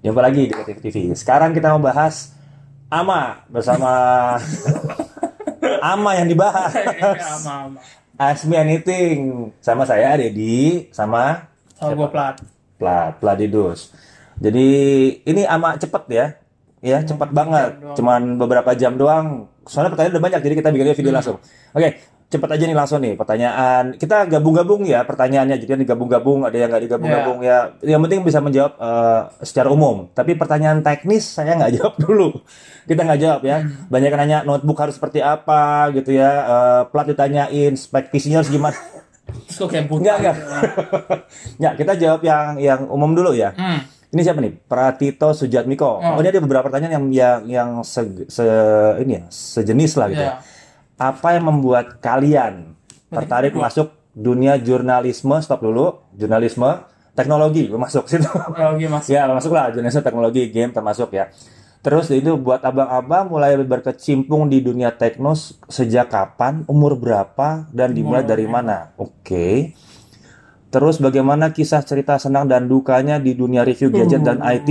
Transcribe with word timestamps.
Jumpa 0.00 0.24
lagi 0.24 0.48
di 0.48 0.52
Kreatif 0.52 0.80
TV. 0.80 1.12
Sekarang 1.12 1.52
kita 1.52 1.76
mau 1.76 1.82
bahas 1.84 2.32
Ama 2.88 3.44
bersama 3.52 3.92
Ama 5.92 6.10
yang 6.16 6.28
dibahas. 6.28 6.72
Sama 6.72 7.36
sama. 7.36 7.80
Ask 8.16 8.48
me 8.48 8.56
anything 8.56 9.48
sama 9.60 9.84
saya 9.84 10.16
Dedi 10.16 10.88
sama 10.92 11.52
Sama 11.76 11.92
gue 11.96 12.08
plat. 12.08 12.36
Plat 12.80 13.12
Pladidus. 13.20 13.92
Jadi 14.40 14.68
ini 15.20 15.44
ama 15.44 15.76
cepet 15.76 16.04
ya. 16.08 16.26
Ya, 16.80 17.04
cepat 17.04 17.28
banget. 17.36 17.76
Cuman 17.92 18.40
beberapa 18.40 18.72
jam 18.72 18.96
doang. 18.96 19.52
Soalnya 19.68 19.92
pertanyaan 19.92 20.16
udah 20.16 20.24
banyak 20.24 20.40
jadi 20.40 20.54
kita 20.64 20.68
bikin 20.72 20.96
video 20.96 21.12
langsung. 21.12 21.36
Oke, 21.76 22.00
cepet 22.30 22.46
aja 22.48 22.62
nih 22.62 22.72
langsung 22.72 22.98
nih 22.98 23.14
pertanyaan. 23.14 23.92
Kita 23.92 24.22
gabung-gabung 24.24 24.86
ya 24.86 25.02
pertanyaannya. 25.02 25.58
Jadi 25.58 25.82
digabung-gabung, 25.82 26.46
ada 26.46 26.54
yang 26.54 26.70
nggak 26.70 26.84
digabung-gabung 26.86 27.42
ya. 27.42 27.74
Yang 27.80 28.00
penting 28.06 28.20
bisa 28.22 28.38
menjawab 28.38 28.72
eh, 28.72 29.20
secara 29.42 29.68
umum. 29.68 30.06
Tapi 30.08 30.34
pertanyaan 30.34 30.78
teknis 30.78 31.26
saya 31.26 31.58
nggak 31.58 31.72
jawab 31.76 31.94
dulu. 31.98 32.30
Kita 32.86 33.02
nggak 33.02 33.20
jawab 33.20 33.42
ya. 33.42 33.56
Banyak 33.86 34.08
yang 34.08 34.20
nanya 34.20 34.38
notebook 34.40 34.78
harus 34.78 34.94
seperti 34.94 35.18
apa 35.18 35.90
gitu 35.90 36.14
ya. 36.14 36.30
Eh, 36.40 36.82
plat 36.88 37.04
ditanyain 37.04 37.74
spek 37.74 38.08
PC-nya 38.08 38.40
harus 38.40 38.48
gimana. 38.48 38.78
Terus 39.46 39.56
kok 39.56 39.68
kayak 39.68 39.86
buta. 39.86 39.98
Enggak, 40.00 40.16
enggak. 40.16 40.34
gitu. 40.34 40.46
Ya, 41.58 41.70
kita 41.78 41.92
jawab 41.96 42.20
yang 42.22 42.46
yang 42.56 42.80
umum 42.86 43.10
dulu 43.10 43.34
ya. 43.34 43.50
Hmm. 43.52 43.82
Ini 44.10 44.22
siapa 44.22 44.38
nih? 44.38 44.54
Pratito 44.60 45.30
Sujatmiko. 45.30 45.98
Oh, 45.98 46.14
Oh. 46.14 46.18
ini 46.18 46.30
ada 46.30 46.38
beberapa 46.38 46.66
pertanyaan 46.66 46.94
yang 46.94 47.06
yang 47.10 47.38
yang 47.46 47.70
se, 47.80 48.02
se- 48.26 48.94
ini 48.98 49.18
ya, 49.18 49.22
sejenis 49.26 49.92
lah 49.94 50.06
gitu. 50.08 50.18
Iya. 50.20 50.34
ya. 50.34 50.34
Apa 51.00 51.40
yang 51.40 51.48
membuat 51.48 52.04
kalian 52.04 52.76
tertarik 53.08 53.56
masuk 53.56 53.96
dunia 54.12 54.60
jurnalisme? 54.60 55.40
Stop 55.40 55.64
dulu. 55.64 56.04
Jurnalisme, 56.12 56.84
teknologi, 57.16 57.72
masuk 57.72 58.04
situ. 58.04 58.28
Teknologi 58.28 58.84
mas. 58.84 59.08
ya, 59.16 59.24
masuklah 59.32 59.72
jurnalisme, 59.72 60.04
teknologi, 60.04 60.52
game 60.52 60.76
termasuk 60.76 61.16
ya. 61.16 61.32
Terus 61.80 62.12
itu 62.12 62.36
buat 62.36 62.60
abang-abang 62.60 63.32
mulai 63.32 63.56
berkecimpung 63.56 64.52
di 64.52 64.60
dunia 64.60 64.92
teknos 64.92 65.56
sejak 65.72 66.12
kapan, 66.12 66.68
umur 66.68 67.00
berapa, 67.00 67.72
dan 67.72 67.96
dimulai 67.96 68.20
dari 68.20 68.44
ya. 68.44 68.52
mana? 68.52 68.78
Oke. 69.00 69.72
Terus 70.68 71.00
bagaimana 71.00 71.56
kisah 71.56 71.80
cerita 71.82 72.20
senang 72.20 72.46
dan 72.46 72.68
dukanya 72.68 73.16
di 73.16 73.32
dunia 73.32 73.64
review 73.64 73.88
gadget 73.88 74.20
dan. 74.20 74.44
IT? 74.44 74.70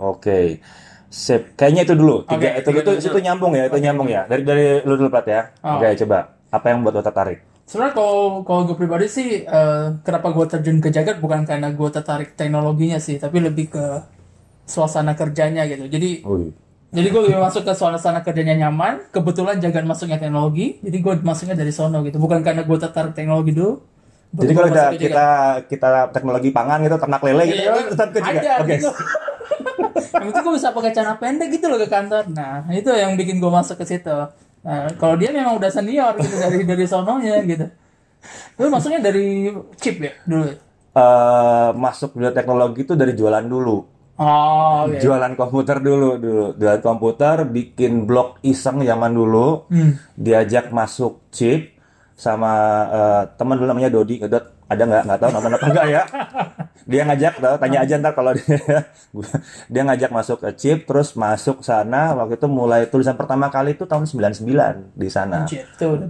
Oke. 0.00 0.64
Sip. 1.10 1.54
Kayaknya 1.54 1.82
itu 1.86 1.94
dulu. 1.94 2.26
Tiga, 2.26 2.36
Oke, 2.36 2.48
itu, 2.60 2.68
tiga 2.70 2.80
itu, 2.82 2.90
dulu. 2.90 3.08
itu 3.14 3.18
nyambung 3.22 3.52
ya, 3.54 3.64
itu 3.70 3.78
Oke, 3.78 3.84
nyambung 3.84 4.08
ya. 4.10 4.22
Dari 4.26 4.42
dari 4.42 4.66
lu 4.82 4.94
dulu 4.98 5.08
Pat 5.08 5.26
ya. 5.26 5.42
Oh. 5.62 5.78
Oke, 5.78 5.94
coba. 6.02 6.18
Apa 6.50 6.66
yang 6.72 6.82
buat 6.82 6.94
lo 6.94 7.02
tertarik? 7.02 7.38
Sebenarnya 7.66 7.94
kalau 7.98 8.46
kalau 8.46 8.60
gue 8.70 8.76
pribadi 8.78 9.06
sih, 9.10 9.42
eh, 9.42 9.84
kenapa 10.06 10.30
gue 10.30 10.46
terjun 10.46 10.78
ke 10.78 10.94
jagat 10.94 11.18
bukan 11.18 11.42
karena 11.42 11.74
gue 11.74 11.88
tertarik 11.90 12.38
teknologinya 12.38 13.02
sih, 13.02 13.18
tapi 13.18 13.42
lebih 13.42 13.74
ke 13.74 13.84
suasana 14.66 15.18
kerjanya 15.18 15.66
gitu. 15.66 15.90
Jadi 15.90 16.22
Wih. 16.22 16.54
jadi 16.94 17.06
gue 17.10 17.22
lebih 17.26 17.42
masuk 17.42 17.66
ke 17.66 17.74
suasana 17.74 18.22
kerjanya 18.22 18.66
nyaman. 18.66 19.10
Kebetulan 19.10 19.58
jagat 19.58 19.82
masuknya 19.82 20.22
teknologi, 20.22 20.78
jadi 20.78 20.98
gue 21.02 21.14
masuknya 21.26 21.58
dari 21.58 21.74
sono 21.74 22.06
gitu. 22.06 22.22
Bukan 22.22 22.46
karena 22.46 22.62
gue 22.62 22.78
tertarik 22.78 23.18
teknologi 23.18 23.50
dulu. 23.50 23.82
Jadi 24.36 24.52
kalau 24.52 24.68
kita, 24.68 24.84
kita 24.98 25.26
kita 25.70 25.88
teknologi 26.14 26.50
pangan 26.54 26.82
gitu, 26.82 26.96
ternak 26.98 27.22
lele 27.24 27.44
gitu, 27.46 27.62
Iya, 27.62 27.74
tetap 27.94 28.08
ke 28.10 28.20
juga. 28.20 28.52
Oke. 28.62 28.74
gitu. 28.78 28.90
Yang 30.16 30.26
penting 30.32 30.44
gue 30.44 30.54
bisa 30.56 30.70
pakai 30.72 30.90
celana 30.92 31.14
pendek 31.20 31.48
gitu 31.52 31.66
loh 31.68 31.78
ke 31.80 31.88
kantor. 31.88 32.24
Nah, 32.32 32.64
itu 32.72 32.90
yang 32.92 33.14
bikin 33.14 33.38
gue 33.38 33.50
masuk 33.52 33.80
ke 33.80 33.84
situ. 33.84 34.16
Nah, 34.66 34.90
kalau 34.98 35.14
dia 35.14 35.30
memang 35.30 35.60
udah 35.60 35.70
senior 35.70 36.16
gitu 36.18 36.34
dari 36.36 36.64
dari 36.66 36.84
sononya 36.88 37.38
gitu. 37.46 37.66
Gue 38.58 38.66
masuknya 38.66 39.00
dari 39.04 39.52
chip 39.78 40.02
ya 40.02 40.12
dulu. 40.26 40.50
Eh, 40.96 41.70
masuk 41.76 42.16
dunia 42.16 42.32
teknologi 42.32 42.82
itu 42.82 42.96
dari 42.96 43.12
jualan 43.12 43.44
dulu. 43.44 43.84
Oh, 44.16 44.88
oke. 44.88 44.96
Jualan 44.96 45.36
komputer 45.36 45.76
dulu 45.84 46.16
dulu. 46.16 46.46
Jualan 46.56 46.80
komputer, 46.80 47.44
bikin 47.44 48.08
blog 48.08 48.40
iseng 48.40 48.80
zaman 48.80 49.12
dulu. 49.12 49.68
Hmm. 49.68 50.00
Diajak 50.16 50.72
masuk 50.72 51.28
chip 51.28 51.76
sama 52.16 52.52
eh, 52.88 53.22
teman 53.36 53.60
dulu 53.60 53.68
namanya 53.68 53.92
Dodi 53.92 54.24
ngedot 54.24 54.56
ada 54.66 54.82
nggak 54.82 55.02
nggak 55.04 55.18
tahu 55.20 55.30
nama 55.30 55.48
apa 55.60 55.66
enggak 55.68 55.86
ya 55.86 56.02
dia 56.86 57.02
ngajak 57.02 57.42
tau 57.42 57.58
tanya 57.58 57.82
aja 57.82 57.98
ntar 57.98 58.14
kalau 58.14 58.30
dia 58.30 58.86
dia 59.74 59.82
ngajak 59.82 60.10
masuk 60.14 60.38
ke 60.38 60.50
chip 60.54 60.78
terus 60.86 61.18
masuk 61.18 61.66
sana 61.66 62.14
waktu 62.14 62.38
itu 62.38 62.46
mulai 62.46 62.86
tulisan 62.86 63.18
pertama 63.18 63.50
kali 63.50 63.74
itu 63.74 63.90
tahun 63.90 64.06
99 64.06 64.94
di 64.94 65.08
sana. 65.10 65.42
Anjir, 65.42 65.66
tahun 65.82 66.06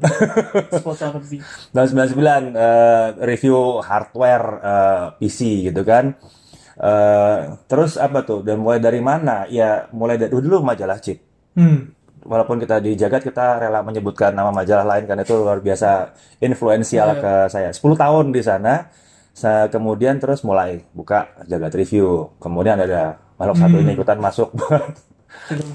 99 1.72 2.52
eh, 2.52 3.08
review 3.24 3.80
hardware 3.80 4.46
eh, 4.60 5.04
PC 5.16 5.72
gitu 5.72 5.80
kan. 5.80 6.12
Eh, 6.76 7.38
terus 7.64 7.96
apa 7.96 8.20
tuh 8.28 8.44
dan 8.44 8.60
mulai 8.60 8.76
dari 8.76 9.00
mana? 9.00 9.48
Ya 9.48 9.88
mulai 9.96 10.20
dari 10.20 10.28
dulu 10.28 10.60
majalah 10.60 11.00
chip. 11.00 11.24
Hmm. 11.56 11.88
walaupun 12.26 12.58
kita 12.58 12.82
di 12.84 12.98
jagat 12.98 13.22
kita 13.22 13.62
rela 13.62 13.80
menyebutkan 13.86 14.34
nama 14.34 14.50
majalah 14.50 14.82
lain 14.82 15.06
karena 15.06 15.22
itu 15.22 15.40
luar 15.40 15.62
biasa 15.62 16.10
influensial 16.42 17.16
Iya. 17.16 17.22
ke 17.22 17.32
saya. 17.48 17.70
10 17.72 17.94
tahun 17.96 18.34
di 18.34 18.42
sana 18.42 18.90
saya 19.36 19.68
kemudian 19.68 20.16
terus 20.16 20.40
mulai 20.40 20.80
buka 20.96 21.28
jagat 21.44 21.76
review. 21.76 22.32
Kemudian 22.40 22.80
ada 22.80 23.20
makhluk 23.36 23.60
satu 23.60 23.76
ini 23.84 23.92
ikutan 23.92 24.16
masuk 24.16 24.48
buat 24.58 24.96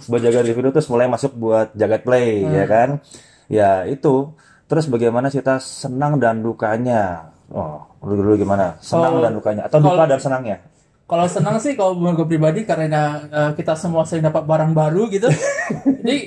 buat 0.09 0.21
jagat 0.25 0.49
review 0.49 0.73
terus 0.73 0.89
mulai 0.89 1.05
masuk 1.05 1.37
buat 1.37 1.69
jagat 1.77 2.01
play 2.01 2.41
ya 2.41 2.65
kan? 2.65 2.97
Ya 3.45 3.85
itu. 3.85 4.33
Terus 4.65 4.89
bagaimana 4.89 5.29
kita 5.29 5.61
senang 5.61 6.17
dan 6.17 6.41
dukanya. 6.41 7.29
Oh 7.53 7.85
dulu 8.01 8.33
dulu 8.33 8.35
gimana? 8.41 8.81
Senang 8.81 9.21
Kalau- 9.21 9.23
dan 9.29 9.33
dukanya 9.37 9.61
atau 9.69 9.77
duka 9.77 9.93
kalau- 9.93 10.09
dan 10.09 10.19
senangnya? 10.19 10.57
Kalau 11.05 11.27
senang 11.27 11.59
sih 11.59 11.75
kalau 11.75 11.93
menurut 11.93 12.23
gue 12.23 12.27
pribadi 12.33 12.63
karena 12.65 13.19
eh, 13.29 13.51
kita 13.53 13.75
semua 13.77 14.07
sering 14.07 14.25
dapat 14.25 14.41
barang 14.41 14.71
baru 14.73 15.05
gitu. 15.11 15.29
Jadi 16.01 16.17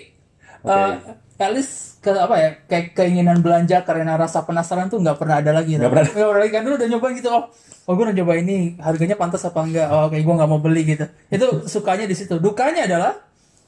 eh, 0.70 0.92
at 1.34 1.50
least 1.50 1.83
ke 2.04 2.12
apa 2.12 2.36
ya 2.36 2.50
kayak 2.68 2.92
keinginan 2.92 3.40
belanja 3.40 3.80
karena 3.80 4.14
rasa 4.14 4.44
penasaran 4.44 4.92
tuh 4.92 5.00
nggak 5.00 5.16
pernah 5.16 5.40
ada 5.40 5.56
lagi. 5.56 5.80
Nggak 5.80 5.88
pernah. 5.88 6.04
Nggak 6.12 6.28
pernah 6.28 6.42
lagi 6.44 6.52
kan 6.52 6.62
dulu 6.62 6.74
udah 6.76 6.88
nyoba 6.92 7.06
gitu 7.16 7.28
oh. 7.32 7.44
Oh 7.84 7.92
gue 7.92 8.04
udah 8.04 8.16
nyoba 8.16 8.32
ini 8.36 8.76
harganya 8.78 9.16
pantas 9.16 9.42
apa 9.42 9.60
enggak? 9.60 9.88
Oh 9.88 10.06
kayak 10.08 10.20
gue 10.22 10.34
nggak 10.36 10.50
mau 10.50 10.60
beli 10.60 10.82
gitu. 10.84 11.04
Itu 11.32 11.46
sukanya 11.72 12.04
di 12.04 12.12
situ. 12.12 12.36
Dukanya 12.36 12.84
adalah 12.84 13.16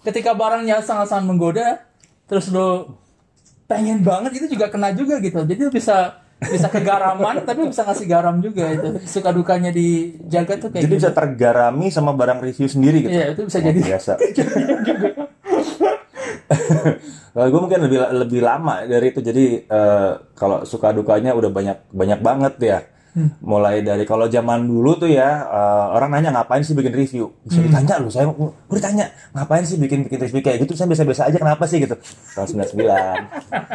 ketika 0.05 0.37
barangnya 0.37 0.85
sangat-sangat 0.85 1.25
menggoda, 1.25 1.81
terus 2.29 2.53
lo 2.53 3.01
pengen 3.67 4.05
banget 4.05 4.39
itu 4.39 4.53
juga 4.53 4.69
kena 4.69 4.93
juga 4.93 5.17
gitu. 5.19 5.41
Jadi 5.43 5.61
lo 5.61 5.73
bisa 5.73 6.21
bisa 6.37 6.69
kegaraman 6.69 7.49
tapi 7.49 7.65
bisa 7.65 7.81
ngasih 7.83 8.05
garam 8.05 8.37
juga 8.39 8.69
itu. 8.69 9.01
Suka 9.09 9.33
dukanya 9.33 9.73
di 9.73 10.21
jaga 10.29 10.61
tuh 10.61 10.69
kayak 10.69 10.85
jadi 10.85 10.93
gitu. 10.93 11.01
bisa 11.01 11.11
tergarami 11.11 11.89
sama 11.89 12.13
barang 12.13 12.45
review 12.45 12.69
sendiri 12.69 13.09
gitu 13.09 13.17
Iya, 13.17 13.33
itu 13.33 13.43
bisa 13.49 13.59
Oh, 13.59 13.65
jadi. 13.65 13.81
biasa. 13.81 14.13
Kalau 17.37 17.53
gue 17.53 17.61
mungkin 17.61 17.81
lebih 17.85 17.99
lebih 18.17 18.41
lama 18.41 18.81
dari 18.83 19.13
itu. 19.13 19.21
Jadi 19.21 19.45
eh, 19.63 20.11
kalau 20.33 20.65
suka 20.65 20.89
dukanya 20.91 21.33
udah 21.33 21.51
banyak 21.51 21.79
banyak 21.93 22.21
banget 22.21 22.55
ya. 22.59 22.81
Mulai 23.41 23.81
dari 23.81 24.05
kalau 24.05 24.29
zaman 24.29 24.65
dulu 24.65 24.97
tuh 24.97 25.09
ya 25.09 25.41
eh, 25.43 25.87
orang 25.91 26.13
nanya 26.13 26.33
ngapain 26.33 26.61
sih 26.61 26.73
bikin 26.73 26.93
review? 26.93 27.33
Bisa 27.43 27.61
ditanya 27.61 27.97
loh 27.97 28.09
saya 28.09 28.29
gue 28.29 28.53
ditanya 28.71 29.09
ngapain 29.33 29.65
sih 29.65 29.77
bikin 29.77 30.05
bikin 30.05 30.17
review 30.19 30.41
kayak 30.41 30.65
gitu? 30.65 30.73
Saya 30.73 30.85
biasa-biasa 30.87 31.23
aja 31.29 31.39
kenapa 31.39 31.65
sih 31.65 31.81
gitu? 31.81 31.97
Tahun 32.33 32.45
99. 32.45 32.77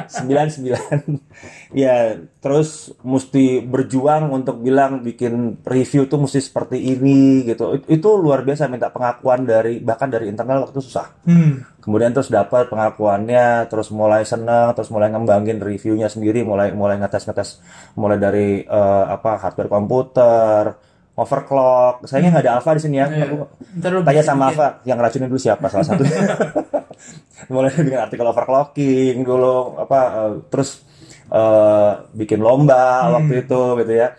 99. 0.09 1.21
ya, 1.73 1.95
terus 2.37 2.93
mesti 3.01 3.61
berjuang 3.61 4.29
untuk 4.29 4.59
bilang 4.59 5.01
bikin 5.01 5.57
review 5.63 6.05
tuh 6.05 6.21
mesti 6.21 6.37
seperti 6.37 6.77
ini 6.77 7.41
gitu. 7.43 7.77
It- 7.77 7.89
Itu 7.91 8.17
luar 8.17 8.41
biasa 8.41 8.65
minta 8.67 8.89
pengakuan 8.89 9.45
dari 9.45 9.77
bahkan 9.79 10.09
dari 10.09 10.29
internal 10.29 10.65
waktu 10.65 10.81
susah 10.81 11.17
Hmm. 11.25 11.65
Kemudian 11.81 12.13
terus 12.13 12.29
dapat 12.29 12.69
pengakuannya 12.69 13.67
terus 13.67 13.89
mulai 13.89 14.21
seneng 14.23 14.71
terus 14.77 14.93
mulai 14.93 15.09
ngembangin 15.09 15.57
reviewnya 15.57 16.07
sendiri 16.07 16.45
mulai 16.45 16.71
mulai 16.71 17.01
ngetes 17.01 17.25
ngetes 17.25 17.49
mulai 17.97 18.21
dari 18.21 18.61
eh, 18.63 19.05
apa 19.09 19.41
hardware 19.41 19.67
komputer 19.67 20.77
overclock. 21.15 22.07
Sayangnya 22.07 22.29
nggak 22.39 22.45
ada 22.47 22.53
Alfa 22.59 22.71
di 22.75 22.81
sini 22.81 22.95
ya. 22.97 23.07
Iya. 23.11 23.25
Aku 23.29 24.01
tanya 24.03 24.23
sama. 24.23 24.43
Alfa 24.51 24.67
yang 24.87 24.97
racunin 24.99 25.27
dulu 25.27 25.41
siapa? 25.41 25.65
Salah 25.67 25.87
satu. 25.87 26.03
Mulai 27.53 27.73
dengan 27.75 28.07
artikel 28.07 28.25
overclocking 28.25 29.25
dulu 29.25 29.81
apa 29.81 29.99
eh, 29.99 30.33
terus 30.47 30.81
eh, 31.29 31.91
bikin 32.15 32.39
lomba 32.39 33.11
waktu 33.19 33.45
itu 33.45 33.61
gitu 33.83 33.93
ya. 33.93 34.15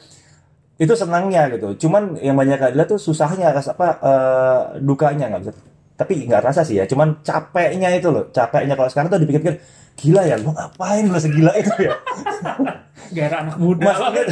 Itu 0.76 0.92
senangnya 0.98 1.48
gitu. 1.52 1.86
Cuman 1.86 2.18
yang 2.20 2.36
banyak 2.36 2.58
adalah 2.72 2.86
tuh 2.86 3.00
susahnya 3.00 3.54
apa 3.54 3.88
eh, 4.02 4.60
dukanya 4.82 5.32
nggak 5.32 5.42
bisa 5.48 5.54
tapi 6.02 6.26
nggak 6.26 6.42
rasa 6.42 6.62
sih 6.62 6.76
ya 6.76 6.84
cuman 6.84 7.20
capeknya 7.20 7.88
itu 7.90 8.08
loh 8.08 8.26
capeknya 8.28 8.74
kalau 8.74 8.88
sekarang 8.88 9.08
tuh 9.08 9.18
dipikir-pikir 9.18 9.62
gila 9.94 10.22
ya 10.22 10.36
gua 10.36 10.52
ngapain 10.52 11.04
lo 11.04 11.16
segila 11.16 11.54
itu 11.54 11.70
ya 11.80 11.94
Gara 13.12 13.44
anak 13.44 13.56
muda. 13.56 13.84
masih 13.84 14.06
inget 14.08 14.26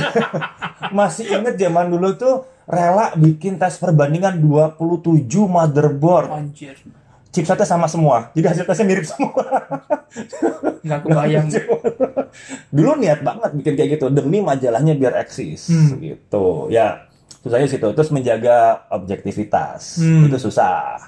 masih 0.98 1.24
inget 1.30 1.54
zaman 1.56 1.86
dulu 1.88 2.08
tuh 2.14 2.34
rela 2.64 3.12
bikin 3.14 3.54
tes 3.54 3.76
perbandingan 3.76 4.40
27 4.40 5.20
motherboard 5.42 6.28
Anjir. 6.28 6.74
chipsetnya 7.28 7.62
sama 7.64 7.86
semua 7.86 8.32
jadi 8.32 8.50
hasil 8.50 8.64
tesnya 8.64 8.86
mirip 8.86 9.04
semua 9.04 9.42
Nggak 10.80 11.00
kebayang. 11.02 11.46
dulu 12.74 12.90
niat 12.96 13.20
banget 13.20 13.50
bikin 13.54 13.72
kayak 13.74 13.90
gitu 13.94 14.06
demi 14.08 14.40
majalahnya 14.40 14.94
biar 14.94 15.14
eksis 15.18 15.68
Hmm. 15.68 15.98
gitu 15.98 16.66
ya 16.68 17.04
susahnya 17.38 17.66
situ 17.66 17.84
terus 17.86 18.08
menjaga 18.08 18.84
objektivitas 18.88 19.98
Hmm. 19.98 20.24
itu 20.24 20.40
susah 20.40 20.98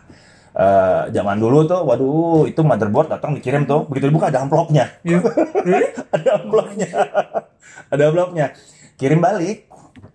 Eh, 0.62 1.02
zaman 1.10 1.36
dulu 1.42 1.66
tuh 1.66 1.80
waduh 1.82 2.46
itu 2.46 2.60
motherboard 2.62 3.10
datang 3.10 3.34
dikirim 3.34 3.66
tuh 3.66 3.82
begitu 3.90 4.06
dibuka 4.12 4.30
ada 4.30 4.46
amplopnya. 4.46 4.94
Really? 5.02 5.90
ada 6.14 6.30
amplopnya. 6.38 6.88
Ada 7.90 8.02
amplopnya. 8.12 8.46
Kirim 8.94 9.18
balik. 9.18 9.66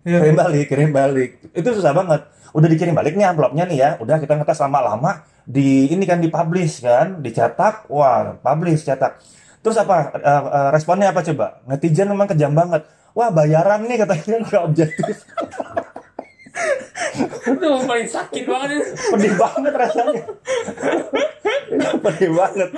Iya. 0.08 0.24
kirim 0.24 0.36
balik 0.40 0.66
kirim 0.72 0.90
balik. 0.96 1.30
Itu 1.52 1.76
susah 1.76 1.92
banget. 1.92 2.22
Udah 2.56 2.68
dikirim 2.72 2.96
balik 2.96 3.20
nih 3.20 3.28
amplopnya 3.28 3.68
nih 3.68 3.78
ya. 3.78 3.90
Udah 4.00 4.24
kita 4.24 4.40
ngetes 4.40 4.60
lama-lama 4.64 5.28
di 5.44 5.92
ini 5.92 6.08
kan 6.08 6.24
dipublish 6.24 6.80
kan 6.80 7.20
dicetak. 7.20 7.92
Wah 7.92 8.40
publish 8.40 8.88
cetak. 8.88 9.20
Terus 9.60 9.76
apa 9.84 10.16
Eh, 10.16 10.44
eh, 10.48 10.70
responnya 10.72 11.12
apa 11.12 11.28
coba? 11.28 11.60
Netizen 11.68 12.08
memang 12.08 12.32
kejam 12.32 12.56
banget. 12.56 12.88
Wah 13.12 13.34
bayaran 13.36 13.84
nih 13.84 14.00
katanya 14.00 14.36
nggak 14.48 14.64
objektif 14.64 15.28
itu 17.48 17.68
paling 17.88 18.08
sakit 18.08 18.44
banget 18.44 18.70
itu. 18.76 18.86
pedih 19.14 19.34
banget 19.36 19.74
rasanya. 19.74 20.24
Pedih 21.78 22.32
banget. 22.32 22.70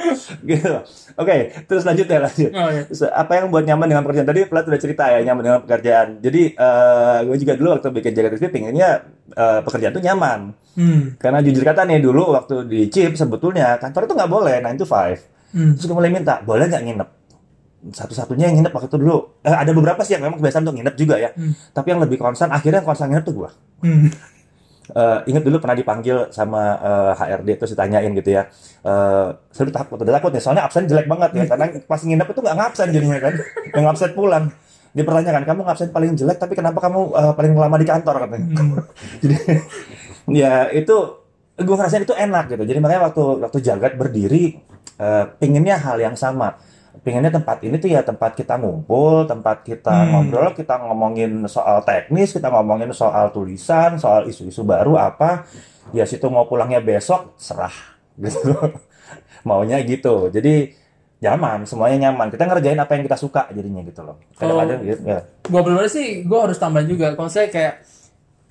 Gitu. 0.42 0.74
Oke 1.16 1.36
terus 1.66 1.84
lanjut 1.84 2.06
ya 2.06 2.20
lanjut. 2.20 2.52
Oh, 2.52 2.70
iya. 2.70 2.84
Apa 3.14 3.32
yang 3.40 3.46
buat 3.50 3.64
nyaman 3.66 3.88
dengan 3.90 4.04
pekerjaan? 4.06 4.28
Tadi 4.28 4.42
Plat 4.46 4.66
udah 4.66 4.80
cerita 4.82 5.04
ya 5.10 5.20
nyaman 5.24 5.44
dengan 5.44 5.60
pekerjaan. 5.64 6.08
Jadi 6.22 6.42
eh, 6.54 7.18
gue 7.26 7.38
juga 7.38 7.54
dulu 7.56 7.70
waktu 7.76 7.88
bikin 7.92 8.12
jaga 8.14 8.30
TV 8.34 8.44
pinginnya 8.50 8.90
eh, 9.34 9.60
pekerjaan 9.62 9.94
tuh 9.94 10.04
nyaman. 10.04 10.42
Hmm. 10.80 11.20
karena 11.20 11.44
jujur 11.44 11.60
kata 11.60 11.84
nih 11.84 12.00
dulu 12.00 12.32
waktu 12.32 12.64
di 12.64 12.88
chip 12.88 13.12
sebetulnya 13.12 13.76
kantor 13.84 14.08
itu 14.08 14.14
nggak 14.16 14.32
boleh 14.32 14.64
9 14.64 14.80
to 14.80 14.88
5 14.88 15.52
Hmm. 15.52 15.74
terus 15.76 15.90
gue 15.90 15.98
mulai 15.98 16.14
minta 16.14 16.40
boleh 16.40 16.70
nggak 16.70 16.84
nginep? 16.88 17.10
Satu-satunya 17.90 18.48
yang 18.48 18.62
nginep 18.62 18.72
waktu 18.72 18.88
itu 18.88 18.96
dulu. 19.02 19.18
Eh, 19.44 19.50
ada 19.52 19.74
beberapa 19.74 20.06
sih 20.06 20.14
yang 20.16 20.24
memang 20.24 20.38
kebiasaan 20.40 20.64
untuk 20.64 20.78
nginep 20.80 20.96
juga 20.96 21.16
ya. 21.20 21.34
Hmm. 21.36 21.52
tapi 21.74 21.88
yang 21.92 22.00
lebih 22.00 22.16
concern 22.16 22.54
akhirnya 22.54 22.80
yang 22.80 22.88
concern 22.88 23.10
nginep 23.12 23.26
tuh 23.28 23.36
gue 23.44 23.50
Hmm. 23.82 24.10
Eh, 24.90 25.20
ingat 25.30 25.46
dulu 25.46 25.62
pernah 25.62 25.78
dipanggil 25.78 26.34
sama 26.34 26.82
eh, 26.82 27.14
HRD 27.14 27.50
terus 27.62 27.72
ditanyain 27.78 28.10
gitu 28.18 28.30
ya. 28.34 28.50
Eh, 28.82 29.28
saya 29.54 29.64
udah 29.70 29.76
takut, 29.86 29.98
udah 30.02 30.14
takut 30.18 30.32
nih. 30.34 30.42
Soalnya 30.42 30.66
absen 30.66 30.90
jelek 30.90 31.06
banget 31.06 31.30
ya. 31.38 31.46
Karena 31.46 31.66
pas 31.86 32.02
nginep 32.02 32.28
itu 32.34 32.40
nggak 32.42 32.58
ngabsen 32.58 32.88
jadinya 32.90 33.20
kan. 33.22 33.34
Yang 33.70 33.84
ngabsen 33.86 34.12
pulang. 34.18 34.46
Dia 34.90 35.06
pertanyakan, 35.06 35.44
kamu 35.46 35.62
ngabsen 35.70 35.90
paling 35.94 36.12
jelek 36.18 36.42
tapi 36.42 36.58
kenapa 36.58 36.82
kamu 36.82 37.00
eh, 37.14 37.34
paling 37.38 37.52
lama 37.54 37.78
di 37.78 37.86
kantor 37.86 38.16
katanya. 38.26 38.48
Jadi 39.22 39.36
ya 40.34 40.54
itu 40.74 40.96
gue 41.60 41.76
ngerasain 41.78 42.02
itu 42.02 42.16
enak 42.18 42.46
gitu. 42.50 42.64
Jadi 42.66 42.80
makanya 42.82 43.14
waktu 43.14 43.24
waktu 43.46 43.58
jagat 43.62 43.94
berdiri 43.94 44.58
eh, 44.98 45.24
pinginnya 45.38 45.78
hal 45.78 46.02
yang 46.02 46.18
sama. 46.18 46.58
Pinginnya 47.00 47.32
tempat 47.32 47.64
ini 47.64 47.78
tuh 47.78 47.90
ya 47.90 48.02
tempat 48.02 48.36
kita 48.36 48.60
ngumpul, 48.60 49.24
tempat 49.24 49.64
kita 49.64 49.94
Hmm. 49.94 50.10
ngobrol, 50.28 50.52
kita 50.52 50.76
ngomongin 50.82 51.48
soal 51.48 51.82
teknis, 51.84 52.34
kita 52.34 52.50
ngomongin 52.50 52.92
soal 52.92 53.32
tulisan, 53.32 53.96
soal 53.96 54.28
isu-isu 54.28 54.62
baru 54.64 54.98
apa. 54.98 55.48
Ya 55.92 56.04
situ 56.06 56.28
mau 56.28 56.46
pulangnya 56.46 56.82
besok 56.82 57.34
serah 57.38 57.74
gitu. 58.24 58.52
Maunya 59.48 59.80
gitu. 59.82 60.28
Jadi 60.30 60.76
nyaman, 61.20 61.64
semuanya 61.64 62.10
nyaman. 62.10 62.32
Kita 62.32 62.44
ngerjain 62.46 62.80
apa 62.80 62.96
yang 62.96 63.04
kita 63.08 63.18
suka 63.18 63.48
jadinya 63.52 63.82
gitu 63.84 64.02
loh. 64.04 64.20
Kadang-kadang 64.36 64.80
gitu, 64.84 65.02
ya. 65.04 65.20
gue 65.24 65.62
pribadi 65.64 65.90
sih 65.90 66.08
gue 66.24 66.40
harus 66.40 66.56
tambah 66.56 66.84
juga 66.86 67.16
kalau 67.16 67.28
saya 67.28 67.48
kayak 67.50 67.84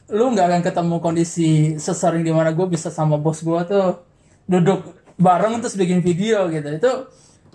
lu 0.08 0.32
nggak 0.32 0.46
akan 0.49 0.62
ketemu 0.64 0.96
kondisi 0.99 1.50
sesering 1.76 2.25
di 2.25 2.32
mana 2.32 2.49
gue 2.56 2.64
bisa 2.64 2.88
sama 2.88 3.20
bos 3.20 3.44
gue 3.44 3.61
tuh 3.69 4.00
duduk 4.49 4.81
bareng 5.20 5.61
terus 5.61 5.76
bikin 5.76 6.00
video 6.00 6.49
gitu 6.49 6.69
itu 6.73 6.93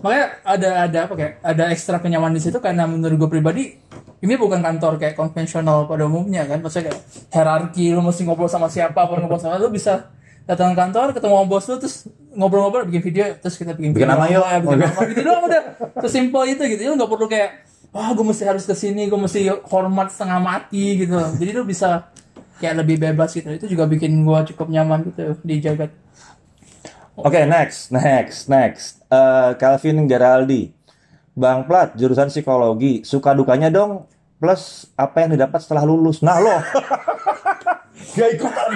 makanya 0.01 0.25
ada 0.41 0.69
ada 0.89 0.99
apa 1.05 1.13
kayak 1.13 1.33
ada 1.43 1.63
ekstra 1.69 1.99
kenyamanan 2.01 2.35
di 2.35 2.43
situ 2.43 2.57
karena 2.57 2.89
menurut 2.89 3.15
gue 3.15 3.29
pribadi 3.29 3.63
ini 4.23 4.39
bukan 4.39 4.63
kantor 4.63 4.95
kayak 4.95 5.19
konvensional 5.19 5.83
pada 5.83 6.07
umumnya 6.07 6.47
kan. 6.47 6.63
Maksudnya 6.63 6.95
kayak 6.95 6.99
hierarki 7.27 7.91
lu 7.91 7.99
mesti 7.99 8.23
ngobrol 8.23 8.47
sama 8.47 8.71
siapa 8.71 9.03
apa 9.03 9.19
ngobrol 9.19 9.35
sama 9.35 9.59
lu 9.59 9.67
bisa 9.67 10.15
datang 10.47 10.71
ke 10.71 10.79
kantor 10.79 11.11
ketemu 11.11 11.33
sama 11.35 11.45
bos 11.47 11.65
lu 11.67 11.75
terus 11.79 11.95
ngobrol-ngobrol 12.35 12.83
bikin 12.87 13.03
video 13.03 13.23
terus 13.39 13.55
kita 13.59 13.75
bikin, 13.75 13.91
Bikin 13.95 14.07
video 14.07 14.15
nama 14.15 14.25
yuk. 14.31 14.43
ya, 14.43 14.57
bikin 14.63 14.79
nama 14.79 15.01
gitu 15.11 15.21
doang 15.27 15.43
udah. 15.43 15.63
Sesimpel 16.07 16.41
itu 16.55 16.63
gitu. 16.71 16.81
Lu 16.87 16.95
nggak 16.95 17.11
perlu 17.11 17.27
kayak 17.27 17.49
wah 17.91 18.09
gue 18.15 18.25
mesti 18.25 18.43
harus 18.47 18.63
ke 18.63 18.75
sini 18.75 19.11
gue 19.11 19.19
mesti 19.19 19.39
hormat 19.67 20.07
setengah 20.07 20.39
mati 20.39 21.03
gitu. 21.03 21.19
Jadi 21.19 21.51
lu 21.51 21.67
bisa 21.67 22.07
kayak 22.63 22.79
lebih 22.79 23.03
bebas 23.03 23.35
gitu. 23.35 23.51
Itu 23.51 23.67
juga 23.67 23.91
bikin 23.91 24.23
gue 24.23 24.39
cukup 24.55 24.71
nyaman 24.71 25.03
gitu 25.11 25.35
di 25.43 25.59
jagat 25.59 25.91
Oke, 27.13 27.45
next, 27.45 27.93
next, 27.93 28.49
next. 28.49 29.05
Eh, 29.05 29.51
Calvin 29.61 30.09
Geraldi. 30.09 30.73
Bang 31.37 31.65
Plat, 31.69 31.93
jurusan 31.93 32.33
psikologi. 32.33 33.05
Suka 33.05 33.37
dukanya 33.37 33.69
dong, 33.69 34.09
plus 34.41 34.89
apa 34.97 35.25
yang 35.25 35.37
didapat 35.37 35.61
setelah 35.61 35.85
lulus. 35.85 36.25
Nah, 36.25 36.41
lo. 36.41 36.57
Gak 38.17 38.29
ikutan. 38.33 38.69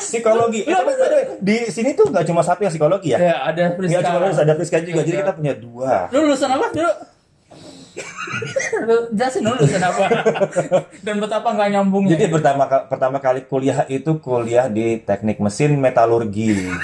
psikologi. 0.00 0.64
Eh, 0.64 0.72
by 0.72 0.94
the 0.96 1.06
way, 1.08 1.24
di 1.40 1.56
sini 1.70 1.94
tuh 1.94 2.10
nggak 2.10 2.26
cuma 2.26 2.42
satu 2.42 2.66
yang 2.66 2.72
psikologi 2.72 3.14
ya? 3.14 3.18
ya 3.20 3.36
ada 3.46 3.76
Nggak 3.76 4.04
cuma 4.04 4.18
lulus, 4.24 4.38
ada 4.40 4.52
Friska 4.56 4.80
juga. 4.82 5.00
Jadi 5.04 5.16
kita 5.22 5.32
punya 5.36 5.54
dua. 5.54 6.08
lu 6.10 6.24
lulusan 6.28 6.50
apa 6.50 6.66
dulu 6.72 6.92
Lu 7.94 8.60
jelasin 9.16 9.40
dulu 9.44 9.56
lulusan 9.60 9.82
apa 9.82 10.04
dan 11.06 11.14
betapa 11.20 11.48
nggak 11.54 11.68
nyambungnya 11.74 12.16
Jadi 12.16 12.26
pertama 12.32 12.64
ka- 12.66 12.86
pertama 12.90 13.18
kali 13.22 13.40
kuliah 13.46 13.86
itu 13.86 14.18
kuliah 14.18 14.66
di 14.70 15.00
teknik 15.02 15.38
mesin 15.38 15.78
metalurgi. 15.78 16.58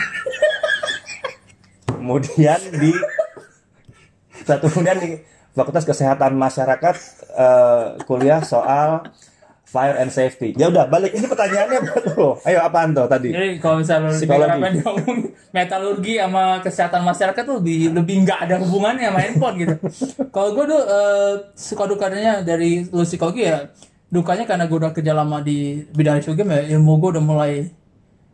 kemudian 2.00 2.58
di 2.80 2.90
satu 4.42 4.66
kemudian 4.72 4.98
di 4.98 5.10
Fakultas 5.54 5.84
Kesehatan 5.84 6.34
Masyarakat 6.34 6.96
eh, 7.36 7.86
kuliah 8.08 8.40
soal 8.42 9.04
fire 9.70 9.94
and 10.02 10.10
safety. 10.10 10.50
Ya 10.58 10.66
udah 10.66 10.90
balik 10.90 11.14
ini 11.14 11.30
pertanyaannya 11.30 11.78
buat 11.86 12.04
lo. 12.18 12.28
Ayo 12.42 12.58
apaan 12.66 12.90
tuh 12.90 13.06
tadi? 13.06 13.30
Jadi 13.30 13.62
kalau 13.62 13.78
misalnya 13.78 14.10
Psikologi. 14.10 14.82
metalurgi 15.54 16.14
sama 16.18 16.62
kesehatan 16.62 17.02
masyarakat 17.06 17.42
tuh 17.42 17.62
lebih 17.62 17.94
lebih 17.94 18.14
nggak 18.26 18.38
ada 18.50 18.56
hubungannya 18.58 19.10
sama 19.10 19.20
handphone 19.22 19.56
gitu. 19.62 19.74
kalau 20.34 20.50
gue 20.58 20.64
tuh 20.66 20.82
eh, 20.82 21.32
suka 21.54 21.84
dukanya 21.86 22.42
dari 22.42 22.86
lu 22.90 23.02
psikologi 23.06 23.46
ya 23.46 23.70
dukanya 24.10 24.46
karena 24.46 24.66
gue 24.66 24.78
udah 24.78 24.90
kerja 24.94 25.14
lama 25.14 25.38
di 25.38 25.86
bidang 25.94 26.18
game 26.22 26.50
ya 26.50 26.62
ilmu 26.78 26.98
gue 26.98 27.10
udah 27.18 27.24
mulai 27.24 27.52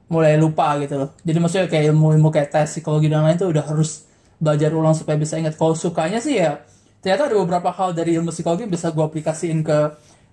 mulai 0.09 0.41
lupa 0.41 0.77
gitu 0.81 0.97
loh. 0.97 1.11
Jadi 1.21 1.39
maksudnya 1.41 1.67
kayak 1.69 1.93
ilmu-ilmu 1.93 2.29
kayak 2.33 2.49
tes 2.49 2.69
psikologi 2.73 3.13
dan 3.13 3.27
lain 3.27 3.37
tuh 3.37 3.53
udah 3.53 3.65
harus 3.65 4.09
belajar 4.41 4.73
ulang 4.73 4.97
supaya 4.97 5.21
bisa 5.21 5.37
ingat. 5.37 5.57
Kalau 5.57 5.77
sukanya 5.77 6.21
sih 6.21 6.41
ya 6.41 6.65
ternyata 7.05 7.29
ada 7.29 7.37
beberapa 7.37 7.71
hal 7.73 7.93
dari 7.93 8.17
ilmu 8.17 8.33
psikologi 8.33 8.65
bisa 8.69 8.89
gue 8.93 9.05
aplikasiin 9.05 9.61
ke 9.65 9.79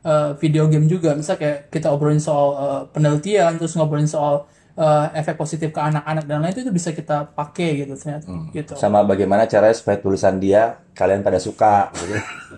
eh, 0.04 0.32
video 0.38 0.68
game 0.68 0.86
juga. 0.86 1.16
Misal 1.16 1.36
kayak 1.36 1.68
kita 1.68 1.88
obrolin 1.90 2.20
soal 2.20 2.48
eh, 2.54 2.82
penelitian, 2.92 3.56
terus 3.56 3.74
ngobrolin 3.74 4.06
soal 4.06 4.46
eh, 4.74 5.06
efek 5.16 5.36
positif 5.36 5.70
ke 5.70 5.80
anak-anak 5.80 6.24
dan 6.24 6.40
lain 6.40 6.52
itu, 6.52 6.62
itu 6.62 6.74
bisa 6.74 6.92
kita 6.92 7.30
pakai 7.30 7.84
gitu 7.84 7.94
ternyata. 7.96 8.28
Gitu. 8.52 8.74
Sama 8.76 9.02
bagaimana 9.02 9.46
caranya 9.46 9.74
supaya 9.74 9.98
tulisan 9.98 10.38
dia 10.38 10.82
kalian 10.94 11.22
pada 11.22 11.38
suka. 11.38 11.90
Gitu. 11.94 12.16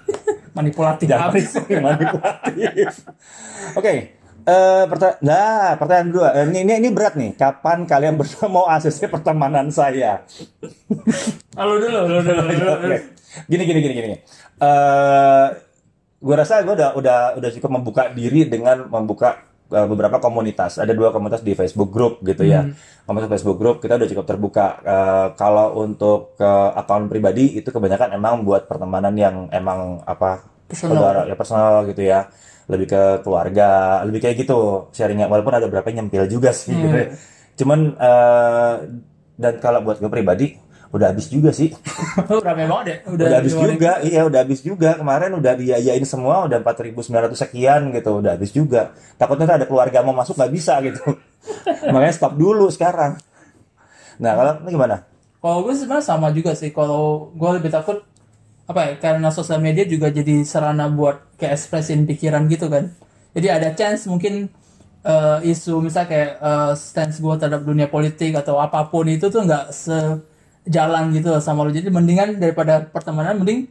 Manipulatif 0.57 1.11
habis. 1.11 1.51
manipulatif. 1.83 3.03
Oke. 3.75 4.15
eh 4.45 4.85
perta- 4.85 5.17
nah, 5.19 5.73
pertanyaan 5.73 6.07
kedua. 6.13 6.29
Eh, 6.31 6.45
ini, 6.47 6.63
ini 6.63 6.73
ini 6.77 6.89
berat 6.93 7.17
nih. 7.17 7.33
Kapan 7.33 7.83
kalian 7.83 8.13
berdua 8.13 8.45
mau 8.45 8.69
ACC 8.69 9.09
pertemanan 9.09 9.67
saya? 9.67 10.21
Lalu 11.57 11.73
dulu, 11.81 11.97
lalu 11.97 12.21
dulu, 12.21 12.41
lalu 12.45 12.53
dulu. 12.55 12.97
Gini 13.49 13.63
gini 13.65 13.79
gini 13.81 13.93
gini. 13.97 14.17
Eh 14.61 15.47
gue 16.15 16.35
rasa 16.35 16.63
gue 16.63 16.73
udah 16.73 16.95
udah 16.95 17.19
udah 17.37 17.49
cukup 17.59 17.69
membuka 17.75 18.03
diri 18.09 18.47
dengan 18.47 18.87
membuka 18.87 19.43
eh, 19.69 19.85
beberapa 19.85 20.17
komunitas. 20.17 20.79
Ada 20.79 20.95
dua 20.95 21.11
komunitas 21.11 21.43
di 21.43 21.53
Facebook 21.53 21.91
group 21.91 22.23
gitu 22.23 22.47
ya. 22.47 22.65
Komunitas 23.05 23.29
Facebook 23.37 23.57
group 23.61 23.77
kita 23.83 23.99
udah 23.99 24.07
cukup 24.09 24.25
terbuka. 24.25 24.65
Eh, 24.81 25.27
kalau 25.35 25.83
untuk 25.83 26.33
ke 26.39 26.51
akun 26.73 27.11
pribadi 27.11 27.59
itu 27.59 27.67
kebanyakan 27.69 28.15
emang 28.15 28.41
buat 28.41 28.65
pertemanan 28.65 29.13
yang 29.13 29.35
emang 29.51 30.01
apa 30.07 30.45
Personal. 30.65 30.97
saudara 30.97 31.21
ya 31.29 31.35
personal 31.37 31.85
gitu 31.85 32.01
ya. 32.01 32.25
Lebih 32.65 32.87
ke 32.89 33.01
keluarga, 33.21 34.01
lebih 34.09 34.25
kayak 34.25 34.41
gitu 34.41 34.89
sharingnya. 34.89 35.29
Walaupun 35.29 35.53
ada 35.53 35.69
beberapa 35.69 35.93
yang 35.93 36.09
nyempil 36.09 36.25
juga 36.25 36.49
sih. 36.49 36.73
gitu 36.73 36.95
ya. 36.95 37.07
Cuman 37.59 37.79
eh, 37.93 38.73
dan 39.35 39.59
kalau 39.59 39.83
buat 39.83 39.99
gue 39.99 40.07
pribadi 40.09 40.55
udah 40.95 41.11
habis 41.11 41.27
juga 41.27 41.51
sih. 41.51 41.75
Lu 42.31 42.39
rame 42.39 42.63
banget 42.71 42.85
ya? 42.87 42.97
Udah, 43.11 43.25
habis 43.43 43.51
dikeluarin. 43.51 43.75
juga, 43.75 43.91
iya 43.99 44.21
udah 44.23 44.39
habis 44.47 44.61
juga. 44.63 44.89
Kemarin 44.95 45.31
udah 45.35 45.53
diayain 45.59 46.05
semua, 46.07 46.47
udah 46.47 46.63
4.900 46.63 47.35
sekian 47.35 47.91
gitu, 47.91 48.23
udah 48.23 48.31
habis 48.39 48.55
juga. 48.55 48.95
Takutnya 49.19 49.59
ada 49.59 49.67
keluarga 49.67 49.99
mau 50.07 50.15
masuk 50.15 50.39
nggak 50.39 50.53
bisa 50.55 50.79
gitu. 50.87 51.03
Makanya 51.93 52.15
stop 52.15 52.39
dulu 52.39 52.71
sekarang. 52.71 53.19
Nah 54.23 54.31
kalau 54.39 54.53
ini 54.63 54.69
gimana? 54.71 55.03
Kalau 55.43 55.57
gue 55.67 55.75
sebenarnya 55.75 56.05
sama 56.07 56.31
juga 56.31 56.55
sih. 56.55 56.71
Kalau 56.71 57.35
gue 57.35 57.49
lebih 57.59 57.75
takut 57.75 57.99
apa 58.65 58.79
ya? 58.87 58.93
Karena 58.95 59.27
sosial 59.35 59.59
media 59.59 59.83
juga 59.83 60.07
jadi 60.07 60.47
sarana 60.47 60.87
buat 60.87 61.35
kayak 61.35 61.59
ekspresin 61.59 62.07
pikiran 62.07 62.47
gitu 62.47 62.71
kan. 62.71 62.95
Jadi 63.35 63.47
ada 63.51 63.75
chance 63.75 64.07
mungkin 64.07 64.47
eh, 65.03 65.51
isu 65.51 65.83
misalnya 65.83 66.07
kayak 66.07 66.31
eh, 66.39 66.73
stance 66.79 67.19
gue 67.19 67.35
terhadap 67.35 67.67
dunia 67.67 67.91
politik 67.91 68.31
atau 68.39 68.63
apa 68.63 68.87
pun 68.87 69.11
itu 69.11 69.27
tuh 69.27 69.43
nggak 69.43 69.75
sejalan 70.65 71.13
gitu 71.13 71.29
loh 71.31 71.41
sama 71.41 71.63
lo. 71.63 71.71
Jadi 71.71 71.87
mendingan 71.93 72.41
daripada 72.41 72.83
pertemanan, 72.89 73.37
mending 73.39 73.69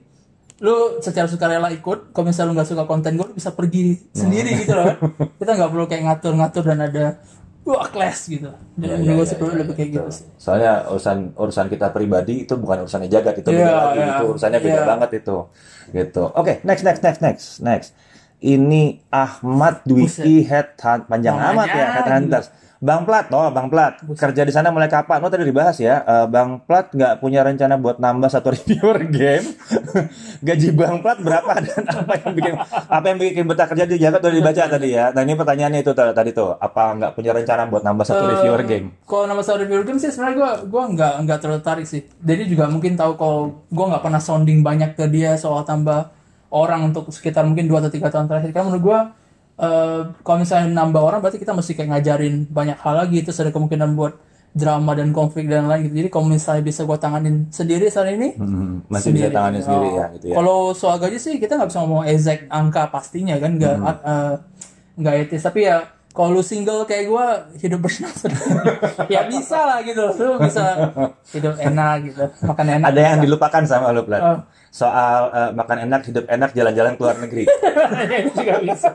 lu 0.62 1.02
secara 1.02 1.26
sukarela 1.26 1.66
ikut 1.74 2.14
kalau 2.14 2.30
misalnya 2.30 2.54
lu 2.54 2.54
nggak 2.54 2.68
suka 2.70 2.84
konten 2.86 3.18
gue 3.18 3.26
lu 3.26 3.34
bisa 3.34 3.50
pergi 3.50 3.98
sendiri 4.14 4.54
gitu 4.62 4.70
loh 4.70 4.86
kan 4.86 4.96
kita 5.42 5.50
nggak 5.50 5.70
perlu 5.74 5.84
kayak 5.90 6.02
ngatur-ngatur 6.06 6.62
dan 6.62 6.78
ada 6.78 7.04
wah 7.66 7.88
kelas 7.90 8.30
gitu 8.30 8.54
jadi 8.78 9.02
gue 9.02 9.18
iya, 9.18 9.26
sih 9.26 9.36
perlu 9.40 9.50
iya, 9.50 9.60
lebih 9.66 9.74
kayak 9.74 9.90
gitu 9.98 10.10
sih 10.14 10.26
Soalnya 10.38 10.86
urusan 10.92 11.34
urusan 11.34 11.66
kita 11.72 11.90
pribadi 11.90 12.46
itu 12.46 12.54
bukan 12.54 12.86
urusannya 12.86 13.10
jagat 13.10 13.40
itu 13.40 13.50
beda 13.50 13.66
Iya, 13.66 13.74
lagi 13.74 14.00
itu 14.04 14.24
urusannya 14.30 14.60
beda 14.60 14.80
Iya. 14.80 14.86
banget 14.86 15.10
itu. 15.24 15.36
Gitu. 15.94 16.22
Oke, 16.36 16.52
next 16.62 16.82
next 16.84 17.00
next 17.00 17.20
next 17.24 17.46
next. 17.64 17.90
Ini 18.44 19.00
Ahmad 19.08 19.80
Dwiki 19.88 20.44
Head 20.44 20.76
panjang 21.08 21.40
Namanya 21.40 21.56
amat 21.56 21.68
ya 21.72 21.86
Head 21.96 22.08
Hunters. 22.12 22.46
Bang 22.84 23.08
Plat, 23.08 23.24
oh 23.32 23.48
Bang 23.48 23.72
Plat, 23.72 23.96
kerja 23.96 24.44
di 24.44 24.52
sana 24.52 24.68
mulai 24.68 24.92
kapan? 24.92 25.16
Oh 25.24 25.32
tadi 25.32 25.48
dibahas 25.48 25.80
ya, 25.80 26.04
Eh, 26.04 26.26
Bang 26.28 26.60
Plat 26.68 26.92
nggak 26.92 27.16
punya 27.16 27.40
rencana 27.40 27.80
buat 27.80 27.96
nambah 27.96 28.28
satu 28.28 28.52
reviewer 28.54 29.08
game. 29.08 29.56
Gaji 30.46 30.68
Bang 30.76 31.00
Plat 31.00 31.16
berapa 31.16 31.48
dan 31.64 31.80
apa 31.88 32.12
yang 32.20 32.36
bikin 32.36 32.54
apa 32.68 33.04
yang 33.08 33.16
bikin 33.16 33.44
betah 33.48 33.64
kerja 33.72 33.88
di 33.88 33.96
jagat 33.96 34.20
udah 34.20 34.36
dibaca 34.36 34.62
tadi 34.68 34.92
ya. 34.92 35.16
Nah 35.16 35.24
ini 35.24 35.32
pertanyaannya 35.32 35.80
itu 35.80 35.96
tadi 35.96 36.30
tuh, 36.36 36.60
apa 36.60 36.82
nggak 37.00 37.10
punya 37.16 37.32
rencana 37.32 37.64
buat 37.72 37.88
nambah 37.88 38.04
satu 38.04 38.20
Eh, 38.20 38.30
reviewer 38.36 38.62
game? 38.68 38.86
Kalau 39.08 39.24
nama 39.24 39.40
soal 39.40 39.64
review 39.64 39.80
game 39.80 39.96
sih 39.96 40.12
sebenarnya 40.12 40.36
gue 40.36 40.50
gua 40.68 40.84
nggak 40.92 41.14
nggak 41.24 41.38
tertarik 41.40 41.88
sih. 41.88 42.04
Jadi 42.20 42.52
juga 42.52 42.68
mungkin 42.68 43.00
tahu 43.00 43.16
kalau 43.16 43.64
gue 43.64 43.84
nggak 43.96 44.04
pernah 44.04 44.20
sounding 44.20 44.60
banyak 44.60 44.92
ke 44.92 45.08
dia 45.08 45.40
soal 45.40 45.64
tambah 45.64 46.12
orang 46.52 46.92
untuk 46.92 47.08
sekitar 47.08 47.48
mungkin 47.48 47.64
dua 47.64 47.80
atau 47.80 47.88
tiga 47.88 48.12
tahun 48.12 48.28
terakhir. 48.28 48.52
Karena 48.52 48.68
menurut 48.68 48.84
gue 48.84 48.98
eh, 49.56 50.00
kalau 50.18 50.38
misalnya 50.38 50.68
nambah 50.72 51.00
orang 51.00 51.18
berarti 51.18 51.36
kita 51.36 51.50
mesti 51.50 51.72
kayak 51.72 51.90
ngajarin 51.90 52.46
banyak 52.46 52.76
hal 52.76 52.94
lagi. 52.96 53.18
Terus 53.20 53.38
ada 53.38 53.50
kemungkinan 53.50 53.92
buat 53.92 54.14
drama 54.52 54.94
dan 54.94 55.10
konflik 55.10 55.46
dan 55.46 55.66
lain 55.66 55.82
gitu. 55.84 55.94
Jadi 55.96 56.08
kalau 56.08 56.26
misalnya 56.28 56.62
bisa 56.62 56.82
gue 56.82 56.94
tanganin 56.96 57.50
sendiri 57.50 57.86
saat 57.88 58.06
ini, 58.08 58.34
Hmm, 58.34 58.86
masih 58.86 59.10
bisa 59.10 59.26
tanganin 59.28 59.58
sendiri 59.60 59.88
ya 59.92 60.06
gitu 60.12 60.24
ya. 60.28 60.34
kalau 60.36 60.58
soal 60.72 60.96
gaji 60.96 61.18
sih 61.18 61.34
kita 61.36 61.54
nggak 61.54 61.68
bisa 61.68 61.80
ngomong 61.80 62.02
exact 62.04 62.46
angka 62.48 62.86
pastinya 62.86 63.34
kan 63.36 63.50
nggak 63.52 63.74
Hmm. 63.74 63.90
eh, 63.90 64.34
nggak 64.94 65.14
etis 65.26 65.42
tapi 65.42 65.66
ya 65.66 65.82
kalau 66.08 66.30
lu 66.30 66.42
single 66.44 66.86
kayak 66.86 67.04
gua 67.04 67.26
hidup 67.56 67.82
bersenang-senang 67.82 68.46
ya 69.10 69.26
bisa 69.26 69.58
lah 69.58 69.82
gitu 69.82 70.06
lu 70.14 70.38
bisa 70.38 70.62
hidup 71.28 71.58
enak 71.58 71.96
gitu 72.04 72.22
makan 72.44 72.66
enak 72.72 72.86
Ada 72.86 73.00
yang 73.02 73.18
dilupakan 73.26 73.62
sama 73.64 73.90
lu, 73.90 74.06
Plat. 74.06 74.22
Oh. 74.22 74.38
Soal 74.74 75.20
eh, 75.30 75.50
makan 75.54 75.86
enak, 75.86 76.00
hidup 76.02 76.24
enak, 76.26 76.50
jalan-jalan 76.50 76.98
ke 76.98 77.00
luar 77.00 77.18
negeri. 77.22 77.44
itu 78.26 78.30
juga 78.34 78.58
bisa 78.58 78.90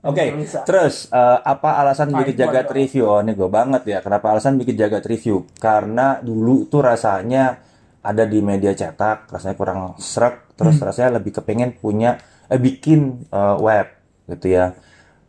Oke, 0.00 0.32
Bisa. 0.32 0.64
terus 0.64 1.12
eh, 1.12 1.38
apa 1.44 1.76
alasan 1.76 2.08
Nah, 2.08 2.24
bikin 2.24 2.40
jagat 2.40 2.64
ada. 2.64 2.72
review? 2.72 3.04
Oh, 3.04 3.20
ini 3.20 3.36
gue 3.36 3.50
banget 3.52 3.84
ya. 3.84 3.98
Kenapa 4.00 4.32
alasan 4.32 4.56
bikin 4.56 4.72
jagat 4.72 5.04
review? 5.04 5.44
Karena 5.60 6.16
dulu 6.18 6.64
tuh 6.64 6.80
rasanya 6.80 7.60
ada 8.00 8.24
di 8.24 8.40
media 8.40 8.72
cetak, 8.72 9.28
rasanya 9.28 9.56
kurang 9.60 9.80
serak, 10.00 10.56
terus 10.56 10.80
Hmm. 10.80 10.88
rasanya 10.88 11.20
lebih 11.20 11.36
kepengen 11.36 11.76
punya, 11.76 12.16
eh, 12.48 12.56
bikin 12.56 13.28
eh, 13.28 13.56
web, 13.60 13.92
gitu 14.24 14.48
ya. 14.48 14.72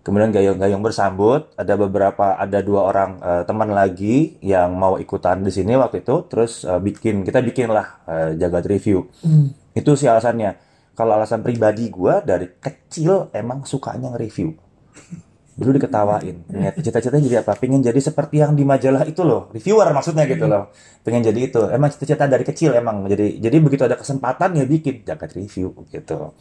Kemudian 0.02 0.34
gayung-gayung 0.34 0.82
bersambut, 0.82 1.54
ada 1.54 1.78
beberapa, 1.78 2.34
ada 2.34 2.60
dua 2.66 2.90
orang 2.90 3.12
eh, 3.22 3.44
teman 3.46 3.70
lagi 3.70 4.42
yang 4.42 4.74
mau 4.74 4.98
ikutan 4.98 5.46
di 5.46 5.54
sini 5.54 5.78
waktu 5.78 6.02
itu, 6.02 6.26
terus 6.26 6.66
eh, 6.66 6.82
bikin, 6.82 7.22
kita 7.22 7.38
bikin 7.46 7.70
lah 7.70 8.02
eh, 8.10 8.30
jagat 8.42 8.66
review. 8.66 9.06
Hmm. 9.22 9.54
Itu 9.78 9.94
sih 9.94 10.10
alasannya. 10.10 10.58
Kalau 10.98 11.16
alasan 11.16 11.46
pribadi 11.46 11.94
gue 11.94 12.14
dari 12.26 12.50
kecil 12.50 13.30
emang 13.32 13.62
sukanya 13.64 14.10
nge-review. 14.12 14.58
Dulu 15.52 15.78
diketawain. 15.78 16.50
Niat 16.50 16.82
cita-citanya 16.82 17.22
jadi 17.22 17.38
apa? 17.46 17.54
Pengen 17.54 17.86
jadi 17.86 18.00
seperti 18.02 18.42
yang 18.42 18.58
di 18.58 18.66
majalah 18.66 19.06
itu 19.06 19.22
loh. 19.22 19.54
Reviewer 19.54 19.86
maksudnya 19.94 20.26
gitu 20.26 20.50
loh. 20.50 20.74
Pengen 21.06 21.22
jadi 21.30 21.38
itu. 21.38 21.62
Emang 21.70 21.94
cita-cita 21.94 22.26
dari 22.26 22.42
kecil 22.42 22.74
emang. 22.74 23.06
Jadi 23.06 23.38
jadi 23.38 23.62
begitu 23.62 23.86
ada 23.86 23.94
kesempatan 23.94 24.58
ya 24.58 24.66
bikin 24.66 25.06
jagat 25.06 25.38
review 25.38 25.76
gitu. 25.94 26.34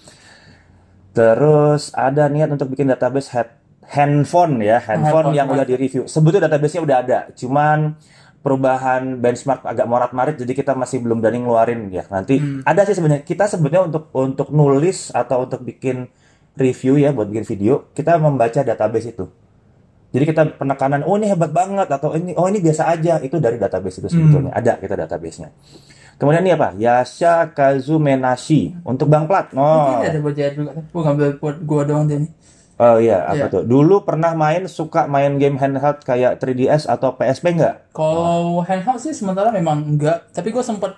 Terus 1.10 1.90
ada 1.90 2.30
niat 2.30 2.50
untuk 2.54 2.70
bikin 2.70 2.86
database 2.86 3.34
head, 3.34 3.50
handphone 3.90 4.62
ya, 4.62 4.78
handphone 4.78 5.34
Handphone, 5.34 5.38
yang 5.38 5.46
udah 5.50 5.66
di 5.66 5.74
review. 5.74 6.06
Sebetulnya 6.06 6.46
database-nya 6.46 6.82
udah 6.86 6.96
ada, 7.02 7.18
cuman 7.34 7.98
perubahan 8.40 9.20
benchmark 9.20 9.68
agak 9.68 9.84
morat-marit 9.84 10.40
jadi 10.40 10.52
kita 10.56 10.72
masih 10.72 11.04
belum 11.04 11.20
berani 11.20 11.44
ngeluarin 11.44 11.92
ya. 11.92 12.08
Nanti 12.08 12.40
ada 12.64 12.80
sih 12.88 12.96
sebenarnya 12.96 13.26
kita 13.26 13.44
sebenarnya 13.50 13.82
untuk 13.92 14.08
untuk 14.16 14.48
nulis 14.48 15.12
atau 15.12 15.44
untuk 15.44 15.60
bikin 15.60 16.08
review 16.56 16.96
ya 16.96 17.12
buat 17.12 17.28
bikin 17.28 17.44
video, 17.44 17.90
kita 17.92 18.16
membaca 18.16 18.64
database 18.64 19.12
itu. 19.12 19.28
Jadi 20.10 20.24
kita 20.26 20.58
penekanan 20.58 21.06
oh 21.06 21.14
ini 21.14 21.30
hebat 21.30 21.54
banget 21.54 21.86
atau 21.86 22.18
ini 22.18 22.34
oh 22.34 22.50
ini 22.50 22.58
biasa 22.58 22.90
aja 22.90 23.22
itu 23.22 23.38
dari 23.38 23.60
database 23.60 24.02
itu 24.02 24.08
sebetulnya. 24.10 24.50
Ada 24.50 24.78
kita 24.82 24.94
database-nya. 25.06 25.54
Kemudian 26.20 26.44
ini 26.44 26.52
apa? 26.52 26.76
Yasha 26.76 27.48
Kazumenashi 27.48 28.76
untuk 28.84 29.08
Bang 29.08 29.24
Plat. 29.24 29.48
Oh. 29.56 29.96
Mungkin 29.96 30.04
ada 30.04 30.20
buat 30.20 30.34
jahit 30.36 30.54
juga 30.54 30.70
gua 30.92 31.02
ngambil 31.08 31.28
buat 31.40 31.56
gua 31.64 31.82
doang 31.82 32.04
deh 32.04 32.20
nih 32.20 32.32
Oh 32.76 32.96
iya, 32.96 33.28
apa 33.28 33.44
Iya. 33.44 33.52
tuh? 33.52 33.62
Dulu 33.64 34.08
pernah 34.08 34.32
main 34.32 34.64
suka 34.64 35.04
main 35.04 35.36
game 35.36 35.56
handheld 35.56 36.00
kayak 36.00 36.40
3DS 36.40 36.88
atau 36.88 37.12
PSP 37.12 37.52
nggak? 37.52 37.92
Kalau 37.92 38.64
handheld 38.64 38.96
sih 38.96 39.12
sementara 39.12 39.52
memang 39.52 39.84
enggak, 39.84 40.32
tapi 40.32 40.48
gue 40.48 40.64
sempet 40.64 40.96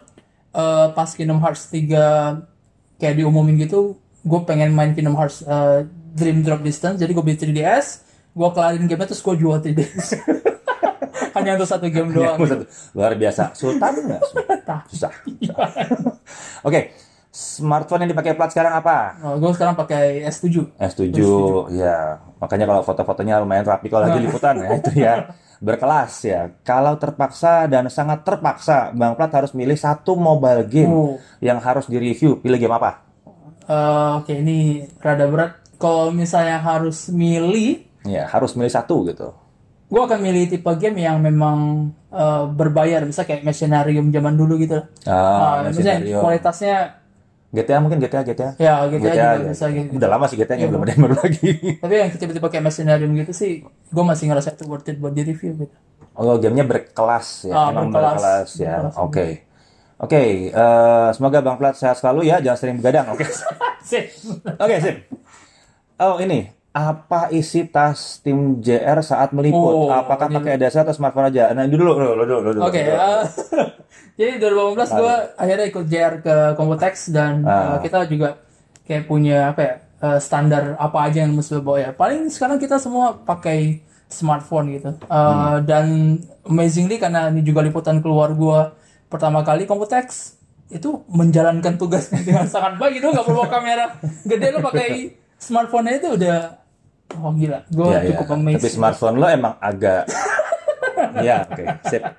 eh, 0.54 0.86
pas 0.94 1.10
Kingdom 1.10 1.42
Hearts 1.42 1.66
3 1.74 2.38
kayak 2.98 3.14
diumumin 3.18 3.58
gitu, 3.58 3.98
gue 4.22 4.40
pengen 4.42 4.70
main 4.70 4.94
Kingdom 4.94 5.18
Hearts 5.18 5.42
eh, 5.42 5.82
Dream 6.14 6.46
Drop 6.46 6.62
Distance, 6.62 7.02
jadi 7.02 7.10
gue 7.10 7.18
beli 7.18 7.34
3DS, 7.34 7.86
gue 8.30 8.48
kelarin 8.54 8.86
gamenya 8.86 9.10
terus 9.10 9.18
gue 9.20 9.34
jual 9.34 9.58
3DS. 9.58 10.06
Hanya 11.34 11.50
untuk 11.54 11.68
satu 11.68 11.86
game 11.86 12.10
doang. 12.10 12.36
Buset, 12.36 12.64
Luar 12.92 13.12
biasa. 13.12 13.52
Sultan 13.52 13.92
nggak? 13.98 14.20
Tah. 14.62 14.80
Susah. 14.86 15.12
Oke, 16.62 16.92
smartphone 17.28 18.04
yang 18.04 18.12
dipakai 18.12 18.36
Plat 18.36 18.50
sekarang 18.50 18.76
apa? 18.76 19.16
Oh, 19.22 19.36
gue 19.36 19.50
sekarang 19.52 19.72
pakai 19.72 20.22
S7. 20.24 20.76
S7, 20.76 21.08
ya. 21.72 22.20
Makanya 22.38 22.64
kalau 22.66 22.82
foto-fotonya 22.82 23.38
lumayan 23.38 23.64
rapi 23.64 23.86
kalau 23.86 24.04
lagi 24.04 24.20
liputan 24.20 24.58
ya 24.58 24.68
itu 24.74 24.92
ya. 24.94 25.14
Berkelas 25.58 26.12
ya. 26.22 26.40
Kalau 26.60 26.98
terpaksa 26.98 27.64
dan 27.66 27.86
sangat 27.86 28.26
terpaksa, 28.26 28.90
Bang 28.92 29.14
Plat 29.14 29.30
harus 29.30 29.54
milih 29.54 29.78
satu 29.78 30.18
mobile 30.18 30.66
game 30.66 30.90
Oh. 30.90 31.14
yang 31.38 31.56
harus 31.56 31.86
direview. 31.86 32.36
Pilih 32.36 32.58
game 32.58 32.74
apa? 32.74 33.06
Eh, 33.62 34.10
Oke, 34.18 34.42
ini 34.42 34.82
rada 34.98 35.24
berat. 35.24 35.62
Kalau 35.78 36.10
misalnya 36.10 36.58
harus 36.58 37.06
milih, 37.08 37.86
Ya, 38.02 38.26
harus 38.26 38.58
milih 38.58 38.66
satu 38.68 39.06
gitu. 39.06 39.30
Gue 39.92 40.00
akan 40.00 40.18
milih 40.24 40.44
tipe 40.48 40.72
game 40.80 40.98
yang 41.04 41.20
memang 41.20 41.92
eh, 42.08 42.44
berbayar, 42.48 43.04
bisa 43.04 43.28
kayak 43.28 43.44
Machinarium 43.44 44.08
zaman 44.08 44.34
dulu 44.40 44.56
gitu. 44.56 44.80
Ah, 45.04 45.60
Ah, 45.60 45.68
misalnya 45.68 46.00
kualitasnya 46.16 46.76
GTA 47.52 47.78
mungkin 47.84 48.00
GTA 48.00 48.24
GTA. 48.24 48.50
ya 48.56 48.88
GTA, 48.88 49.12
aja 49.12 49.26
ya. 49.36 49.52
bisa 49.52 49.68
gitu. 49.68 49.92
Udah 50.00 50.08
lama 50.08 50.24
sih 50.24 50.40
GTA-nya 50.40 50.66
belum 50.72 50.82
ada 50.88 50.92
yang 50.96 51.02
baru 51.04 51.16
lagi. 51.20 51.50
Tapi 51.84 51.94
yang 52.00 52.08
tiba-tiba 52.16 52.48
kayak 52.48 52.64
Machinarium 52.64 53.12
gitu 53.20 53.32
sih, 53.36 53.52
gue 53.92 54.04
masih 54.08 54.24
ngerasa 54.32 54.56
itu 54.56 54.64
worth 54.64 54.88
it 54.88 54.96
buat 54.96 55.12
di 55.12 55.22
review 55.28 55.52
gitu. 55.68 55.74
Oh, 56.16 56.36
gamenya 56.40 56.64
berkelas 56.64 57.48
ya, 57.48 57.56
Ah, 57.56 57.68
emang 57.72 57.92
berkelas. 57.92 58.16
berkelas, 58.16 58.48
ya. 58.56 58.74
Oke, 59.00 59.44
oke. 60.00 60.22
eh, 60.52 61.08
semoga 61.12 61.38
Bang 61.44 61.56
Plat 61.60 61.76
sehat 61.76 62.00
selalu 62.00 62.32
ya, 62.32 62.40
jangan 62.40 62.58
sering 62.60 62.76
begadang. 62.80 63.12
Oke, 63.12 63.24
Sip. 63.90 64.08
oke 64.56 64.74
sip. 64.80 64.96
Oh 66.00 66.16
ini, 66.18 66.48
apa 66.72 67.28
isi 67.30 67.64
tas 67.64 68.18
tim 68.18 68.58
JR 68.58 68.96
saat 69.00 69.30
meliput? 69.30 69.74
Oh, 69.78 69.88
Apakah 69.88 70.26
ini- 70.26 70.36
pakai 70.36 70.56
dasa 70.56 70.80
atau 70.80 70.90
smartphone 70.90 71.28
aja? 71.28 71.52
Nah, 71.52 71.64
dulu, 71.64 71.92
dulu, 71.92 72.12
dulu, 72.18 72.36
dulu. 72.42 72.58
Oke, 72.62 72.80
dulu. 72.80 72.96
eh, 72.96 73.24
jadi 74.18 74.32
2018 74.40 74.88
gue 74.94 75.14
akhirnya 75.36 75.66
ikut 75.66 75.84
JR 75.86 76.14
ke 76.18 76.36
Computex 76.54 77.08
dan 77.08 77.44
Ah. 77.44 77.76
eh, 77.76 77.84
kita 77.84 78.04
juga 78.06 78.40
kayak 78.82 79.04
punya 79.04 79.52
apa 79.52 79.60
ya 79.60 79.74
eh, 80.02 80.18
standar 80.18 80.74
apa 80.76 80.98
aja 81.02 81.22
yang 81.22 81.32
mesti 81.32 81.58
bawa 81.58 81.78
ya. 81.78 81.90
Paling 81.92 82.26
sekarang 82.26 82.56
kita 82.56 82.76
semua 82.76 83.14
pakai 83.16 83.80
smartphone 84.08 84.72
gitu. 84.72 84.96
Eh, 84.96 85.12
Hmm. 85.12 85.60
Dan 85.62 85.84
amazingly 86.42 86.96
karena 86.96 87.28
ini 87.28 87.40
juga 87.40 87.60
liputan 87.60 88.00
keluar 88.00 88.32
gue 88.32 88.60
pertama 89.06 89.40
kali 89.40 89.62
Computex 89.62 90.34
itu 90.68 91.04
menjalankan 91.06 91.76
tugasnya 91.76 92.24
dengan 92.26 92.48
sangat 92.48 92.80
baik 92.80 92.96
itu 92.96 93.06
nggak 93.06 93.22
perlu 93.22 93.38
bawa 93.38 93.48
kamera 93.50 93.92
gede 94.24 94.46
lo 94.50 94.60
pakai 94.62 94.88
smartphone 95.38 95.92
itu 95.92 96.16
udah 96.16 96.61
oh 97.18 97.32
gila 97.32 97.58
gue 97.68 97.86
Ya, 97.88 97.98
ya. 98.00 98.08
cukup 98.16 98.28
amazed 98.34 98.62
Tapi 98.62 98.68
smartphone 98.70 99.16
lo 99.18 99.26
emang 99.26 99.54
agak, 99.58 100.08
ya, 101.26 101.44
oke, 101.44 101.64
sip. 101.86 102.02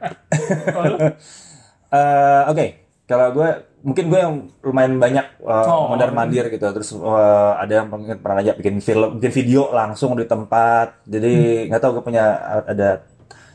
Eh, 1.94 2.44
Oke, 2.50 2.66
kalau 3.06 3.30
gue 3.32 3.50
mungkin 3.86 4.10
gue 4.10 4.18
yang 4.18 4.34
lumayan 4.66 4.98
banyak 4.98 5.46
uh, 5.46 5.62
Oh. 5.70 5.86
mondar 5.94 6.10
mandir 6.10 6.50
gitu, 6.50 6.66
terus 6.74 6.90
uh, 6.90 7.54
ada 7.54 7.86
yang 7.86 7.88
pernah 8.18 8.42
ngajak 8.42 8.56
bikin 8.58 8.82
film, 8.82 9.22
bikin 9.22 9.30
video 9.30 9.70
langsung 9.70 10.18
di 10.18 10.26
tempat. 10.26 11.06
Jadi 11.06 11.68
nggak 11.70 11.78
tahu 11.78 12.02
gue 12.02 12.04
punya 12.04 12.24
ada 12.66 13.06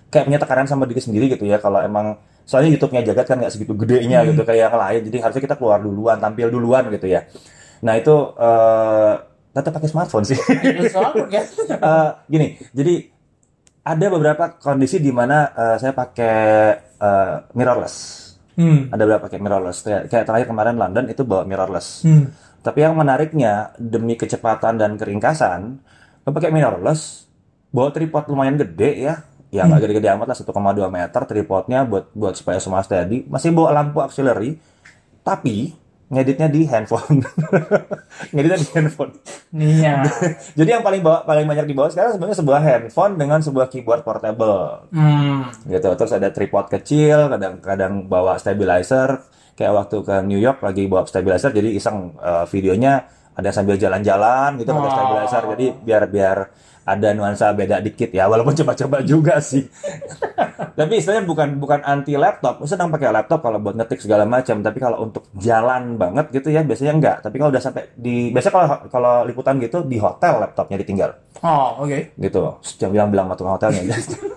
kayak 0.06 0.24
punya 0.30 0.38
tekanan 0.38 0.70
sama 0.70 0.86
diri 0.86 1.02
sendiri 1.02 1.26
gitu 1.26 1.50
ya. 1.50 1.58
Kalau 1.58 1.82
emang 1.82 2.14
soalnya 2.46 2.78
YouTube-nya 2.78 3.10
jagat 3.10 3.26
kan 3.26 3.42
nggak 3.42 3.50
segitu 3.50 3.74
gedenya 3.74 4.22
gitu 4.22 4.46
kayak 4.46 4.70
yang 4.70 4.78
lain. 4.78 5.00
Jadi 5.10 5.16
harusnya 5.18 5.42
kita 5.42 5.56
keluar 5.58 5.82
duluan, 5.82 6.22
tampil 6.22 6.46
duluan 6.46 6.86
gitu 6.94 7.10
ya. 7.10 7.26
Nah 7.82 7.98
itu 7.98 8.14
uh, 8.38 9.18
tetap 9.58 9.74
pakai 9.74 9.90
smartphone 9.90 10.24
sih. 10.24 10.38
Kan? 10.38 10.56
Eh, 11.68 12.10
gini, 12.30 12.46
jadi 12.70 12.94
ada 13.82 14.06
beberapa 14.12 14.44
kondisi 14.62 15.02
di 15.02 15.10
mana 15.10 15.50
eh, 15.52 15.76
saya 15.82 15.92
pakai 15.92 16.38
eh, 16.78 17.34
mirrorless. 17.58 17.96
Hmm. 18.58 18.90
Ada 18.90 19.02
beberapa 19.02 19.26
pakai 19.26 19.38
mirrorless. 19.38 19.78
Kayak, 19.82 20.02
kayak 20.10 20.24
terakhir 20.26 20.46
kemarin 20.50 20.76
London 20.78 21.04
itu 21.10 21.22
bawa 21.26 21.42
mirrorless. 21.46 22.06
Hmm. 22.06 22.30
Tapi 22.62 22.78
yang 22.82 22.94
menariknya 22.98 23.74
demi 23.78 24.18
kecepatan 24.18 24.78
dan 24.78 24.98
keringkasan, 24.98 25.78
lo 26.26 26.30
pakai 26.34 26.50
mirrorless, 26.50 27.30
bawa 27.70 27.94
tripod 27.94 28.26
lumayan 28.26 28.58
gede 28.58 28.90
ya, 29.08 29.14
ya 29.48 29.64
nggak 29.64 29.88
gede-gede 29.88 30.08
amat 30.12 30.26
lah 30.34 30.36
1,2 30.36 30.90
meter 30.92 31.20
tripodnya 31.24 31.88
buat 31.88 32.12
buat 32.12 32.34
supaya 32.36 32.58
semua 32.60 32.84
steady. 32.84 33.24
Masih 33.30 33.54
bawa 33.54 33.72
lampu 33.72 34.02
auxiliary, 34.02 34.60
tapi 35.22 35.72
ngeditnya 36.08 36.48
di 36.48 36.64
handphone, 36.64 37.20
ngeditnya 38.32 38.58
di 38.58 38.68
handphone. 38.72 39.12
Iya. 39.50 40.08
Jadi 40.58 40.70
yang 40.70 40.80
paling 40.80 41.00
bawa 41.00 41.22
paling 41.22 41.44
banyak 41.44 41.66
dibawa 41.66 41.88
sekarang 41.88 42.16
sebenarnya 42.16 42.38
sebuah 42.38 42.60
handphone 42.60 43.14
dengan 43.14 43.38
sebuah 43.38 43.68
keyboard 43.68 44.02
portable 44.02 44.88
Hmm. 44.88 45.52
gitu. 45.64 45.88
Terus 45.94 46.12
ada 46.12 46.28
tripod 46.28 46.68
kecil, 46.68 47.28
kadang-kadang 47.28 48.08
bawa 48.08 48.36
stabilizer. 48.36 49.20
Kayak 49.52 49.74
waktu 49.76 49.96
ke 50.00 50.16
New 50.22 50.38
York 50.38 50.62
lagi 50.62 50.86
bawa 50.86 51.04
stabilizer, 51.04 51.50
jadi 51.50 51.70
iseng 51.70 52.14
eh, 52.16 52.44
videonya 52.46 53.04
ada 53.34 53.50
sambil 53.50 53.76
jalan-jalan 53.76 54.56
gitu 54.56 54.70
pakai 54.70 54.86
Oh. 54.86 54.94
stabilizer. 54.94 55.42
Jadi 55.54 55.66
biar 55.78 56.02
biar 56.06 56.38
ada 56.88 57.12
nuansa 57.12 57.52
beda 57.52 57.78
dikit 57.78 58.08
ya, 58.08 58.24
walaupun 58.24 58.56
coba-coba 58.56 59.04
juga 59.04 59.36
sih. 59.38 59.68
tapi 60.78 60.92
istilahnya 60.96 61.22
bukan 61.22 61.58
bukan 61.58 61.80
anti 61.82 62.14
laptop. 62.14 62.64
Sedang 62.64 62.88
pakai 62.88 63.10
laptop 63.10 63.42
kalau 63.42 63.58
buat 63.58 63.74
ngetik 63.74 64.00
segala 64.00 64.24
macam. 64.24 64.58
Tapi 64.58 64.78
kalau 64.78 65.04
untuk 65.04 65.28
jalan 65.36 65.94
banget 65.94 66.32
gitu 66.32 66.48
ya, 66.48 66.64
biasanya 66.64 66.92
enggak. 66.94 67.16
Tapi 67.20 67.36
kalau 67.36 67.50
udah 67.52 67.60
sampai 67.60 67.92
di 67.92 68.32
biasanya 68.32 68.54
kalau 68.54 68.66
kalau 68.88 69.14
liputan 69.22 69.58
gitu 69.58 69.84
di 69.84 69.98
hotel 69.98 70.40
laptopnya 70.40 70.78
ditinggal 70.78 71.12
Oh, 71.38 71.86
oke. 71.86 72.18
gitu 72.18 72.58
jangan 72.82 72.90
bilang 72.90 73.08
bilang 73.14 73.26
tukang 73.38 73.54
hotelnya 73.54 73.86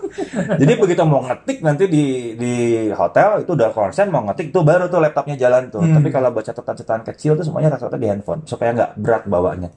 jadi 0.62 0.74
begitu 0.78 1.02
mau 1.02 1.26
ngetik 1.26 1.66
nanti 1.66 1.90
di 1.90 2.38
di 2.38 2.54
hotel 2.94 3.42
itu 3.42 3.58
udah 3.58 3.74
konsen 3.74 4.14
mau 4.14 4.22
ngetik 4.30 4.54
tuh 4.54 4.62
baru 4.62 4.86
tuh 4.86 5.02
laptopnya 5.02 5.34
jalan 5.34 5.74
tuh 5.74 5.82
Hmm. 5.82 5.98
tapi 5.98 6.14
kalau 6.14 6.30
buat 6.30 6.46
catatan-catatan 6.46 7.02
kecil 7.10 7.34
tuh 7.34 7.42
semuanya 7.42 7.74
rata-rata 7.74 7.98
di 7.98 8.06
handphone 8.06 8.46
supaya 8.46 8.70
nggak 8.78 8.92
berat 9.02 9.24
bawanya 9.26 9.74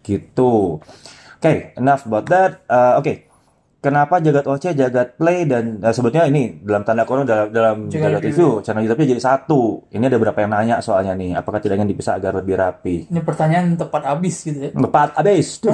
gitu 0.00 0.80
oke 1.42 1.54
enough 1.74 2.06
about 2.06 2.30
that 2.30 2.62
Uh, 2.70 3.02
oke 3.02 3.32
Kenapa 3.82 4.22
jagat 4.22 4.46
OC, 4.46 4.78
jagat 4.78 5.18
play 5.18 5.42
dan 5.42 5.82
eh, 5.82 5.90
sebetulnya 5.90 6.30
ini 6.30 6.62
dalam 6.62 6.86
tanda 6.86 7.02
kurung 7.02 7.26
dalam, 7.26 7.50
dalam 7.50 7.90
Jagat 7.90 8.14
jagat 8.14 8.22
review 8.30 8.62
channel 8.62 8.86
YouTube-nya 8.86 9.10
jadi 9.10 9.22
satu. 9.26 9.90
Ini 9.90 10.06
ada 10.06 10.22
beberapa 10.22 10.38
yang 10.38 10.54
nanya 10.54 10.78
soalnya 10.78 11.18
nih, 11.18 11.34
apakah 11.34 11.58
tidak 11.58 11.82
ingin 11.82 11.90
dipisah 11.90 12.14
agar 12.14 12.38
lebih 12.38 12.62
rapi? 12.62 13.10
Ini 13.10 13.20
pertanyaan 13.26 13.74
tepat 13.74 14.06
habis 14.06 14.46
gitu 14.46 14.54
ya. 14.54 14.70
Tepat 14.70 15.18
abis. 15.18 15.58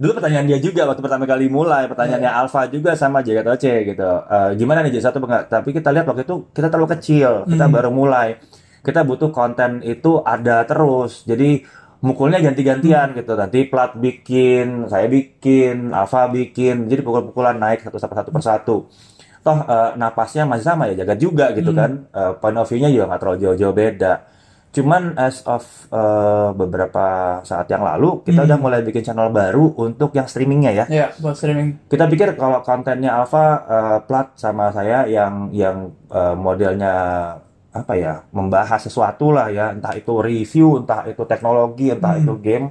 Dulu 0.00 0.10
pertanyaan 0.16 0.48
dia 0.48 0.58
juga 0.64 0.88
waktu 0.88 1.04
pertama 1.04 1.28
kali 1.28 1.52
mulai, 1.52 1.92
pertanyaannya 1.92 2.32
Alfa 2.32 2.72
juga 2.72 2.96
sama 2.96 3.20
Jagat 3.20 3.44
Oce 3.44 3.84
gitu. 3.84 4.10
Eh, 4.24 4.50
gimana 4.56 4.80
nih 4.80 4.96
jadi 4.96 5.12
satu 5.12 5.20
enggak? 5.20 5.52
Tapi 5.52 5.76
kita 5.76 5.92
lihat 5.92 6.08
waktu 6.08 6.24
itu 6.24 6.48
kita 6.56 6.72
terlalu 6.72 6.88
kecil, 6.96 7.44
kita 7.52 7.68
baru 7.68 7.92
mulai. 7.92 8.40
Kita 8.80 9.04
butuh 9.04 9.28
konten 9.28 9.84
itu 9.84 10.24
ada 10.24 10.64
terus. 10.64 11.28
Jadi 11.28 11.83
mukulnya 12.04 12.38
ganti-gantian 12.44 13.16
gitu. 13.16 13.32
Nanti 13.32 13.64
plat 13.64 13.96
bikin, 13.96 14.84
saya 14.92 15.08
bikin, 15.08 15.96
Alfa 15.96 16.28
bikin. 16.28 16.84
Jadi 16.92 17.00
pukul-pukulan 17.00 17.56
naik 17.56 17.88
satu 17.88 17.96
satu 17.96 18.28
persatu. 18.28 18.76
Toh 19.44 19.58
eh, 19.64 19.90
napasnya 19.96 20.44
masih 20.44 20.64
sama 20.68 20.92
ya, 20.92 21.00
jaga 21.00 21.16
juga 21.16 21.56
gitu 21.56 21.72
kan. 21.72 22.04
Eh, 22.12 22.32
point 22.36 22.60
of 22.60 22.68
view-nya 22.68 22.92
juga 22.92 23.08
nggak 23.08 23.20
terlalu 23.24 23.38
jauh-jauh 23.40 23.76
beda. 23.76 24.14
Cuman 24.74 25.14
as 25.14 25.46
of 25.46 25.64
eh, 25.94 26.50
beberapa 26.52 27.38
saat 27.46 27.70
yang 27.70 27.86
lalu 27.86 28.26
kita 28.26 28.42
udah 28.42 28.58
mulai 28.58 28.82
bikin 28.82 29.06
channel 29.06 29.30
baru 29.30 29.72
untuk 29.80 30.12
yang 30.12 30.26
streamingnya 30.28 30.72
ya. 30.74 30.84
Ya, 30.90 31.06
buat 31.22 31.38
streaming. 31.38 31.88
Kita 31.88 32.10
pikir 32.10 32.36
kalau 32.36 32.60
kontennya 32.60 33.16
Alpha 33.16 33.64
eh, 33.64 33.98
plat 34.04 34.34
sama 34.36 34.74
saya 34.74 35.08
yang 35.08 35.48
yang 35.54 35.94
eh, 36.10 36.34
modelnya 36.36 36.94
apa 37.74 37.98
ya 37.98 38.22
membahas 38.30 38.86
sesuatu 38.86 39.34
lah 39.34 39.50
ya 39.50 39.74
entah 39.74 39.90
itu 39.92 40.14
review 40.22 40.78
entah 40.78 41.10
itu 41.10 41.26
teknologi 41.26 41.90
entah 41.90 42.14
itu 42.14 42.32
game 42.38 42.70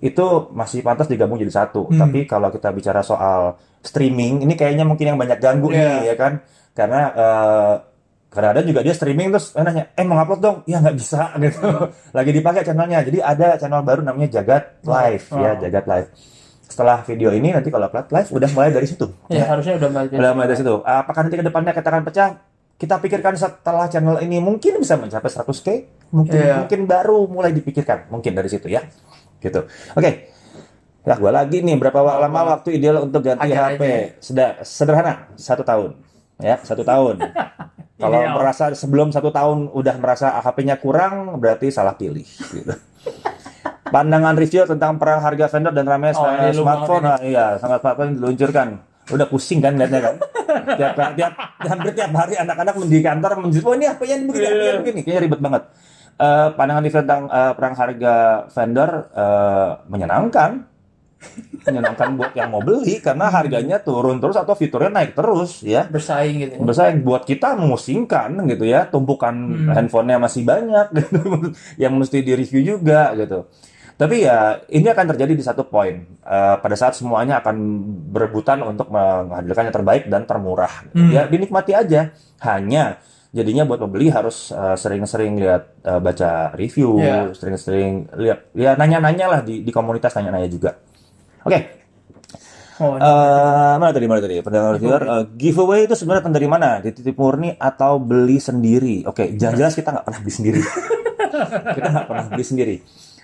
itu 0.00 0.24
masih 0.56 0.80
pantas 0.80 1.12
digabung 1.12 1.36
jadi 1.36 1.52
satu. 1.52 1.92
Hmm. 1.92 2.00
Tapi 2.00 2.24
kalau 2.24 2.48
kita 2.48 2.72
bicara 2.72 3.04
soal 3.04 3.60
streaming 3.84 4.40
ini 4.40 4.56
kayaknya 4.56 4.88
mungkin 4.88 5.12
yang 5.12 5.20
banyak 5.20 5.36
ganggu 5.36 5.68
Iya. 5.68 5.76
nih 5.76 6.00
ya 6.08 6.14
kan? 6.16 6.32
Karena 6.72 7.00
eh, 7.12 7.72
kadang-kadang 8.32 8.64
juga 8.64 8.80
dia 8.80 8.94
streaming 8.96 9.28
terus 9.28 9.52
eh, 9.52 9.60
nanya 9.60 9.92
eh 9.92 10.04
mau 10.08 10.16
upload 10.16 10.40
dong? 10.40 10.56
Ya 10.64 10.80
nggak 10.80 10.96
bisa 10.96 11.32
gitu. 11.44 11.68
Lagi 12.16 12.30
dipakai 12.32 12.64
channelnya. 12.64 13.04
Jadi 13.04 13.20
ada 13.20 13.60
channel 13.60 13.84
baru 13.84 14.00
namanya 14.00 14.40
Jagat 14.40 14.80
Live 14.88 15.28
ya 15.36 15.52
Oh. 15.52 15.54
Jagat 15.60 15.84
Live. 15.84 16.08
Setelah 16.64 17.04
video 17.04 17.34
ini 17.34 17.52
nanti 17.52 17.68
kalau 17.68 17.84
upload 17.84 18.08
live 18.08 18.30
udah 18.30 18.48
mulai 18.56 18.70
dari 18.70 18.86
situ. 18.88 19.04
Ya, 19.28 19.52
harusnya 19.52 19.76
udah 19.76 19.88
mulai. 19.90 20.06
udah 20.06 20.32
mulai 20.32 20.48
dari 20.48 20.58
situ. 20.64 20.74
Apakah 20.80 21.28
nanti 21.28 21.36
ke 21.36 21.44
depannya 21.44 21.76
kita 21.76 21.88
akan 21.92 22.02
pecah 22.08 22.28
kita 22.80 22.96
pikirkan 22.96 23.36
setelah 23.36 23.86
channel 23.86 24.16
ini 24.18 24.40
mungkin 24.40 24.80
bisa 24.80 24.96
mencapai 24.96 25.28
100k 25.28 25.68
mungkin 26.10 26.32
Iya. 26.34 26.56
mungkin 26.58 26.88
baru 26.88 27.28
mulai 27.28 27.52
dipikirkan. 27.52 28.08
Mungkin 28.08 28.32
dari 28.32 28.48
situ 28.48 28.66
ya. 28.66 28.80
Gitu. 29.36 29.60
Oke. 29.92 30.32
Ya 31.00 31.14
gua 31.14 31.32
lagi 31.34 31.60
nih 31.60 31.76
berapa 31.76 31.96
wa- 31.96 32.18
lama 32.18 32.56
waktu 32.56 32.74
ideal 32.74 33.04
untuk 33.04 33.20
ganti 33.20 33.40
Agak 33.46 33.76
HP 33.76 33.82
sudah 34.18 34.48
sederhana 34.60 35.28
satu 35.32 35.60
tahun. 35.60 35.96
Ya 36.36 36.56
satu 36.60 36.80
tahun. 36.80 37.20
Kalau 38.00 38.16
Ideal. 38.16 38.32
merasa 38.32 38.64
sebelum 38.72 39.12
satu 39.12 39.28
tahun 39.28 39.68
udah 39.70 40.00
merasa 40.00 40.32
HP-nya 40.40 40.80
kurang 40.80 41.36
berarti 41.36 41.68
salah 41.68 41.92
pilih 41.92 42.24
gitu. 42.24 42.72
Pandangan 43.92 44.32
review 44.34 44.64
tentang 44.64 44.96
perang 44.96 45.20
harga 45.20 45.50
vendor 45.50 45.74
dan 45.74 45.84
ramai 45.84 46.14
Oh, 46.14 46.24
smartphone, 46.54 47.02
nah, 47.02 47.18
iya, 47.20 47.58
sangat 47.58 47.82
smartphone 47.82 48.06
yang 48.06 48.16
diluncurkan. 48.16 48.68
Udah 49.10 49.26
pusing 49.26 49.58
kan 49.60 49.74
liatnya 49.76 50.00
kan? 50.00 50.16
tiap, 50.78 50.94
tiap, 51.14 51.32
hampir 51.62 51.92
tiap 51.94 52.12
hari 52.14 52.34
anak-anak 52.38 52.74
di 52.86 52.98
kantor 53.02 53.30
menjadi, 53.42 53.64
oh 53.66 53.74
ini 53.76 53.86
apa 53.86 54.02
yang 54.06 54.20
begini, 54.26 54.46
apa 54.46 54.64
yang 54.64 54.80
begini, 54.82 55.00
kayaknya 55.04 55.22
ribet 55.26 55.40
banget. 55.42 55.62
Eh, 56.20 56.48
pandangan 56.52 56.84
review 56.84 57.00
tentang 57.00 57.24
eh, 57.32 57.52
perang 57.56 57.74
harga 57.80 58.14
vendor 58.52 58.90
eh, 59.08 59.70
menyenangkan, 59.88 60.50
menyenangkan 61.64 62.08
buat 62.16 62.32
yang 62.36 62.48
mau 62.52 62.60
beli 62.60 63.00
karena 63.00 63.28
harganya 63.28 63.76
turun 63.80 64.20
terus 64.20 64.36
atau 64.36 64.52
fiturnya 64.52 64.92
naik 64.92 65.16
terus 65.16 65.64
ya. 65.64 65.88
Bersaing 65.88 66.36
gitu. 66.44 66.52
ya. 66.56 66.60
Bersaing 66.60 67.00
buat 67.00 67.24
kita 67.24 67.56
memusingkan 67.56 68.36
gitu 68.52 68.68
ya, 68.68 68.84
tumpukan 68.88 69.32
handphonenya 69.72 70.20
masih 70.20 70.44
banyak 70.44 70.86
gitu, 70.92 71.20
yang 71.82 71.96
mesti 71.96 72.20
di 72.20 72.32
review 72.36 72.76
juga 72.76 73.16
gitu. 73.16 73.48
Tapi 74.00 74.24
ya 74.24 74.64
ini 74.72 74.88
akan 74.88 75.06
terjadi 75.12 75.32
di 75.36 75.44
satu 75.44 75.68
poin 75.68 76.00
Eh, 76.20 76.56
pada 76.56 76.72
saat 76.72 76.94
semuanya 76.94 77.42
akan 77.42 77.56
berebutan 78.08 78.62
untuk 78.62 78.86
menghadirkan 78.88 79.66
yang 79.66 79.74
terbaik 79.74 80.02
dan 80.06 80.24
termurah. 80.24 80.70
gitu. 80.86 80.96
Hmm. 80.96 81.10
Ya 81.10 81.26
dinikmati 81.26 81.74
aja. 81.74 82.14
Hanya 82.40 83.02
jadinya 83.30 83.66
buat 83.66 83.78
pembeli 83.78 84.08
harus 84.08 84.48
eh, 84.48 84.76
sering-sering 84.78 85.36
lihat 85.36 85.74
eh, 85.82 85.98
baca 85.98 86.54
review, 86.54 86.96
Ya. 86.96 87.28
sering-sering 87.34 88.08
lihat 88.14 88.46
ya 88.54 88.72
nanya-nanya 88.72 89.26
lah 89.26 89.40
di, 89.42 89.60
di 89.60 89.70
komunitas 89.70 90.14
nanya-nanya 90.14 90.48
juga. 90.48 90.70
Oke, 91.42 91.82
Oh, 92.80 92.96
Eh, 92.96 93.74
mana 93.76 93.92
tadi 93.92 94.08
mana 94.08 94.24
tadi 94.24 94.40
pendengar 94.40 94.80
viewer 94.80 95.02
eh, 95.04 95.24
giveaway 95.36 95.84
itu 95.84 95.92
sebenarnya 95.92 96.24
datang 96.24 96.32
dari 96.32 96.48
mana 96.48 96.80
dititip 96.80 97.12
murni 97.12 97.52
atau 97.52 98.00
beli 98.00 98.40
sendiri 98.40 99.04
oke 99.04 99.36
jelas-jelas 99.36 99.76
kita 99.76 99.92
nggak 99.92 100.04
pernah 100.08 100.20
beli 100.24 100.32
sendiri 100.32 100.60
kita 101.76 101.88
nggak 101.92 102.06
pernah 102.08 102.24
beli 102.32 102.40
sendiri 102.40 102.76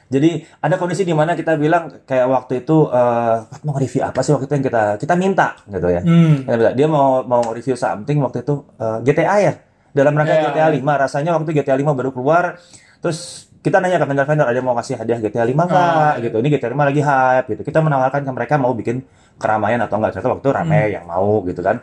jadi 0.07 0.31
ada 0.61 0.77
kondisi 0.77 1.03
di 1.03 1.11
mana 1.11 1.35
kita 1.35 1.55
bilang 1.55 1.91
kayak 2.03 2.27
waktu 2.27 2.63
itu 2.63 2.87
eh 2.89 3.37
"Pat, 3.43 3.61
mau 3.63 3.75
review 3.75 4.03
apa 4.03 4.23
sih 4.23 4.31
waktu 4.31 4.47
itu 4.47 4.55
yang 4.55 4.65
kita 4.65 4.83
kita 4.97 5.15
minta 5.15 5.59
gitu 5.67 5.89
ya. 5.89 6.01
Hmm. 6.01 6.47
Dia 6.73 6.87
mau 6.87 7.23
mau 7.23 7.43
review 7.51 7.75
something 7.75 8.23
waktu 8.23 8.43
itu 8.43 8.55
eh, 8.77 8.99
GTA 9.03 9.37
ya? 9.41 9.53
Dalam 9.91 10.13
rangka 10.13 10.31
Ya, 10.31 10.43
GTA 10.47 10.69
5 10.71 10.85
rasanya 10.95 11.31
waktu 11.33 11.51
GTA 11.53 11.75
5 11.75 11.91
baru 11.91 12.13
keluar. 12.13 12.61
Terus 13.01 13.49
kita 13.61 13.83
nanya 13.83 13.99
ke 13.99 14.07
vendor-vendor 14.07 14.47
ada 14.47 14.55
yang 14.55 14.63
mau 14.63 14.77
kasih 14.77 14.95
hadiah 14.95 15.19
GTA 15.19 15.43
5 15.43 15.57
nggak? 15.67 16.13
Oh. 16.15 16.23
gitu. 16.23 16.37
Ini 16.39 16.49
GTA 16.55 16.71
5 16.71 16.85
lagi 16.85 17.01
hype 17.01 17.47
gitu. 17.51 17.63
Kita 17.65 17.79
menawarkan 17.81 18.23
ke 18.23 18.31
mereka 18.31 18.55
mau 18.57 18.71
bikin 18.73 19.03
keramaian 19.37 19.83
atau 19.83 19.99
enggak 19.99 20.15
ternyata 20.15 20.29
waktu 20.33 20.43
itu 20.45 20.53
rame 20.53 20.79
Hmm. 20.79 20.95
yang 20.95 21.05
mau 21.05 21.43
gitu 21.43 21.61
kan. 21.61 21.81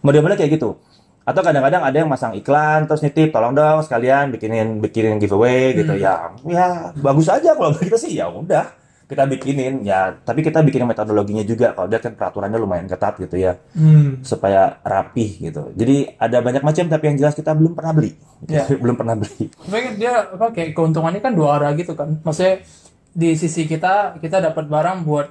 Model-model 0.00 0.38
kayak 0.38 0.56
gitu 0.56 0.78
atau 1.26 1.42
kadang-kadang 1.42 1.82
ada 1.82 1.96
yang 1.96 2.06
masang 2.06 2.32
iklan 2.32 2.86
terus 2.86 3.02
nitip 3.02 3.28
tolong 3.28 3.50
dong 3.50 3.82
sekalian 3.82 4.30
bikinin 4.30 4.78
bikinin 4.78 5.18
giveaway 5.18 5.74
gitu 5.74 5.90
Hmm. 5.90 6.00
ya 6.00 6.14
ya 6.46 6.66
bagus 6.94 7.26
aja 7.26 7.52
kalau 7.52 7.74
kita 7.82 7.98
sih 7.98 8.14
ya 8.14 8.30
udah 8.30 8.70
kita 9.06 9.22
bikinin 9.24 9.82
ya 9.82 10.14
tapi 10.18 10.40
kita 10.40 10.62
bikinin 10.62 10.86
metodologinya 10.86 11.42
juga 11.42 11.70
kalau 11.70 11.86
dia 11.86 11.98
kan 11.98 12.10
peraturannya 12.12 12.58
lumayan 12.58 12.86
ketat 12.86 13.18
gitu 13.18 13.36
ya 13.36 13.58
Hmm. 13.70 14.22
supaya 14.22 14.78
rapih 14.80 15.42
gitu 15.42 15.74
jadi 15.74 16.14
ada 16.16 16.38
banyak 16.40 16.62
macam 16.62 16.86
tapi 16.86 17.04
yang 17.04 17.16
jelas 17.16 17.34
kita 17.34 17.50
belum 17.52 17.74
pernah 17.74 17.90
beli 17.92 18.14
Ya. 18.46 18.62
belum 18.68 18.94
pernah 18.94 19.14
beli 19.14 19.50
Tapi 19.50 19.98
dia 19.98 20.26
apa 20.28 20.50
kayak 20.50 20.72
keuntungannya 20.72 21.18
kan 21.18 21.32
dua 21.32 21.56
arah 21.56 21.72
gitu 21.72 21.96
kan. 21.96 22.20
Maksudnya 22.20 22.62
di 23.10 23.32
sisi 23.32 23.64
kita 23.64 24.20
kita 24.20 24.44
dapat 24.44 24.68
barang 24.68 25.02
buat 25.02 25.26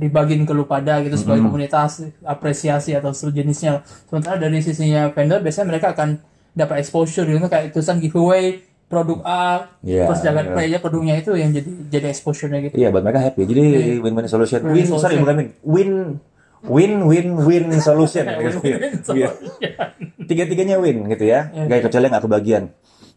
dibagiin 0.00 0.48
ke 0.48 0.52
lu 0.52 0.64
pada 0.64 1.04
gitu 1.04 1.12
sebagai 1.14 1.44
komunitas 1.44 2.00
apresiasi 2.24 2.96
atau 2.96 3.12
sejenisnya. 3.12 3.84
Sementara 4.08 4.40
dari 4.40 4.58
sisinya 4.58 5.12
vendor 5.12 5.44
biasanya 5.44 5.68
mereka 5.68 5.92
akan 5.92 6.16
dapat 6.50 6.80
exposure 6.80 7.28
gitu 7.28 7.44
kayak 7.46 7.70
tulisan 7.70 8.00
giveaway 8.00 8.64
produk 8.90 9.22
A 9.22 9.70
Iya, 9.86 10.10
terus 10.10 10.18
jaga 10.18 10.42
iya. 10.42 10.50
play 10.50 10.66
aja 10.66 10.78
produknya 10.82 11.14
itu 11.14 11.30
yang 11.38 11.54
jadi 11.54 11.70
jadi 11.86 12.06
exposure-nya 12.10 12.58
gitu. 12.66 12.74
iya 12.74 12.90
buat 12.90 13.06
mereka 13.06 13.22
happy 13.22 13.46
jadi 13.46 13.62
win-win 14.02 14.26
solution 14.26 14.66
Win-win 14.66 14.90
win 14.90 14.98
sorry 14.98 15.14
bukan 15.22 15.36
win 15.38 15.50
win 15.62 15.90
win 16.66 16.92
win 17.06 17.26
win 17.38 17.64
solution 17.78 18.26
Win-win 18.42 18.78
Iya. 18.82 18.98
solution. 19.06 19.30
tiga-tiganya 20.26 20.82
win 20.82 21.06
gitu 21.06 21.22
ya. 21.22 21.54
Iya, 21.54 21.70
Gak 21.70 21.86
kecuali 21.86 22.06
nggak 22.10 22.24
kebagian. 22.26 22.64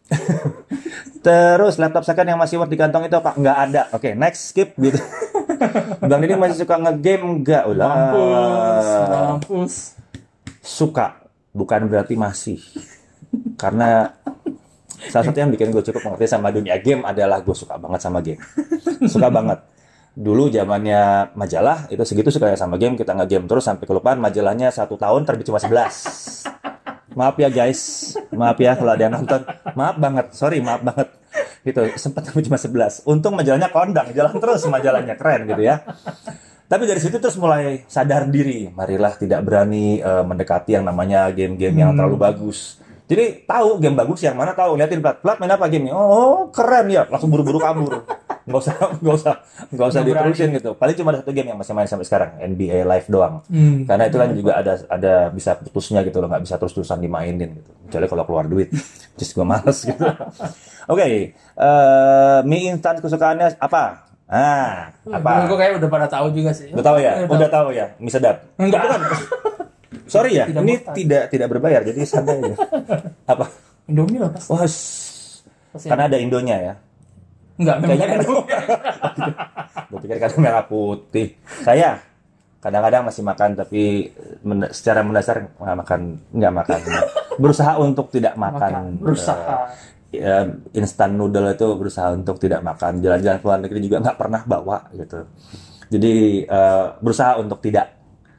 Terus 1.24 1.74
laptop 1.80 2.04
second 2.04 2.26
yang 2.28 2.38
masih 2.38 2.60
worth 2.60 2.68
di 2.68 2.76
kantong 2.76 3.08
itu 3.08 3.16
apa? 3.16 3.32
Nggak 3.34 3.56
ada. 3.70 3.82
Oke, 3.90 4.12
next 4.12 4.52
skip 4.52 4.76
gitu. 4.76 5.00
Bang 6.10 6.20
Dini 6.20 6.34
masih 6.36 6.64
suka 6.64 6.76
ngegame 6.80 7.42
nggak? 7.42 7.62
Ulah. 7.70 7.88
Mampus, 7.90 8.88
mampus. 9.10 9.74
Suka, 10.64 11.06
bukan 11.52 11.86
berarti 11.90 12.14
masih. 12.16 12.60
Karena 13.60 14.08
salah 15.10 15.24
satu 15.28 15.38
yang 15.38 15.52
bikin 15.52 15.74
gue 15.74 15.84
cukup 15.84 16.00
mengerti 16.08 16.26
sama 16.30 16.48
dunia 16.48 16.80
game 16.80 17.04
adalah 17.04 17.44
gue 17.44 17.56
suka 17.56 17.76
banget 17.76 18.00
sama 18.00 18.24
game. 18.24 18.40
Suka 19.04 19.28
banget. 19.28 19.60
Dulu 20.14 20.46
zamannya 20.46 21.34
majalah 21.34 21.90
itu 21.90 22.00
segitu 22.06 22.30
suka 22.30 22.54
sama 22.54 22.78
game 22.78 22.94
kita 22.94 23.18
nge-game 23.18 23.50
terus 23.50 23.66
sampai 23.66 23.82
kelupaan 23.82 24.22
majalahnya 24.22 24.70
satu 24.70 24.94
tahun 24.94 25.26
terbit 25.26 25.50
cuma 25.50 25.58
11 25.58 26.54
maaf 27.14 27.38
ya 27.38 27.48
guys 27.48 28.14
maaf 28.34 28.58
ya 28.58 28.74
kalau 28.74 28.92
ada 28.92 29.02
yang 29.06 29.14
nonton 29.14 29.42
maaf 29.78 29.96
banget 29.98 30.26
sorry 30.34 30.58
maaf 30.58 30.82
banget 30.82 31.08
gitu. 31.64 31.80
Sempat 31.96 32.28
tapi 32.28 32.44
cuma 32.44 32.60
11 32.60 33.08
untung 33.08 33.34
majalahnya 33.34 33.72
kondang 33.72 34.12
jalan 34.12 34.36
terus 34.36 34.62
majalahnya 34.68 35.16
keren 35.16 35.48
gitu 35.48 35.62
ya. 35.64 35.80
Tapi 36.64 36.88
dari 36.88 37.00
situ 37.00 37.16
terus 37.20 37.36
mulai 37.36 37.84
sadar 37.88 38.28
diri 38.28 38.72
marilah 38.72 39.16
tidak 39.16 39.44
berani 39.44 40.00
eh, 40.00 40.24
mendekati 40.24 40.76
yang 40.76 40.84
namanya 40.84 41.28
game-game 41.32 41.76
yang 41.80 41.92
terlalu 41.96 42.16
bagus. 42.20 42.80
Jadi 43.04 43.44
tahu 43.44 43.84
game 43.84 43.92
bagus 43.92 44.24
yang 44.24 44.32
mana 44.32 44.56
tahu 44.56 44.80
liatin 44.80 45.04
plat. 45.04 45.20
Plat 45.20 45.36
main 45.36 45.52
apa 45.52 45.68
game 45.68 45.92
oh 45.92 46.48
keren 46.48 46.88
ya. 46.88 47.04
Langsung 47.04 47.28
buru-buru 47.28 47.60
kabur. 47.60 48.00
Nggak 48.48 48.60
usah 48.64 48.74
nggak 49.00 49.14
usah 49.20 49.34
nggak 49.76 49.88
usah 49.92 50.00
diterusin 50.04 50.48
gitu. 50.56 50.72
Paling 50.72 50.96
cuma 50.96 51.12
ada 51.12 51.20
satu 51.20 51.32
game 51.36 51.52
yang 51.52 51.60
masih 51.60 51.76
main 51.76 51.84
sampai 51.84 52.08
sekarang 52.08 52.30
NBA 52.40 52.88
Live 52.88 53.08
doang. 53.12 53.44
Hmm. 53.52 53.84
karena 53.84 54.08
itu 54.08 54.16
kan 54.16 54.28
juga 54.32 54.52
ada 54.56 54.72
ada 54.88 55.14
bisa 55.28 55.52
putusnya 55.60 56.00
gitu 56.00 56.16
loh 56.20 56.32
nggak 56.32 56.48
bisa 56.48 56.56
terus 56.56 56.72
terusan 56.72 56.96
dimainin 57.00 57.60
gitu. 57.60 57.70
Kecuali 57.88 58.06
kalau 58.08 58.24
keluar 58.24 58.44
duit. 58.48 58.72
Just 59.20 59.36
gue 59.36 59.44
males 59.44 59.78
gitu 59.84 60.04
oke 60.86 61.04
eh, 61.04 62.38
mie 62.42 62.68
instan 62.68 62.98
kesukaannya 62.98 63.56
apa? 63.56 64.08
Ah 64.24 64.88
apa? 65.04 65.44
Gue 65.46 65.56
kayak 65.56 65.78
udah 65.78 65.88
pada 65.88 66.06
tahu 66.06 66.32
juga 66.32 66.50
sih. 66.50 66.72
udah 66.72 66.80
tahu 66.82 66.96
ya? 66.98 67.12
Udah 67.24 67.48
tahu. 67.48 67.68
ya? 67.70 67.86
Mie 67.96 68.08
sedap? 68.08 68.40
Enggak. 68.56 68.82
sorry 70.04 70.36
ya 70.36 70.44
Tidak 70.44 70.60
ini 70.60 70.74
tidak 70.92 71.22
tidak 71.28 71.48
berbayar 71.48 71.80
jadi 71.80 72.00
santai 72.02 72.40
aja. 72.40 72.56
Apa? 73.32 73.48
Indomie 73.84 74.16
lah 74.16 74.28
pasti. 74.28 74.48
wah. 74.48 74.64
Pasti 74.64 75.88
karena 75.88 76.04
ada 76.06 76.18
indonya 76.18 76.56
ya? 76.56 76.74
Enggak, 77.54 77.76
Kayaknya 77.80 78.06
kan 78.06 78.18
gue 79.90 79.98
pikir 80.00 80.16
karena 80.18 80.38
merah 80.40 80.64
putih. 80.64 81.38
Saya 81.62 82.02
kadang-kadang 82.58 83.04
masih 83.04 83.22
makan 83.22 83.50
tapi 83.54 84.08
men- 84.40 84.72
secara 84.72 85.04
mendasar 85.04 85.52
nggak 85.54 85.76
makan 85.78 86.00
nggak 86.32 86.52
makan. 86.54 86.80
Berusaha 87.42 87.72
untuk 87.76 88.08
tidak 88.08 88.38
makan, 88.38 88.70
Makan, 88.70 88.84
berusaha. 89.02 89.54
Ya, 90.18 90.48
instan 90.76 91.16
noodle 91.16 91.54
itu 91.54 91.66
berusaha 91.78 92.12
untuk 92.14 92.36
tidak 92.38 92.60
makan. 92.62 93.00
Jalan-jalan 93.00 93.38
ke 93.40 93.44
luar 93.46 93.58
negeri 93.62 93.80
juga 93.82 93.96
nggak 94.04 94.18
pernah 94.18 94.42
bawa 94.46 94.78
gitu. 94.94 95.18
Jadi 95.90 96.44
eh, 96.46 96.84
berusaha 96.98 97.38
untuk 97.38 97.58
tidak. 97.60 97.92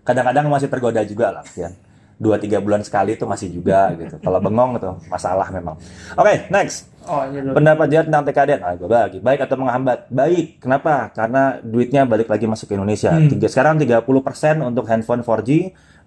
Kadang-kadang 0.05 0.45
masih 0.49 0.69
tergoda 0.69 1.01
juga 1.01 1.33
lah 1.33 1.45
ya 1.57 1.69
dua 2.15 2.39
tiga 2.39 2.63
bulan 2.63 2.79
sekali 2.79 3.19
itu 3.19 3.27
masih 3.27 3.51
juga 3.51 3.91
gitu. 3.99 4.15
Kalau 4.23 4.39
bengong 4.39 4.79
itu 4.79 4.91
masalah 5.11 5.47
memang. 5.51 5.75
Oke 6.15 6.47
next 6.47 6.94
Oh, 7.05 7.21
iya 7.29 7.39
dulu. 7.41 7.53
Pendapat 7.57 7.87
dia 7.87 8.01
tentang 8.01 8.23
TKDN, 8.25 8.61
ah, 8.65 8.73
gue 8.73 8.89
bagi. 8.89 9.19
Baik 9.21 9.39
atau 9.45 9.55
menghambat? 9.61 10.09
Baik. 10.09 10.59
Kenapa? 10.59 11.13
Karena 11.13 11.61
duitnya 11.61 12.03
balik 12.09 12.27
lagi 12.29 12.45
masuk 12.49 12.69
ke 12.69 12.73
Indonesia. 12.73 13.13
Hmm. 13.13 13.29
Tiga, 13.29 13.47
sekarang 13.47 13.77
30% 13.77 14.65
untuk 14.65 14.85
handphone 14.89 15.21
4G, 15.21 15.49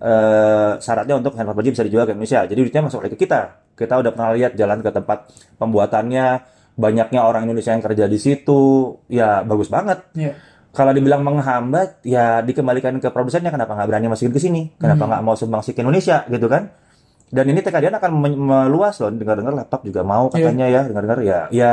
eh, 0.03 0.73
syaratnya 0.83 1.15
untuk 1.19 1.39
handphone 1.39 1.57
4G 1.59 1.69
bisa 1.75 1.85
dijual 1.87 2.05
ke 2.05 2.13
Indonesia. 2.13 2.43
Jadi 2.47 2.59
duitnya 2.59 2.83
masuk 2.87 3.01
lagi 3.07 3.15
ke 3.15 3.27
kita. 3.27 3.41
Kita 3.79 3.95
udah 4.03 4.11
pernah 4.11 4.31
lihat 4.35 4.53
jalan 4.59 4.83
ke 4.83 4.91
tempat 4.91 5.19
pembuatannya, 5.57 6.27
banyaknya 6.75 7.21
orang 7.23 7.47
Indonesia 7.47 7.75
yang 7.75 7.83
kerja 7.83 8.05
di 8.11 8.19
situ, 8.19 8.95
ya 9.11 9.43
bagus 9.47 9.71
banget. 9.71 10.03
Iya. 10.19 10.35
Kalau 10.75 10.95
dibilang 10.95 11.27
menghambat, 11.27 12.07
ya 12.07 12.39
dikembalikan 12.45 13.03
ke 13.03 13.09
produsennya. 13.11 13.51
Kenapa 13.51 13.75
nggak 13.75 13.89
berani 13.89 14.07
masukin 14.11 14.31
ke 14.31 14.39
sini? 14.39 14.75
Kenapa 14.79 15.11
nggak 15.11 15.23
mau 15.27 15.35
sumbangsi 15.35 15.75
ke 15.75 15.83
Indonesia, 15.83 16.23
gitu 16.31 16.47
kan? 16.47 16.71
Dan 17.29 17.45
ini 17.53 17.61
TKDN 17.61 18.01
akan 18.01 18.11
meluas 18.41 18.97
loh. 19.05 19.13
Dengar-dengar 19.13 19.53
laptop 19.53 19.85
juga 19.85 20.01
mau 20.01 20.33
katanya 20.33 20.65
ya. 20.65 20.81
Dengar-dengar 20.89 21.21
ya, 21.21 21.39
ya, 21.53 21.73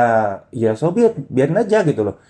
ya 0.52 0.76
sobiet, 0.76 1.16
biarin 1.32 1.56
aja 1.56 1.80
gitu 1.80 2.04
loh. 2.04 2.20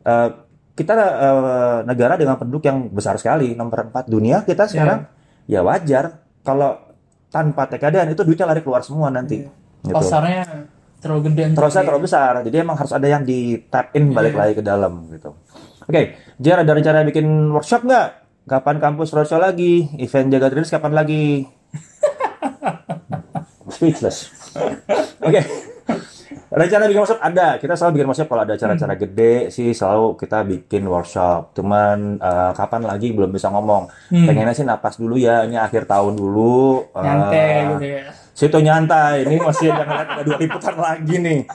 Eh, 0.00 0.28
kita 0.72 0.96
eh, 0.96 1.78
negara 1.84 2.16
dengan 2.16 2.40
penduduk 2.40 2.64
yang 2.64 2.88
besar 2.88 3.20
sekali, 3.20 3.52
nomor 3.52 3.92
4 3.92 4.08
dunia 4.08 4.40
kita 4.48 4.64
sekarang, 4.64 5.04
ya 5.44 5.60
wajar 5.60 6.24
kalau 6.40 6.80
tanpa 7.28 7.68
TKDN 7.68 8.16
itu 8.16 8.24
duitnya 8.24 8.48
lari 8.48 8.64
keluar 8.64 8.80
semua 8.80 9.12
nanti. 9.12 9.44
Gitu. 9.44 9.92
Pasarnya 9.92 10.66
terlalu 11.04 11.32
gede. 11.32 11.52
Terusnya 11.52 11.84
terlalu 11.84 12.02
besar, 12.08 12.32
jadi 12.44 12.56
emang 12.64 12.76
harus 12.80 12.92
ada 12.96 13.04
yang 13.04 13.24
di 13.28 13.60
tap 13.68 13.92
in 13.92 14.12
balik 14.12 14.32
Iya. 14.36 14.40
lagi 14.40 14.54
ke 14.56 14.64
dalam 14.64 14.92
gitu. 15.12 15.36
Oke, 15.84 16.16
Jar 16.40 16.64
ada 16.64 16.72
rencana 16.72 17.04
bikin 17.04 17.26
workshop 17.52 17.84
nggak? 17.84 18.08
Kapan 18.48 18.76
kampus 18.80 19.12
roadshow 19.12 19.36
lagi? 19.36 19.88
Event 20.00 20.32
jaga 20.32 20.48
diri 20.48 20.64
kapan 20.64 20.92
lagi? 20.96 21.44
Speechless. 23.74 24.34
Oke. 25.22 25.42
Rencana 26.50 26.90
bikin 26.90 26.98
workshop 26.98 27.22
ada. 27.22 27.62
Kita 27.62 27.78
selalu 27.78 27.92
bikin 27.94 28.08
workshop 28.10 28.26
kalau 28.26 28.42
ada 28.42 28.58
acara-acara 28.58 28.94
Hmm. 28.98 29.02
gede 29.06 29.34
sih 29.54 29.70
selalu 29.70 30.18
kita 30.18 30.42
bikin 30.42 30.82
workshop. 30.82 31.54
Cuman 31.54 32.18
eh, 32.18 32.50
kapan 32.58 32.82
lagi 32.82 33.14
belum 33.14 33.30
bisa 33.30 33.54
ngomong. 33.54 33.86
Hmm. 34.10 34.26
Pengennya 34.26 34.54
sih 34.54 34.66
napas 34.66 34.98
dulu 34.98 35.14
ya. 35.14 35.46
Ini 35.46 35.62
akhir 35.62 35.86
tahun 35.86 36.18
dulu. 36.18 36.90
Eh, 36.90 37.02
nyantai 37.06 37.50
gitu 37.78 37.86
ya. 37.86 38.02
Situ 38.30 38.56
nyantai, 38.56 39.28
ini 39.28 39.36
masih 39.36 39.68
ada 39.68 39.84
ada 39.84 40.22
dua 40.24 40.40
liputan 40.40 40.72
lagi 40.80 41.16
nih. 41.20 41.40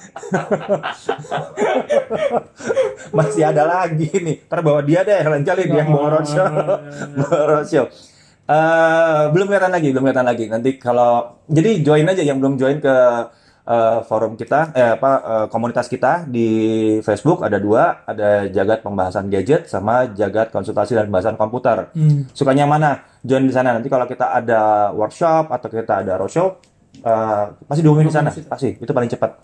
masih 3.18 3.42
ada 3.42 3.64
lagi 3.66 4.12
nih. 4.14 4.46
Ntar 4.46 4.62
bawa 4.62 4.86
dia 4.86 5.02
deh, 5.02 5.18
lain 5.26 5.42
kali 5.42 5.66
dia 5.66 5.82
yang 5.82 5.90
bawa 5.90 6.20
roadshow. 6.20 6.46
bawa 7.26 7.42
roadshow. 7.58 7.90
Eh, 8.46 9.24
belum 9.34 9.50
kelihatan 9.50 9.74
lagi, 9.74 9.90
belum 9.90 10.06
kelihatan 10.06 10.28
lagi. 10.30 10.46
Nanti 10.46 10.78
kalau 10.78 11.42
jadi 11.50 11.82
join 11.82 12.06
aja 12.06 12.22
yang 12.22 12.38
belum 12.38 12.62
join 12.62 12.78
ke 12.78 12.96
eh, 13.66 14.00
forum 14.06 14.38
kita, 14.38 14.70
eh 14.78 14.94
apa 14.94 15.12
eh, 15.26 15.46
komunitas 15.50 15.90
kita 15.90 16.30
di 16.30 16.48
Facebook 17.02 17.42
ada 17.42 17.58
dua, 17.58 18.06
ada 18.06 18.46
jagat 18.46 18.86
pembahasan 18.86 19.34
gadget 19.34 19.66
sama 19.66 20.14
jagat 20.14 20.54
konsultasi 20.54 20.94
dan 20.94 21.10
pembahasan 21.10 21.42
komputer. 21.42 21.90
Hmm. 21.98 22.30
Sukanya 22.38 22.70
mana? 22.70 23.02
Join 23.26 23.50
di 23.50 23.54
sana. 23.54 23.74
Nanti 23.74 23.90
kalau 23.90 24.06
kita 24.06 24.38
ada 24.38 24.94
workshop 24.94 25.50
atau 25.50 25.66
kita 25.66 26.06
ada 26.06 26.14
roadshow, 26.14 26.62
eh, 27.02 27.46
pasti 27.66 27.82
diumumin 27.82 28.14
di 28.14 28.14
sana. 28.14 28.30
Pasti, 28.30 28.78
itu 28.78 28.92
paling 28.94 29.10
cepat. 29.10 29.42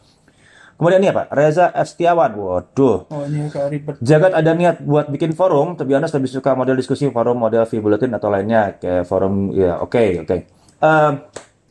Kemudian 0.81 0.97
ini 0.97 1.13
apa? 1.13 1.29
Reza 1.29 1.69
F. 1.77 1.93
Setiawan. 1.93 2.33
Waduh. 2.33 3.05
Oh, 3.13 3.21
ini 3.29 3.45
agak 3.45 3.69
ribet. 3.69 3.95
Jagat 4.01 4.33
ada 4.33 4.49
niat 4.57 4.81
buat 4.81 5.13
bikin 5.13 5.37
forum, 5.37 5.77
tapi 5.77 5.93
Anda 5.93 6.09
lebih 6.09 6.25
suka 6.25 6.57
model 6.57 6.73
diskusi 6.73 7.05
forum, 7.13 7.37
model 7.37 7.69
V-Bulletin 7.69 8.09
atau 8.17 8.33
lainnya. 8.33 8.81
Kayak 8.81 9.05
forum, 9.05 9.53
ya 9.53 9.77
oke, 9.77 10.25
oke. 10.25 10.37
Eh, 10.81 11.11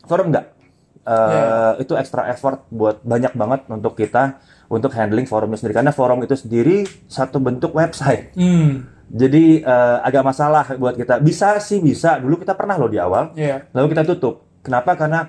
forum 0.07 0.31
enggak? 0.31 0.55
Eh, 1.03 1.83
Itu 1.83 1.99
extra 1.99 2.31
effort 2.31 2.71
buat 2.71 3.03
banyak 3.03 3.35
banget 3.35 3.67
untuk 3.67 3.99
kita, 3.99 4.39
untuk 4.71 4.95
handling 4.95 5.27
forumnya 5.27 5.59
sendiri. 5.59 5.83
Karena 5.83 5.91
forum 5.91 6.23
itu 6.23 6.39
sendiri 6.39 6.87
satu 7.11 7.43
bentuk 7.43 7.75
website. 7.75 8.31
Hmm. 8.39 8.87
Jadi 9.11 9.59
eh, 9.59 9.97
agak 10.07 10.23
masalah 10.23 10.63
buat 10.79 10.95
kita. 10.95 11.19
Bisa 11.19 11.59
sih 11.59 11.83
bisa. 11.83 12.15
Dulu 12.15 12.39
kita 12.39 12.55
pernah 12.55 12.79
loh 12.79 12.87
di 12.87 12.95
awal. 12.95 13.35
Iya. 13.35 13.67
Lalu 13.75 13.91
kita 13.91 14.07
tutup. 14.07 14.47
Kenapa? 14.63 14.95
Karena 14.95 15.27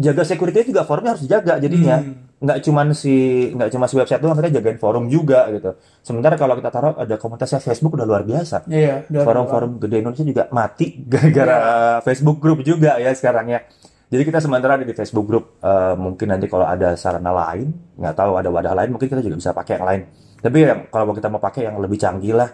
jaga 0.00 0.24
security 0.24 0.72
juga 0.72 0.88
forumnya 0.88 1.12
harus 1.12 1.28
dijaga 1.28 1.60
jadinya. 1.60 2.00
Hmm. 2.00 2.25
Nggak 2.36 2.68
cuman 2.68 2.92
si 2.92 3.14
nggak 3.48 3.72
cuma 3.72 3.88
si 3.88 3.96
website 3.96 4.20
doang, 4.20 4.36
kita 4.36 4.60
jagain 4.60 4.76
forum 4.76 5.08
juga 5.08 5.48
gitu. 5.48 5.72
Sementara 6.04 6.36
kalau 6.36 6.52
kita 6.52 6.68
taruh 6.68 6.92
ada 6.92 7.16
komunitasnya 7.16 7.64
Facebook 7.64 7.96
udah 7.96 8.04
luar 8.04 8.28
biasa. 8.28 8.68
Iya. 8.68 9.08
Forum-forum 9.08 9.80
gede 9.80 10.04
Indonesia 10.04 10.24
juga 10.24 10.44
mati 10.52 11.00
gara-gara 11.12 11.56
Facebook 12.04 12.36
group 12.36 12.60
juga 12.60 13.00
ya 13.00 13.08
sekarang 13.16 13.48
ya. 13.48 13.60
Jadi 14.06 14.22
kita 14.22 14.38
sementara 14.38 14.76
ada 14.78 14.84
di 14.86 14.92
Facebook 14.92 15.26
group. 15.26 15.58
Eh, 15.58 15.94
mungkin 15.96 16.28
nanti 16.28 16.46
kalau 16.46 16.62
ada 16.62 16.92
sarana 16.94 17.32
lain, 17.32 17.72
nggak 17.96 18.14
tahu 18.14 18.38
ada 18.38 18.48
wadah 18.52 18.74
lain, 18.76 18.94
mungkin 18.94 19.08
kita 19.08 19.18
juga 19.18 19.34
bisa 19.34 19.50
pakai 19.50 19.80
yang 19.80 19.86
lain. 19.88 20.02
Tapi 20.38 20.56
yang, 20.62 20.80
kalau 20.92 21.10
kita 21.10 21.26
mau 21.26 21.40
pakai 21.40 21.66
yang 21.66 21.80
lebih 21.80 21.98
canggih 21.98 22.36
lah. 22.36 22.52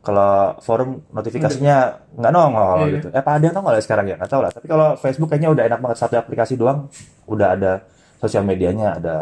Kalau 0.00 0.54
forum 0.62 1.02
notifikasinya 1.10 1.76
nggak 2.14 2.32
nongol 2.32 2.78
Iya. 2.80 2.94
gitu. 2.98 3.06
Eh, 3.10 3.20
apa 3.20 3.30
ada 3.38 3.46
nongol 3.50 3.74
ya 3.74 3.82
sekarang 3.82 4.06
ya? 4.06 4.14
Nggak 4.16 4.30
tahu 4.30 4.40
lah. 4.42 4.50
Tapi 4.54 4.66
kalau 4.66 4.88
Facebook 4.96 5.28
kayaknya 5.28 5.50
udah 5.50 5.64
enak 5.66 5.80
banget 5.82 5.98
satu 5.98 6.14
aplikasi 6.16 6.54
doang, 6.54 6.86
udah 7.26 7.48
ada 7.52 7.72
sosial 8.20 8.42
medianya, 8.44 8.96
ada 8.96 9.16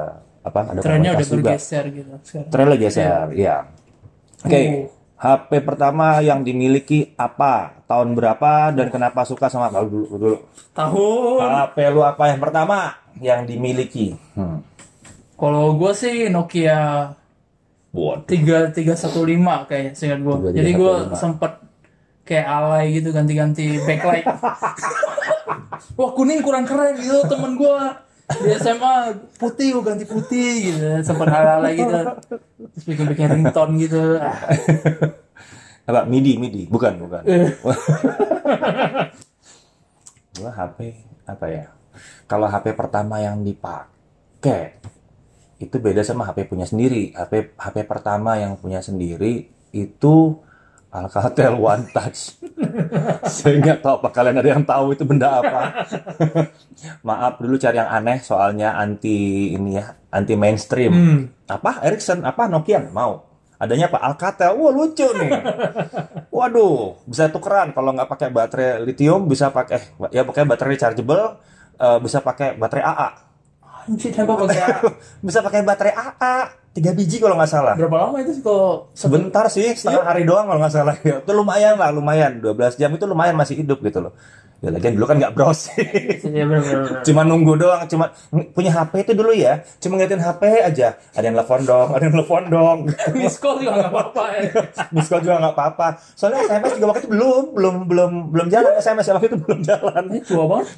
apa? 0.45 0.75
Ada 0.75 0.81
Trennya 0.83 1.17
udah 1.17 1.27
juga. 1.27 1.51
bergeser 1.57 1.85
gitu 1.91 2.11
sekarang. 2.23 2.51
Tren 2.51 2.67
lagi 2.69 2.83
geser, 2.83 3.27
iya. 3.35 3.57
Oke, 4.45 4.61
Oh. 4.61 4.87
HP 5.15 5.65
pertama 5.65 6.21
yang 6.21 6.45
dimiliki 6.45 7.17
apa? 7.17 7.81
Tahun 7.89 8.13
berapa 8.13 8.75
dan 8.77 8.93
kenapa 8.93 9.25
suka 9.25 9.49
sama 9.49 9.73
kalau 9.73 9.89
dulu 9.89 10.07
dulu. 10.21 10.37
Tahun. 10.77 11.39
HP 11.41 11.77
lu 11.95 12.05
apa 12.05 12.29
yang 12.29 12.41
pertama 12.43 12.93
yang 13.23 13.49
dimiliki? 13.49 14.13
Hmm. 14.37 14.61
Kalau 15.35 15.75
gue 15.81 15.93
sih 15.97 16.29
Nokia 16.29 17.09
Buat. 17.95 18.27
3315 18.27 19.71
kayaknya 19.71 19.93
seingat 19.95 20.21
gue. 20.21 20.35
3315. 20.51 20.59
Jadi 20.59 20.71
gue 20.75 20.93
sempet 21.15 21.53
kayak 22.27 22.47
alay 22.49 22.85
gitu 22.99 23.09
ganti-ganti 23.15 23.79
backlight. 23.87 24.27
wah 25.99 26.11
kuning 26.13 26.41
kurang 26.43 26.65
keren 26.65 26.97
gitu 26.97 27.23
temen 27.29 27.55
gua 27.55 28.03
di 28.25 28.49
SMA 28.57 29.21
putih 29.37 29.77
gua 29.77 29.93
ganti 29.93 30.09
putih 30.09 30.73
gitu 30.73 30.87
sempat 31.05 31.29
hal-hal 31.29 31.61
gitu 31.77 31.99
terus 32.73 32.85
bikin-bikin 32.89 33.29
ringtone 33.37 33.77
gitu 33.81 34.01
Apa? 35.85 36.09
MIDI, 36.09 36.41
MIDI. 36.41 36.65
Bukan, 36.73 36.97
bukan. 36.97 37.23
Eh. 37.29 37.53
Gua 40.41 40.51
HP 40.51 40.79
apa 41.29 41.47
ya? 41.47 41.71
Kalau 42.27 42.49
HP 42.51 42.75
pertama 42.75 43.23
yang 43.23 43.45
dipakai 43.45 44.81
itu 45.63 45.77
beda 45.79 46.03
sama 46.03 46.27
HP 46.27 46.51
punya 46.51 46.67
sendiri. 46.67 47.15
HP 47.15 47.55
HP 47.55 47.77
pertama 47.87 48.35
yang 48.41 48.59
punya 48.59 48.83
sendiri 48.83 49.53
itu 49.71 50.41
Alcatel 50.95 51.59
One 51.59 51.91
Touch. 51.91 52.39
Saya 53.27 53.59
nggak 53.59 53.83
tahu 53.83 53.99
apa 53.99 54.09
kalian 54.15 54.39
ada 54.39 54.49
yang 54.55 54.63
tahu 54.63 54.95
itu 54.95 55.03
benda 55.03 55.43
apa. 55.43 55.91
Maaf 57.03 57.43
dulu 57.43 57.59
cari 57.59 57.83
yang 57.83 57.91
aneh 57.91 58.23
soalnya 58.23 58.79
anti 58.79 59.51
ini 59.59 59.75
ya, 59.75 59.91
anti 60.15 60.39
mainstream. 60.39 60.93
Hmm. 60.95 61.21
Apa 61.51 61.83
Ericsson, 61.83 62.23
apa 62.23 62.47
Nokia 62.47 62.79
mau. 62.95 63.27
Adanya 63.59 63.91
Pak 63.91 64.03
Alcatel, 64.03 64.55
wah 64.55 64.71
lucu 64.71 65.07
nih. 65.19 65.31
Waduh, 66.31 67.03
bisa 67.11 67.27
tukeran 67.31 67.75
kalau 67.75 67.91
nggak 67.95 68.11
pakai 68.11 68.29
baterai 68.31 68.83
lithium 68.87 69.27
bisa 69.27 69.51
pakai 69.51 69.79
eh, 69.79 69.85
ya 70.15 70.23
pakai 70.23 70.47
baterai 70.47 70.79
rechargeable, 70.79 71.43
eh, 71.79 71.99
bisa 71.99 72.23
pakai 72.23 72.55
baterai 72.55 72.85
AA. 72.87 73.11
anjir 73.85 74.17
hebat 74.17 74.37
pakai 74.41 74.63
Bisa 75.27 75.39
pakai 75.45 75.61
baterai 75.61 75.93
AA, 75.93 76.37
tiga 76.75 76.91
biji 76.91 77.23
kalau 77.23 77.39
nggak 77.39 77.51
salah. 77.51 77.75
berapa 77.79 77.97
lama 78.11 78.19
itu 78.19 78.35
sih 78.35 78.43
kalau 78.43 78.91
Sebentar 78.99 79.47
sih, 79.47 79.79
setengah 79.79 80.03
hari 80.03 80.27
doang 80.27 80.51
kalau 80.51 80.59
nggak 80.59 80.75
salah. 80.75 80.95
Ya, 81.07 81.23
itu 81.23 81.33
lumayan 81.33 81.79
lah, 81.79 81.95
lumayan. 81.95 82.43
12 82.43 82.75
jam 82.75 82.91
itu 82.91 83.07
lumayan 83.07 83.39
masih 83.39 83.63
hidup 83.63 83.79
gitu 83.79 84.03
loh. 84.03 84.13
Ya 84.65 84.73
lagian 84.73 84.97
dulu 84.97 85.05
kan 85.05 85.21
nggak 85.21 85.35
browsing. 85.37 85.85
Iya 86.35 86.49
cuma 87.05 87.21
nunggu 87.21 87.61
doang, 87.61 87.85
cuma 87.85 88.17
punya 88.57 88.73
HP 88.73 89.05
itu 89.05 89.13
dulu 89.13 89.37
ya, 89.37 89.61
cuma 89.77 90.01
ngeliatin 90.01 90.25
HP 90.25 90.43
aja. 90.65 90.97
Ada 91.13 91.25
yang 91.29 91.37
telepon 91.37 91.61
dong, 91.69 91.89
ada 91.93 92.03
yang 92.03 92.15
telepon 92.17 92.43
dong. 92.49 92.79
Miss 93.19 93.37
call 93.37 93.61
juga 93.61 93.77
nggak 93.77 93.93
apa-apa 93.93 94.23
ya. 94.33 94.41
Miss 94.97 95.07
call 95.13 95.21
juga 95.21 95.37
nggak 95.37 95.55
apa-apa. 95.55 95.87
Soalnya 96.17 96.49
SMS 96.49 96.73
juga 96.81 96.87
waktu 96.91 97.01
itu 97.05 97.11
belum, 97.13 97.45
belum, 97.53 97.75
belum, 97.87 98.13
belum 98.33 98.47
jalan 98.49 98.73
SMS 98.81 99.07
waktu 99.13 99.29
itu 99.31 99.39
belum 99.39 99.61
jalan. 99.63 100.03
Ini 100.11 100.21
tua 100.25 100.45
banget. 100.49 100.69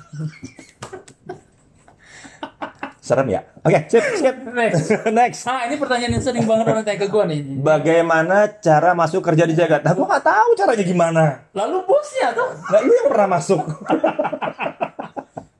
Serem 3.07 3.31
ya? 3.31 3.47
Oke, 3.63 3.87
sip, 3.87 4.03
skip. 4.19 4.35
Next. 4.59 4.91
Next. 5.15 5.47
Ah 5.47 5.71
ini 5.71 5.79
pertanyaan 5.79 6.19
yang 6.19 6.25
sering 6.27 6.43
banget 6.43 6.75
orang 6.75 6.83
tanya 6.83 6.99
ke 6.99 7.07
gue 7.07 7.25
nih. 7.31 7.41
Bagaimana 7.63 8.59
cara 8.59 8.99
masuk 8.99 9.23
kerja 9.23 9.47
di 9.47 9.55
Jagat? 9.55 9.87
Nah, 9.87 9.95
gua 9.95 10.11
nggak 10.11 10.27
tahu 10.27 10.49
caranya 10.59 10.83
gimana. 10.83 11.23
Lalu 11.55 11.87
bosnya 11.87 12.35
tuh. 12.35 12.51
Nah, 12.67 12.83
lu 12.83 12.91
yang 12.91 13.07
pernah 13.07 13.29
masuk. 13.39 13.63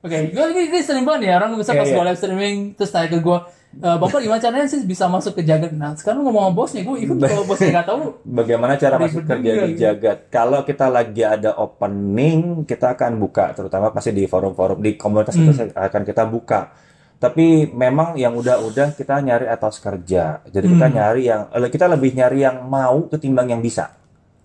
Oke, 0.07 0.31
gue 0.31 0.45
ini, 0.55 0.79
sering 0.83 1.03
banget 1.03 1.31
ya 1.31 1.39
orang 1.39 1.59
bisa 1.59 1.75
Iya, 1.75 1.83
pas 1.83 1.87
iya. 1.87 1.95
gue 1.99 2.03
live 2.07 2.19
streaming 2.19 2.57
terus 2.79 2.91
tanya 2.95 3.11
ke 3.11 3.19
gue, 3.19 3.37
e, 3.75 3.89
bapak 3.91 4.23
gimana 4.23 4.39
caranya 4.39 4.63
sih 4.71 4.79
bisa 4.87 5.11
masuk 5.11 5.35
ke 5.35 5.43
jagat? 5.43 5.75
Nah 5.75 5.99
sekarang 5.99 6.23
ngomong 6.23 6.47
sama 6.47 6.53
bosnya, 6.55 6.81
gue 6.87 6.95
even 7.03 7.19
kalau 7.19 7.43
bosnya 7.43 7.75
nggak 7.75 7.87
tahu, 7.91 7.99
Bagaimana 8.39 8.79
cara 8.79 8.95
masuk 8.95 9.27
kerja 9.27 9.51
di 9.51 9.75
gitu. 9.75 9.83
Jagat? 9.83 10.31
Kalau 10.31 10.63
kita 10.63 10.87
lagi 10.87 11.27
ada 11.27 11.59
opening, 11.59 12.63
kita 12.63 12.95
akan 12.95 13.19
buka, 13.19 13.51
terutama 13.51 13.91
pasti 13.91 14.15
di 14.15 14.23
forum-forum 14.23 14.79
di 14.79 14.95
komunitas 14.95 15.35
kita 15.35 15.75
akan 15.75 16.01
kita 16.07 16.23
buka. 16.23 16.86
Tapi 17.17 17.73
memang 17.73 18.13
yang 18.13 18.37
udah-udah 18.37 18.93
kita 18.93 19.17
nyari 19.25 19.49
atas 19.49 19.81
kerja. 19.81 20.45
Jadi 20.45 20.65
kita 20.69 20.85
nyari 20.93 21.23
yang 21.25 21.49
eh, 21.49 21.69
kita 21.73 21.89
lebih 21.89 22.13
nyari 22.13 22.45
yang 22.45 22.61
mau 22.69 23.09
ketimbang 23.09 23.49
yang 23.49 23.61
bisa. 23.61 23.89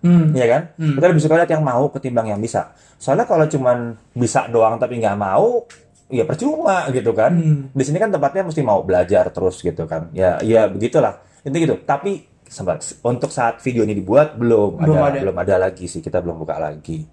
hmm, 0.01 0.33
Iya 0.33 0.47
kan? 0.49 0.63
Kita 0.81 1.07
lebih 1.13 1.21
suka 1.21 1.37
lihat 1.37 1.53
yang 1.53 1.61
mau 1.61 1.93
ketimbang 1.93 2.33
yang 2.33 2.41
bisa. 2.41 2.73
Soalnya 2.97 3.29
kalau 3.29 3.45
cuman 3.45 3.93
bisa 4.17 4.49
doang 4.49 4.81
tapi 4.81 4.97
nggak 5.05 5.17
mau, 5.21 5.69
ya 6.09 6.25
percuma 6.25 6.89
gitu 6.89 7.13
kan. 7.13 7.37
Hmm. 7.37 7.61
Di 7.77 7.85
sini 7.85 8.01
kan 8.01 8.09
tempatnya 8.09 8.49
mesti 8.49 8.65
mau 8.65 8.81
belajar 8.81 9.29
terus 9.29 9.61
gitu 9.61 9.85
kan. 9.85 10.09
Ya, 10.17 10.41
ya 10.41 10.65
begitulah. 10.65 11.21
Itu 11.45 11.53
gitu. 11.53 11.77
Tapi 11.85 12.25
sempat 12.49 12.81
untuk 13.05 13.29
saat 13.29 13.61
video 13.61 13.85
ini 13.85 13.93
dibuat 13.93 14.33
belum, 14.41 14.81
Belum 14.81 14.97
ada, 14.97 15.13
ada. 15.13 15.19
belum 15.29 15.37
ada 15.37 15.55
lagi 15.69 15.85
sih. 15.93 16.01
Kita 16.01 16.25
belum 16.25 16.41
buka 16.41 16.57
lagi. 16.57 17.05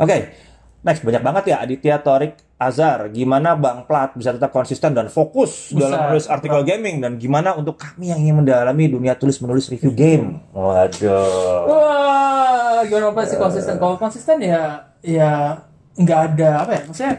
Oke. 0.00 0.16
Next 0.80 1.02
banyak 1.04 1.20
banget 1.20 1.44
ya 1.52 1.56
Aditya 1.60 1.98
Torik 2.00 2.38
Azhar. 2.58 3.06
Gimana 3.14 3.54
Bang 3.54 3.86
Plat 3.86 4.10
bisa 4.18 4.34
tetap 4.34 4.50
konsisten 4.50 4.90
dan 4.90 5.06
fokus 5.06 5.70
Bisa. 5.70 5.86
dalam 5.86 6.10
menulis 6.10 6.26
artikel 6.26 6.66
gaming 6.66 6.98
dan 6.98 7.14
gimana 7.14 7.54
untuk 7.54 7.78
kami 7.78 8.10
yang 8.10 8.18
ingin 8.18 8.42
mendalami 8.42 8.90
dunia 8.90 9.14
tulis 9.14 9.38
menulis 9.38 9.70
review 9.70 9.94
game? 9.94 10.42
Waduh. 10.50 11.70
wah 11.70 12.82
gimana 12.82 13.14
apa 13.14 13.22
sih 13.30 13.38
konsisten? 13.38 13.78
Kalau 13.78 13.94
konsisten 13.94 14.42
ya, 14.42 14.90
ya 15.06 15.62
nggak 15.94 16.20
ada 16.34 16.66
apa 16.66 16.70
ya, 16.74 16.82
maksudnya 16.90 17.14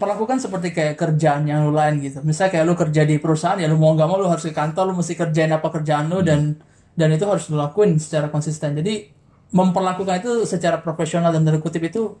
perlakukan 0.00 0.40
seperti 0.40 0.68
kayak 0.72 0.96
kerjaan 0.96 1.44
yang 1.44 1.68
lu 1.68 1.76
lain 1.76 2.00
gitu. 2.00 2.24
Misalnya 2.24 2.56
kayak 2.56 2.64
lu 2.64 2.74
kerja 2.74 3.04
di 3.04 3.20
perusahaan 3.20 3.60
ya 3.60 3.68
lu 3.68 3.76
mau 3.76 3.92
nggak 3.92 4.08
mau 4.08 4.16
lu 4.16 4.26
harus 4.32 4.48
ke 4.48 4.56
kantor, 4.56 4.88
lu 4.88 4.94
mesti 4.96 5.14
kerjain 5.20 5.52
apa 5.52 5.68
kerjaan 5.68 6.08
lu 6.08 6.24
dan 6.24 6.56
dan 6.96 7.08
itu 7.12 7.28
harus 7.28 7.44
lu 7.52 7.60
lakuin 7.60 8.00
secara 8.00 8.32
konsisten. 8.32 8.72
Jadi 8.72 9.12
memperlakukan 9.52 10.24
itu 10.24 10.32
secara 10.48 10.80
profesional 10.80 11.28
dan 11.28 11.44
tanda 11.44 11.60
kutip 11.60 11.84
itu 11.84 12.16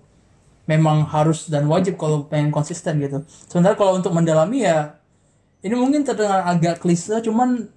memang 0.66 1.04
harus 1.10 1.50
dan 1.50 1.66
wajib 1.66 1.98
kalau 1.98 2.26
pengen 2.26 2.54
konsisten 2.54 3.02
gitu. 3.02 3.26
Sementara 3.50 3.74
kalau 3.74 3.98
untuk 3.98 4.14
mendalami 4.14 4.62
ya 4.62 4.96
ini 5.62 5.74
mungkin 5.74 6.02
terdengar 6.06 6.46
agak 6.46 6.82
klise 6.82 7.18
cuman 7.22 7.70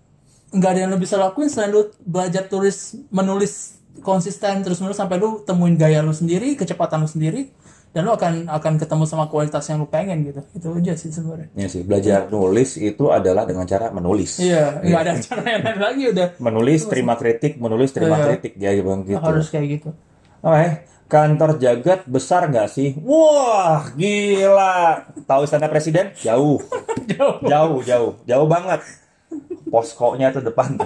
nggak 0.53 0.71
ada 0.71 0.79
yang 0.85 0.91
lu 0.93 0.99
bisa 1.01 1.17
lakuin 1.17 1.49
selain 1.49 1.73
lu 1.73 1.89
belajar 2.05 2.45
tulis 2.47 2.95
menulis 3.09 3.81
konsisten 4.05 4.61
terus 4.61 4.77
menerus 4.79 4.97
sampai 5.01 5.17
lu 5.17 5.41
temuin 5.41 5.75
gaya 5.75 6.05
lu 6.05 6.13
sendiri, 6.13 6.53
kecepatan 6.53 7.01
lu 7.01 7.09
sendiri 7.09 7.49
dan 7.95 8.03
lu 8.03 8.11
akan 8.11 8.51
akan 8.51 8.73
ketemu 8.75 9.03
sama 9.07 9.31
kualitas 9.31 9.63
yang 9.71 9.79
lu 9.79 9.87
pengen 9.87 10.27
gitu. 10.27 10.41
Itu 10.51 10.67
aja 10.75 10.93
sih 10.99 11.15
sebenarnya. 11.15 11.47
Ya 11.55 11.67
sih, 11.71 11.81
belajar 11.81 12.27
nulis 12.27 12.75
itu 12.75 13.07
adalah 13.07 13.47
dengan 13.47 13.63
cara 13.63 13.87
menulis. 13.89 14.35
Iya, 14.37 14.83
nggak 14.83 15.01
ada 15.01 15.13
cara 15.23 15.41
yang 15.47 15.63
lain 15.63 15.79
lagi 15.79 16.03
udah 16.11 16.27
Menulis, 16.43 16.81
terima 16.91 17.15
kritik, 17.15 17.55
menulis, 17.55 17.89
terima 17.95 18.19
Iya. 18.19 18.25
kritik. 18.27 18.53
Ya, 18.59 18.71
gitu. 18.75 19.15
harus 19.15 19.47
kayak 19.47 19.67
gitu. 19.79 19.89
Oke, 20.45 20.85
kantor 21.09 21.57
jagat 21.57 22.05
besar 22.05 22.45
nggak 22.45 22.69
sih? 22.69 22.93
Wah, 23.01 23.89
gila. 23.97 25.01
Tahu 25.25 25.41
istana 25.41 25.65
presiden? 25.65 26.13
Jauh, 26.21 26.61
Jauh. 27.09 27.41
jauh, 27.41 27.81
jauh, 27.81 28.11
jauh 28.29 28.45
banget. 28.45 28.77
Poskonya 29.73 30.29
tuh 30.29 30.45
depan. 30.45 30.77
tuh. 30.77 30.85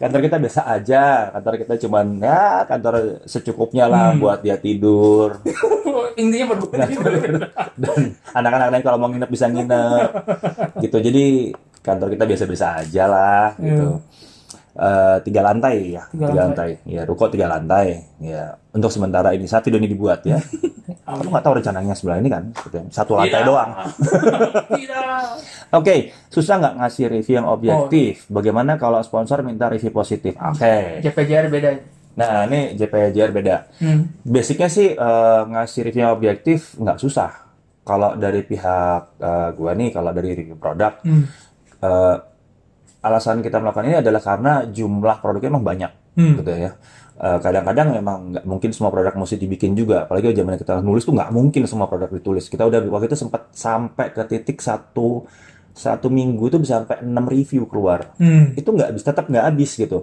kantor 0.00 0.20
kita 0.24 0.40
biasa 0.40 0.64
aja. 0.64 1.28
Kantor 1.28 1.54
kita 1.60 1.76
cuman 1.84 2.06
ya 2.24 2.64
kantor 2.64 3.20
secukupnya 3.28 3.84
lah 3.84 4.16
buat 4.16 4.40
dia 4.40 4.56
tidur. 4.56 5.44
Intinya 6.24 6.56
berdua 6.56 6.88
dan 7.76 8.16
anak-anak 8.32 8.68
lain 8.72 8.84
kalau 8.88 8.96
mau 8.96 9.12
nginep 9.12 9.28
bisa 9.28 9.44
nginep 9.52 10.08
gitu 10.80 10.96
jadi 11.04 11.24
kantor 11.80 12.12
kita 12.12 12.24
biasa-biasa 12.28 12.66
aja 12.84 13.04
lah 13.08 13.46
gitu 13.56 14.00
Eh, 14.80 15.16
tiga 15.28 15.44
lantai 15.44 15.92
ya. 15.92 16.08
Tiga 16.08 16.32
tiga, 16.32 16.40
lantai. 16.40 16.70
ya 16.88 17.04
ruko 17.04 17.28
tiga 17.28 17.52
lantai. 17.52 18.00
Ya 18.16 18.56
untuk 18.72 18.88
sementara 18.88 19.36
ini. 19.36 19.44
Saat 19.44 19.68
video 19.68 19.76
ini 19.76 19.92
dibuat 19.92 20.24
ya. 20.24 20.40
Kamu 21.04 21.28
nggak 21.28 21.44
tahu 21.44 21.60
rencananya 21.60 21.92
sebelah 21.92 22.16
ini 22.16 22.32
kan. 22.32 22.48
Satu 22.88 23.12
lantai 23.12 23.42
Tidak. 23.42 23.44
doang. 23.44 23.70
Oke 25.70 26.10
susah 26.28 26.56
nggak 26.56 26.74
ngasih 26.80 27.04
review 27.10 27.34
yang 27.36 27.46
objektif? 27.46 28.24
Bagaimana 28.26 28.74
kalau 28.74 28.98
sponsor 29.02 29.42
minta 29.42 29.68
review 29.68 29.92
positif? 29.92 30.34
Oke. 30.38 30.98
JPJR 31.04 31.46
beda. 31.46 31.70
nah 32.10 32.42
ini 32.44 32.74
JPJR 32.74 33.30
beda. 33.30 33.56
Hmm. 33.78 34.08
Basicnya 34.24 34.66
sih 34.66 34.92
eh, 34.92 35.40
ngasih 35.46 35.80
review 35.84 36.02
yang 36.04 36.12
objektif 36.12 36.74
nggak 36.74 36.96
susah. 36.96 37.30
Kalau 37.82 38.14
dari 38.14 38.40
pihak 38.40 39.00
eh, 39.18 39.48
gua 39.52 39.72
nih, 39.72 39.88
kalau 39.90 40.10
dari 40.10 40.32
review 40.32 40.56
produk, 40.56 41.00
Hmm. 41.02 41.24
eh, 41.80 42.14
alasan 43.00 43.40
kita 43.40 43.58
melakukan 43.58 43.86
ini 43.86 43.96
adalah 43.98 44.20
karena 44.20 44.52
jumlah 44.64 45.16
produknya 45.18 45.50
emang 45.50 45.64
banyak, 45.64 45.92
Hmm. 46.16 46.36
gitu 46.38 46.50
ya. 46.50 46.72
Eh, 47.20 47.38
Kadang-kadang 47.38 47.92
memang 47.92 48.18
nggak 48.32 48.44
mungkin 48.44 48.70
semua 48.72 48.88
produk 48.88 49.12
mesti 49.12 49.36
dibikin 49.36 49.72
juga. 49.72 50.04
Apalagi 50.04 50.32
zaman 50.32 50.56
kita 50.56 50.80
nulis 50.80 51.04
tuh 51.04 51.12
nggak 51.12 51.30
mungkin 51.30 51.62
semua 51.64 51.84
produk 51.84 52.08
ditulis. 52.08 52.48
Kita 52.48 52.64
udah 52.64 52.80
waktu 52.88 53.08
itu 53.08 53.16
sempat 53.18 53.52
sampai 53.52 54.08
ke 54.10 54.24
titik 54.26 54.60
satu 54.60 55.24
satu 55.70 56.10
minggu 56.10 56.50
itu 56.50 56.58
bisa 56.58 56.82
sampai 56.82 56.98
6 57.00 57.24
review 57.24 57.62
keluar 57.64 58.12
Hmm. 58.18 58.52
itu 58.52 58.66
nggak 58.66 58.90
habis 58.90 59.04
tetap 59.06 59.30
nggak 59.30 59.44
habis 59.46 59.70
gitu 59.72 60.02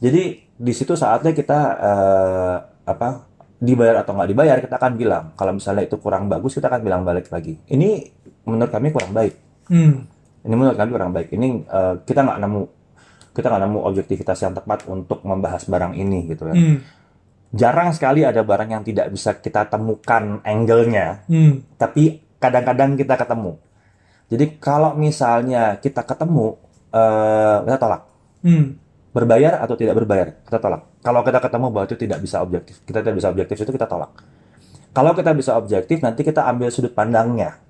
jadi 0.00 0.22
di 0.40 0.72
situ 0.72 0.96
saatnya 0.96 1.30
kita 1.30 1.58
eh, 1.78 2.56
apa 2.82 3.28
dibayar 3.54 4.02
atau 4.02 4.16
nggak 4.16 4.30
dibayar 4.32 4.56
kita 4.58 4.74
akan 4.74 4.92
bilang 4.96 5.24
kalau 5.36 5.52
misalnya 5.52 5.84
itu 5.84 6.00
kurang 6.00 6.26
bagus 6.26 6.56
kita 6.56 6.66
akan 6.66 6.80
bilang 6.80 7.02
balik 7.04 7.28
lagi 7.28 7.60
ini 7.68 8.08
menurut 8.42 8.72
kami 8.72 8.88
kurang 8.88 9.12
baik 9.12 9.36
Hmm. 9.68 10.08
Ini 10.42 10.54
menurut 10.54 10.74
kami 10.74 10.90
kurang 10.90 11.12
baik 11.12 11.28
ini 11.30 11.62
eh, 11.62 11.94
kita 12.02 12.20
nggak 12.22 12.38
nemu 12.38 12.62
kita 13.32 13.46
nggak 13.48 13.62
nemu 13.64 13.78
objektivitas 13.80 14.38
yang 14.40 14.52
tepat 14.52 14.84
untuk 14.86 15.22
membahas 15.22 15.64
barang 15.64 15.94
ini 15.94 16.28
gitu 16.28 16.46
ya 16.46 16.54
Hmm. 16.54 16.76
jarang 17.52 17.92
sekali 17.92 18.24
ada 18.24 18.40
barang 18.40 18.68
yang 18.70 18.82
tidak 18.82 19.08
bisa 19.08 19.36
kita 19.36 19.66
temukan 19.66 20.40
angle-nya 20.42 21.24
Hmm. 21.28 21.62
tapi 21.76 22.20
kadang-kadang 22.36 22.96
kita 22.96 23.14
ketemu 23.14 23.56
jadi 24.28 24.44
kalau 24.56 24.92
misalnya 24.94 25.76
kita 25.78 26.02
ketemu 26.02 26.56
eh, 26.90 27.56
kita 27.64 27.78
tolak 27.78 28.02
Hmm. 28.42 28.76
berbayar 29.12 29.60
atau 29.60 29.76
tidak 29.76 29.94
berbayar 29.94 30.28
kita 30.42 30.58
tolak 30.58 30.82
kalau 31.00 31.20
kita 31.22 31.38
ketemu 31.38 31.66
bahwa 31.70 31.84
itu 31.86 31.96
tidak 31.96 32.18
bisa 32.18 32.36
objektif 32.40 32.80
kita 32.82 32.98
tidak 33.00 33.16
bisa 33.16 33.28
objektif 33.28 33.56
itu 33.56 33.72
kita 33.72 33.86
tolak 33.86 34.12
Kalau 34.92 35.16
kita 35.16 35.32
bisa 35.32 35.56
objektif, 35.56 36.04
nanti 36.04 36.20
kita 36.20 36.44
ambil 36.44 36.68
sudut 36.68 36.92
pandangnya. 36.92 37.61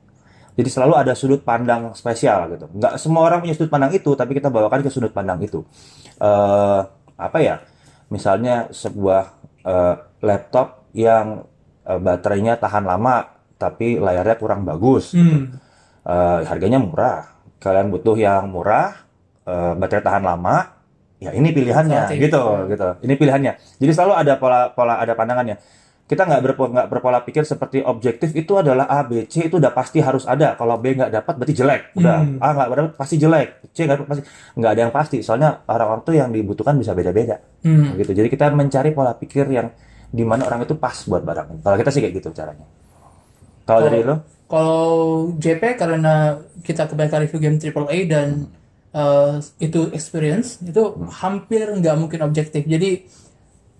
Jadi 0.52 0.68
selalu 0.68 0.94
ada 1.00 1.12
sudut 1.16 1.40
pandang 1.40 1.96
spesial 1.96 2.52
gitu. 2.52 2.68
Nggak 2.76 3.00
semua 3.00 3.24
orang 3.24 3.40
punya 3.40 3.56
sudut 3.56 3.72
pandang 3.72 3.92
itu, 3.96 4.12
tapi 4.12 4.36
kita 4.36 4.52
bawakan 4.52 4.84
ke 4.84 4.90
sudut 4.92 5.12
pandang 5.12 5.40
itu. 5.40 5.64
Eh, 6.20 6.80
apa 7.16 7.38
ya? 7.40 7.64
Misalnya 8.12 8.68
sebuah 8.68 9.22
eh, 9.64 9.94
laptop 10.20 10.92
yang 10.92 11.48
eh, 11.88 11.96
baterainya 11.96 12.60
tahan 12.60 12.84
lama, 12.84 13.32
tapi 13.56 13.96
layarnya 13.96 14.36
kurang 14.36 14.68
bagus. 14.68 15.16
Hmm. 15.16 15.56
Eh, 16.04 16.40
harganya 16.44 16.82
murah. 16.82 17.32
Kalian 17.62 17.88
butuh 17.94 18.18
yang 18.18 18.52
murah, 18.52 18.92
eh, 19.48 19.72
baterai 19.78 20.04
tahan 20.04 20.24
lama, 20.26 20.82
ya 21.22 21.30
ini 21.30 21.54
pilihannya, 21.54 22.10
Seperti 22.10 22.26
gitu, 22.26 22.42
gitu. 22.66 22.88
Ini 23.06 23.14
pilihannya. 23.14 23.52
Jadi 23.78 23.92
selalu 23.94 24.12
ada 24.18 24.32
pola, 24.36 24.74
pola 24.74 24.98
ada 24.98 25.14
pandangannya. 25.14 25.56
Kita 26.12 26.28
nggak 26.28 26.42
berpo, 26.44 26.68
nggak 26.68 26.86
berpola 26.92 27.24
pikir 27.24 27.48
seperti 27.48 27.80
objektif 27.80 28.36
itu 28.36 28.52
adalah 28.60 28.84
A, 28.84 29.00
B, 29.00 29.24
C 29.24 29.48
itu 29.48 29.56
udah 29.56 29.72
pasti 29.72 30.04
harus 30.04 30.28
ada. 30.28 30.52
Kalau 30.60 30.76
B 30.76 30.92
nggak 30.92 31.08
dapat 31.08 31.40
berarti 31.40 31.54
jelek. 31.56 31.82
Udah 31.96 32.20
Hmm. 32.20 32.36
A 32.36 32.52
nggak 32.52 32.68
dapat 32.68 32.94
pasti 33.00 33.16
jelek. 33.16 33.48
C 33.72 33.88
nggak 33.88 33.96
dapat 33.96 34.08
pasti 34.12 34.22
nggak 34.60 34.70
ada 34.76 34.80
yang 34.84 34.92
pasti. 34.92 35.18
Soalnya 35.24 35.64
orang-orang 35.64 36.04
tuh 36.04 36.12
yang 36.20 36.28
dibutuhkan 36.28 36.76
bisa 36.76 36.92
beda-beda. 36.92 37.40
Hmm. 37.64 37.96
Gitu. 37.96 38.12
Jadi 38.12 38.28
kita 38.28 38.52
mencari 38.52 38.92
pola 38.92 39.16
pikir 39.16 39.48
yang 39.48 39.72
di 40.12 40.24
mana 40.28 40.44
orang 40.44 40.68
itu 40.68 40.76
pas 40.76 40.92
buat 41.08 41.24
barang. 41.24 41.64
Kalau 41.64 41.76
kita 41.80 41.88
sih 41.88 42.04
kayak 42.04 42.14
gitu 42.20 42.28
caranya. 42.36 42.68
Kalau 43.64 43.80
dari 43.88 44.04
lo? 44.04 44.16
Kalau 44.52 44.92
JP 45.40 45.80
karena 45.80 46.36
kita 46.60 46.92
kebanyakan 46.92 47.24
review 47.24 47.40
game 47.40 47.56
AAA 47.56 47.98
dan 48.04 48.52
uh, 48.92 49.40
itu 49.56 49.88
experience 49.96 50.60
itu 50.60 50.92
hampir 51.08 51.72
nggak 51.72 51.96
mungkin 51.96 52.20
objektif. 52.20 52.68
Jadi 52.68 53.08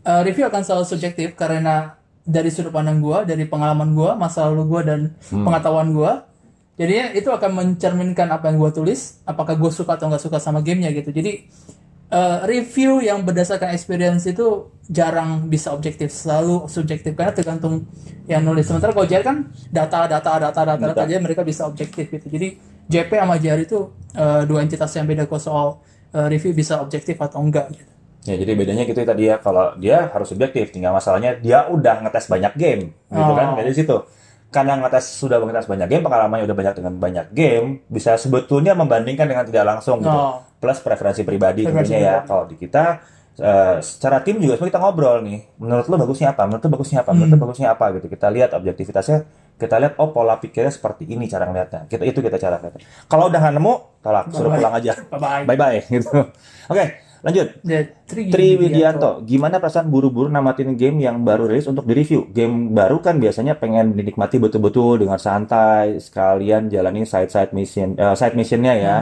uh, 0.09 0.25
review 0.25 0.49
akan 0.49 0.64
selalu 0.64 0.85
subjektif 0.88 1.37
karena 1.37 2.01
dari 2.22 2.50
sudut 2.54 2.70
pandang 2.70 3.02
gua, 3.02 3.26
dari 3.26 3.44
pengalaman 3.46 3.94
gua, 3.94 4.14
masa 4.14 4.46
lalu 4.46 4.64
gua 4.66 4.80
dan 4.87 5.00
pengetahuan 5.28 5.90
gua. 5.90 6.12
Jadinya 6.78 7.12
itu 7.12 7.28
akan 7.28 7.50
mencerminkan 7.52 8.30
apa 8.32 8.48
yang 8.48 8.62
gua 8.62 8.70
tulis, 8.70 9.20
apakah 9.26 9.58
gua 9.58 9.70
suka 9.74 9.98
atau 9.98 10.08
nggak 10.08 10.22
suka 10.22 10.38
sama 10.38 10.62
gamenya 10.62 10.94
gitu. 10.94 11.11
Jadi 11.11 11.46
uh, 12.12 12.38
review 12.44 13.00
yang 13.00 13.24
berdasarkan 13.24 13.72
experience 13.72 14.28
itu 14.28 14.70
jarang 14.87 15.48
bisa 15.48 15.72
objektif, 15.72 16.12
selalu 16.12 16.68
subjektif 16.68 17.16
karena 17.16 17.32
tergantung 17.32 17.88
yang 18.28 18.44
nulis. 18.44 18.68
Sementara 18.68 18.92
kalau 18.92 19.08
JR 19.08 19.24
kan 19.24 19.50
data, 19.72 20.06
data, 20.06 20.32
data, 20.38 20.61
data, 20.62 20.85
data, 20.92 21.00
aja 21.02 21.18
mereka 21.18 21.42
bisa 21.42 21.64
objektif 21.64 22.12
gitu. 22.12 22.26
Jadi 22.28 22.61
JP 22.87 23.11
sama 23.16 23.40
JR 23.40 23.58
itu 23.62 23.88
uh, 24.14 24.44
dua 24.44 24.62
entitas 24.62 24.92
yang 24.94 25.08
beda 25.08 25.24
kalau 25.24 25.42
soal 25.42 25.68
uh, 26.12 26.26
review 26.28 26.52
bisa 26.52 26.78
objektif 26.78 27.16
atau 27.18 27.40
enggak 27.40 27.72
gitu. 27.72 27.91
Ya, 28.22 28.38
jadi 28.38 28.54
bedanya 28.54 28.87
gitu 28.87 29.02
tadi 29.02 29.26
ya, 29.26 29.37
kalau 29.37 29.74
dia 29.76 30.06
harus 30.08 30.30
subjektif, 30.30 30.70
tinggal 30.70 30.94
masalahnya 30.94 31.35
dia 31.37 31.66
udah 31.66 32.06
ngetes 32.06 32.30
banyak 32.30 32.54
game, 32.54 32.82
gitu 33.11 33.32
kan, 33.35 33.46
Oh. 33.50 33.56
dari 33.58 33.74
situ. 33.74 33.96
Karena 34.48 34.78
ngetes 34.78 35.18
sudah 35.18 35.42
ngetes 35.42 35.66
banyak 35.66 35.88
game, 35.88 36.04
pengalamannya 36.06 36.44
udah 36.44 36.54
banyak 36.54 36.74
dengan 36.78 36.94
banyak 36.96 37.26
game, 37.32 37.82
bisa 37.88 38.14
sebetulnya 38.14 38.72
membandingkan 38.72 39.26
dengan 39.26 39.42
tidak 39.42 39.64
langsung 39.66 39.98
gitu. 39.98 40.12
Oh. 40.12 40.38
Plus 40.56 40.78
preferensi 40.78 41.22
pribadi 41.22 41.66
Preferensi 41.66 41.90
tentunya 41.90 41.98
ya. 41.98 42.12
pribadi. 42.20 42.28
Kalau 42.30 42.44
di 42.46 42.56
kita 42.56 42.85
eh, 43.32 43.76
secara 43.80 44.20
tim 44.20 44.37
juga 44.37 44.61
kita 44.61 44.76
ngobrol 44.76 45.24
nih. 45.24 45.56
Menurut 45.56 45.88
lo 45.88 45.96
bagusnya 45.96 46.37
apa? 46.37 46.44
Menurut 46.44 46.62
lo 46.62 46.70
bagusnya 46.76 47.00
apa? 47.00 47.11
Menurut 47.11 47.32
lo 47.32 47.37
Hmm. 47.40 47.44
bagusnya 47.48 47.68
apa 47.72 47.85
gitu. 47.96 48.06
Kita 48.06 48.28
lihat 48.28 48.52
objektivitasnya, 48.52 49.18
kita 49.56 49.80
lihat 49.80 49.92
oh 49.96 50.12
pola 50.12 50.37
pikirnya 50.37 50.68
seperti 50.68 51.08
ini 51.08 51.24
cara 51.26 51.48
ngeliatnya. 51.48 51.88
Kita 51.88 52.04
itu 52.04 52.20
kita 52.20 52.37
cara 52.37 52.61
ngeliatnya. 52.61 52.85
Kalau 53.08 53.32
udah 53.32 53.40
nggak 53.40 53.54
nemu, 53.56 53.74
tolak, 53.98 54.24
suruh 54.30 54.52
pulang 54.52 54.74
aja. 54.76 54.92
Bye 55.08 55.18
bye. 55.18 55.42
Bye 55.48 55.56
bye 55.58 55.78
gitu. 55.80 56.12
Oke, 56.68 56.85
lanjut. 57.22 57.48
Tri, 58.06 58.28
Tri 58.28 58.46
Widianto, 58.58 59.22
gimana 59.22 59.62
perasaan 59.62 59.88
buru-buru 59.88 60.26
namatin 60.26 60.74
game 60.74 61.06
yang 61.06 61.22
baru 61.22 61.46
rilis 61.46 61.70
untuk 61.70 61.87
direview? 61.87 62.28
Game 62.35 62.74
baru 62.74 62.98
kan 62.98 63.22
biasanya 63.22 63.56
pengen 63.56 63.94
dinikmati 63.94 64.42
betul-betul 64.42 65.06
dengan 65.06 65.16
santai, 65.22 66.02
sekalian 66.02 66.66
jalani 66.66 67.06
side-side 67.06 67.54
mission, 67.54 67.94
eh, 67.94 68.14
side 68.18 68.35
missionnya 68.35 68.74
ya. 68.74 68.96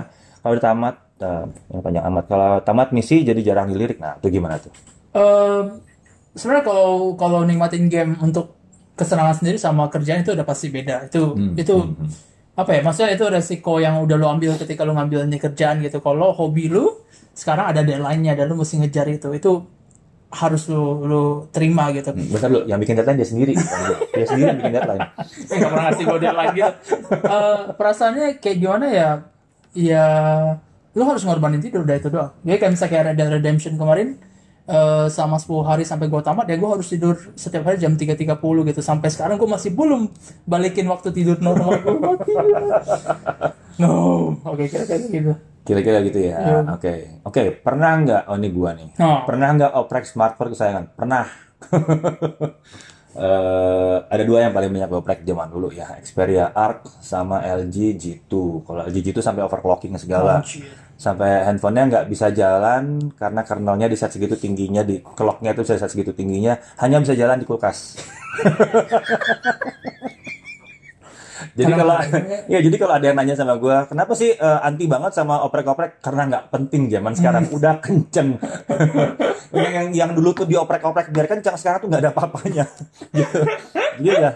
Kalau 0.45 0.57
udah 0.57 0.65
tamat, 0.65 0.95
eh, 1.21 1.45
yang 1.73 1.81
panjang 1.81 2.05
amat. 2.13 2.25
Kalau 2.29 2.51
tamat 2.61 2.89
misi 2.93 3.25
jadi 3.25 3.41
jarang 3.41 3.73
dilirik. 3.73 3.97
Nah, 3.97 4.17
itu 4.21 4.29
gimana 4.29 4.61
tuh? 4.61 4.73
Eh, 5.17 5.63
sebenarnya 6.37 6.65
kalau 6.65 7.19
kalau 7.19 7.43
nikmatin 7.43 7.91
game 7.91 8.15
untuk 8.21 8.55
kesenangan 8.95 9.33
sendiri 9.41 9.57
sama 9.57 9.89
kerjaan 9.89 10.21
itu 10.21 10.37
udah 10.37 10.45
pasti 10.45 10.69
beda. 10.69 11.09
Itu 11.09 11.33
Hmm, 11.35 11.57
itu 11.57 11.73
apa 12.53 12.71
ya? 12.77 12.81
Maksudnya 12.85 13.17
itu 13.17 13.25
resiko 13.33 13.81
yang 13.81 13.97
udah 14.05 14.17
lo 14.21 14.29
ambil 14.29 14.53
ketika 14.61 14.85
lo 14.85 14.93
ngambil 14.93 15.25
ini 15.25 15.41
kerjaan 15.41 15.81
gitu. 15.81 16.05
Kalau 16.05 16.37
hobi 16.37 16.69
lu 16.69 17.01
sekarang 17.33 17.73
ada 17.73 17.81
deadline-nya 17.83 18.37
dan 18.37 18.51
lu 18.51 18.59
mesti 18.59 18.81
ngejar 18.81 19.07
itu. 19.11 19.29
Itu 19.35 19.67
harus 20.31 20.71
lu 20.71 21.05
lu 21.11 21.23
terima 21.51 21.91
gitu. 21.91 22.15
Hmm, 22.15 22.31
Bentar 22.31 22.49
dulu, 22.49 22.63
yang 22.71 22.79
bikin 22.79 22.95
deadline 22.99 23.19
dia 23.19 23.29
sendiri. 23.29 23.53
dia 24.15 24.27
sendiri 24.27 24.47
yang 24.55 24.59
bikin 24.63 24.75
deadline. 24.79 25.03
Eh, 25.51 25.57
nggak 25.59 25.71
pernah 25.71 25.85
ngasih 25.91 26.05
gue 26.07 26.19
deadline 26.23 26.53
gitu. 26.55 26.71
Eh, 27.15 27.61
perasaannya 27.75 28.27
kayak 28.39 28.57
gimana 28.59 28.87
ya? 28.91 29.11
Ya 29.75 30.07
lu 30.95 31.03
harus 31.07 31.23
ngorbanin 31.23 31.63
tidur 31.63 31.87
udah 31.87 31.97
itu 31.99 32.09
doang. 32.11 32.31
Jadi 32.43 32.57
kayak 32.59 32.73
misalnya 32.75 32.91
kayak 32.91 33.05
Red 33.11 33.17
Dead 33.19 33.31
Redemption 33.31 33.75
kemarin 33.79 34.09
eh 34.71 35.07
sama 35.11 35.35
10 35.35 35.67
hari 35.67 35.83
sampai 35.83 36.07
gue 36.07 36.23
tamat 36.23 36.47
ya 36.47 36.55
gue 36.55 36.71
harus 36.71 36.87
tidur 36.87 37.19
setiap 37.35 37.67
hari 37.67 37.83
jam 37.83 37.99
3.30 37.99 38.39
gitu 38.71 38.81
sampai 38.85 39.11
sekarang 39.11 39.35
gue 39.35 39.51
masih 39.51 39.75
belum 39.75 40.07
balikin 40.47 40.87
waktu 40.87 41.11
tidur 41.11 41.43
normal 41.43 41.75
gue 41.83 41.99
no 43.83 44.31
oke 44.47 44.63
kira-kira 44.71 45.11
gitu 45.11 45.35
Kira-kira 45.65 45.99
gitu 46.03 46.19
ya. 46.25 46.37
Iya. 46.41 46.59
Oke. 46.73 46.93
Oke, 47.25 47.43
pernah 47.53 47.93
nggak 48.01 48.23
oh 48.33 48.37
ini 48.41 48.49
gua 48.51 48.71
nih. 48.73 48.89
Oh. 48.99 49.23
Pernah 49.29 49.49
nggak 49.57 49.73
oprek 49.77 50.05
smartphone 50.09 50.51
kesayangan? 50.57 50.85
Pernah. 50.97 51.25
Eh, 53.11 53.97
ada 54.07 54.23
dua 54.23 54.47
yang 54.47 54.55
paling 54.55 54.71
banyak 54.71 54.91
oprek 54.95 55.27
zaman 55.27 55.51
dulu 55.51 55.75
ya, 55.75 55.99
Xperia 55.99 56.55
Arc 56.55 56.87
sama 57.03 57.43
LG 57.43 57.99
G2. 57.99 58.31
Kalau 58.63 58.87
LG 58.87 59.11
G2 59.11 59.19
sampai 59.19 59.43
overclocking 59.43 59.99
segala. 59.99 60.39
Anjir. 60.39 60.71
Sampai 60.95 61.43
handphonenya 61.43 61.85
nggak 61.91 62.07
bisa 62.07 62.31
jalan 62.31 63.11
karena 63.19 63.43
kernelnya 63.43 63.91
di 63.91 63.97
set 63.99 64.15
segitu 64.15 64.39
tingginya, 64.39 64.87
di 64.87 65.03
clocknya 65.03 65.57
itu 65.57 65.67
di 65.67 65.75
set 65.75 65.91
segitu 65.91 66.15
tingginya, 66.15 66.55
hanya 66.79 67.03
bisa 67.03 67.19
jalan 67.19 67.41
di 67.41 67.49
kulkas. 67.51 67.99
jadi 71.57 71.73
kalau 71.75 71.97
ya 72.49 72.59
jadi 72.67 72.77
kalau 72.77 72.95
ada 72.97 73.07
yang 73.11 73.17
nanya 73.17 73.35
sama 73.37 73.55
gue, 73.57 73.77
kenapa 73.89 74.13
sih 74.17 74.31
eh, 74.35 74.61
anti 74.65 74.85
banget 74.87 75.13
sama 75.17 75.43
oprek-oprek? 75.47 76.03
Karena 76.03 76.29
nggak 76.29 76.45
penting 76.53 76.91
zaman 76.91 77.13
sekarang, 77.17 77.45
udah 77.51 77.81
kenceng. 77.83 78.37
yang, 79.57 79.73
yang 79.73 79.89
yang 79.93 80.11
dulu 80.13 80.33
tuh 80.37 80.47
dioprek-oprek 80.47 81.11
biar 81.11 81.27
kenceng, 81.31 81.57
sekarang 81.57 81.79
tuh 81.85 81.89
nggak 81.89 82.03
ada 82.03 82.11
apa-apanya. 82.13 82.65
gitu. 83.19 83.41
Jadi 84.01 84.17
ya 84.17 84.33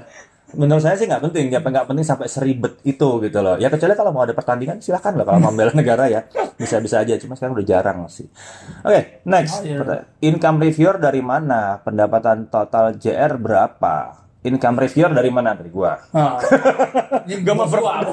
menurut 0.55 0.83
saya 0.87 0.95
sih 0.95 1.11
nggak 1.11 1.23
penting, 1.31 1.51
ya 1.51 1.59
nggak 1.59 1.87
penting 1.91 2.07
sampai 2.07 2.31
seribet 2.31 2.79
itu 2.87 3.09
gitu 3.23 3.39
loh. 3.43 3.59
Ya 3.59 3.69
kecuali 3.69 3.95
kalau 3.99 4.15
mau 4.15 4.23
ada 4.23 4.35
pertandingan 4.35 4.79
silahkan 4.79 5.15
lah 5.19 5.27
kalau 5.27 5.39
mau 5.43 5.51
membela 5.51 5.75
negara 5.75 6.07
ya 6.07 6.25
bisa-bisa 6.55 7.03
aja. 7.03 7.19
Cuma 7.19 7.35
sekarang 7.35 7.59
udah 7.59 7.67
jarang 7.67 7.99
sih. 8.07 8.27
Oke, 8.87 9.23
next. 9.27 9.67
Oh. 9.67 9.83
Pertanyaan. 9.83 10.07
Income 10.23 10.59
reviewer 10.63 10.97
dari 11.03 11.21
mana? 11.21 11.83
Pendapatan 11.83 12.49
total 12.49 12.95
JR 12.97 13.35
berapa? 13.35 14.24
Income 14.45 14.85
reviewer 14.85 15.13
dari 15.17 15.33
mana? 15.33 15.57
Dari 15.57 15.73
gua. 15.73 15.97
Ah. 16.13 16.37
Ini 17.25 17.41
Gak 17.41 17.57
mau 17.57 17.65
gua. 17.65 18.05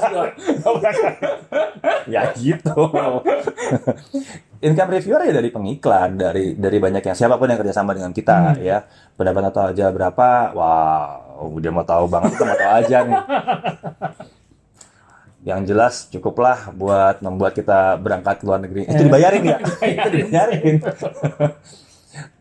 ya 2.14 2.32
gitu. 2.40 2.80
Income 4.64 4.92
reviewer 4.96 5.28
ya 5.28 5.34
dari 5.36 5.52
pengiklan, 5.52 6.16
dari 6.16 6.56
dari 6.56 6.78
banyak 6.80 7.04
yang 7.04 7.18
siapa 7.20 7.36
pun 7.36 7.52
yang 7.52 7.60
kerjasama 7.60 7.92
dengan 7.92 8.16
kita 8.16 8.56
ya. 8.64 8.88
Pendapatan 9.20 9.52
total 9.52 9.76
aja 9.76 9.92
berapa? 9.92 10.56
Wow, 10.56 11.52
dia 11.60 11.72
mau 11.76 11.84
tahu 11.84 12.08
banget, 12.08 12.40
kita 12.40 12.44
mau 12.48 12.56
tahu 12.56 12.72
aja 12.80 12.98
nih. 13.04 13.22
Yang 15.42 15.62
jelas 15.68 15.94
cukuplah 16.16 16.72
buat 16.72 17.20
membuat 17.20 17.60
kita 17.60 18.00
berangkat 18.00 18.40
ke 18.40 18.44
luar 18.48 18.64
negeri. 18.64 18.88
Itu 18.88 19.04
dibayarin 19.04 19.44
ya? 19.44 19.58
Itu 20.00 20.10
dibayarin. 20.16 20.76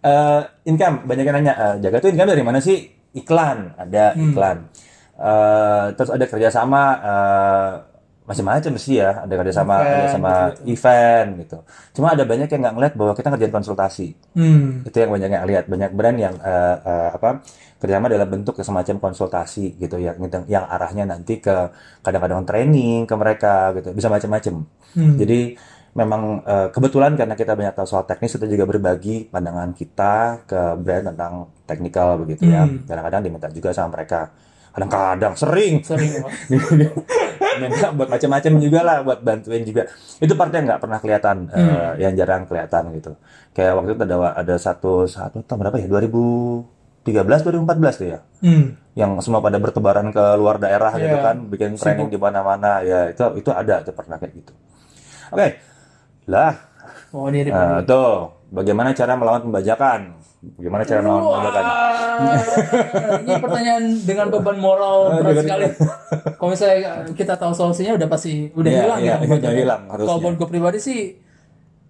Eh, 0.00 0.40
income, 0.70 1.11
banyak 1.11 1.24
yang 1.26 1.37
nanya, 1.42 1.55
eh, 1.59 1.74
jaga 1.83 1.98
tuh 1.98 2.14
income 2.14 2.31
dari 2.31 2.46
mana 2.46 2.62
sih? 2.62 2.99
Iklan, 3.14 3.75
ada 3.75 4.14
iklan. 4.14 4.59
Eh, 5.21 5.87
terus 6.00 6.11
ada 6.11 6.25
kerjasama 6.25 6.83
eh, 7.04 7.73
macam-macam 8.31 8.73
sih 8.79 9.02
ya, 9.02 9.27
ada 9.27 9.35
kerjasama 9.35 9.75
Event, 9.75 9.90
kerjasama 9.90 10.31
gitu-gitu. 10.31 10.71
event 10.71 11.29
gitu. 11.42 11.58
Cuma 11.98 12.15
ada 12.15 12.23
banyak 12.23 12.46
yang 12.46 12.61
nggak 12.63 12.75
ngeliat 12.79 12.94
bahwa 12.94 13.13
kita 13.19 13.27
ngerjain 13.35 13.50
konsultasi. 13.52 14.08
Hmm. 14.38 14.87
Itu 14.87 14.96
yang 15.02 15.11
banyak 15.11 15.29
yang 15.35 15.44
lihat, 15.50 15.65
banyak 15.67 15.90
brand 15.92 16.17
yang 16.17 16.35
eh, 16.38 16.77
eh, 16.79 17.11
apa 17.11 17.42
kerjasama 17.83 18.06
dalam 18.06 18.29
bentuk 18.31 18.54
semacam 18.63 18.96
konsultasi 19.02 19.75
gitu 19.81 19.96
yang 19.98 20.17
yang 20.46 20.65
arahnya 20.69 21.11
nanti 21.11 21.42
ke 21.42 21.73
kadang-kadang 22.06 22.46
training 22.46 23.04
ke 23.04 23.15
mereka 23.19 23.75
gitu, 23.77 23.90
bisa 23.92 24.06
macam-macam. 24.06 24.63
Hmm. 24.94 25.17
Jadi 25.19 25.58
memang 25.90 26.42
eh, 26.46 26.68
kebetulan 26.70 27.18
karena 27.18 27.34
kita 27.34 27.58
banyak 27.58 27.74
tahu 27.74 27.86
soal 27.86 28.04
teknis 28.06 28.34
kita 28.38 28.46
juga 28.46 28.64
berbagi 28.66 29.26
pandangan 29.26 29.74
kita 29.74 30.46
ke 30.46 30.60
brand 30.78 31.04
tentang 31.14 31.32
teknikal 31.66 32.18
begitu 32.22 32.46
ya. 32.46 32.62
Hmm. 32.66 32.86
Kadang-kadang 32.86 33.20
diminta 33.26 33.48
juga 33.50 33.74
sama 33.74 33.98
mereka. 33.98 34.30
Kadang-kadang 34.70 35.34
sering 35.34 35.82
Sering 35.82 36.22
minta 37.60 37.90
buat 37.90 38.06
macam-macam 38.06 38.52
juga 38.62 38.80
lah 38.86 38.96
buat 39.02 39.18
bantuin 39.18 39.66
juga. 39.66 39.90
Itu 40.22 40.38
part 40.38 40.54
yang 40.54 40.70
nggak 40.70 40.80
pernah 40.80 40.98
kelihatan, 41.02 41.50
eh, 41.50 41.92
yang 42.06 42.14
jarang 42.14 42.46
kelihatan 42.46 42.94
gitu. 42.94 43.12
Kayak 43.50 43.72
waktu 43.82 43.98
itu 43.98 44.02
ada 44.06 44.16
ada 44.38 44.54
satu 44.54 45.10
satu 45.10 45.42
tahun 45.42 45.58
berapa 45.66 45.76
ya 45.82 45.88
2000 45.90 46.80
2013 47.00 47.64
2014 47.64 47.96
tuh 47.96 48.08
ya. 48.12 48.18
Hmm. 48.44 48.76
Yang 48.92 49.10
semua 49.24 49.40
pada 49.40 49.56
bertebaran 49.56 50.12
ke 50.12 50.24
luar 50.36 50.60
daerah 50.60 50.92
gitu 51.00 51.16
Iya. 51.16 51.24
kan, 51.24 51.36
bikin 51.48 51.74
training 51.80 52.12
di 52.12 52.18
mana-mana 52.20 52.84
ya 52.84 53.08
itu 53.08 53.24
itu 53.40 53.50
ada 53.50 53.80
tuh 53.80 53.96
pernah 53.96 54.20
kayak 54.20 54.32
gitu. 54.36 54.52
Oke. 55.32 55.69
Lah, 56.31 56.54
Oh, 57.10 57.26
ini. 57.26 57.42
Nah, 57.44 57.83
tuh, 57.83 58.31
bagaimana 58.48 58.94
cara 58.94 59.18
melawan 59.18 59.42
pembajakan? 59.42 60.14
Bagaimana 60.54 60.83
cara 60.85 61.02
melawan 61.02 61.22
pembajakan? 61.26 61.64
Ini 63.20 63.35
pertanyaan 63.37 63.85
dengan 64.00 64.26
beban 64.31 64.56
moral 64.56 64.96
berat 65.18 65.42
dengan- 65.42 65.42
sekali. 65.42 65.66
Kalau 66.38 66.48
misalnya 66.48 66.78
kita 67.10 67.35
tahu 67.35 67.50
solusinya 67.50 67.92
udah 67.96 68.08
pasti 68.08 68.48
udah 68.50 68.70
Iya, 68.70 68.81
hilang 68.81 69.00
iya, 69.00 69.14
ya. 69.18 69.37
udah 69.37 69.52
hilang 69.52 69.83
harusnya. 69.90 70.06
Kalau 70.06 70.20
buat 70.22 70.35
gue 70.37 70.48
pribadi 70.48 70.78
sih 70.78 71.00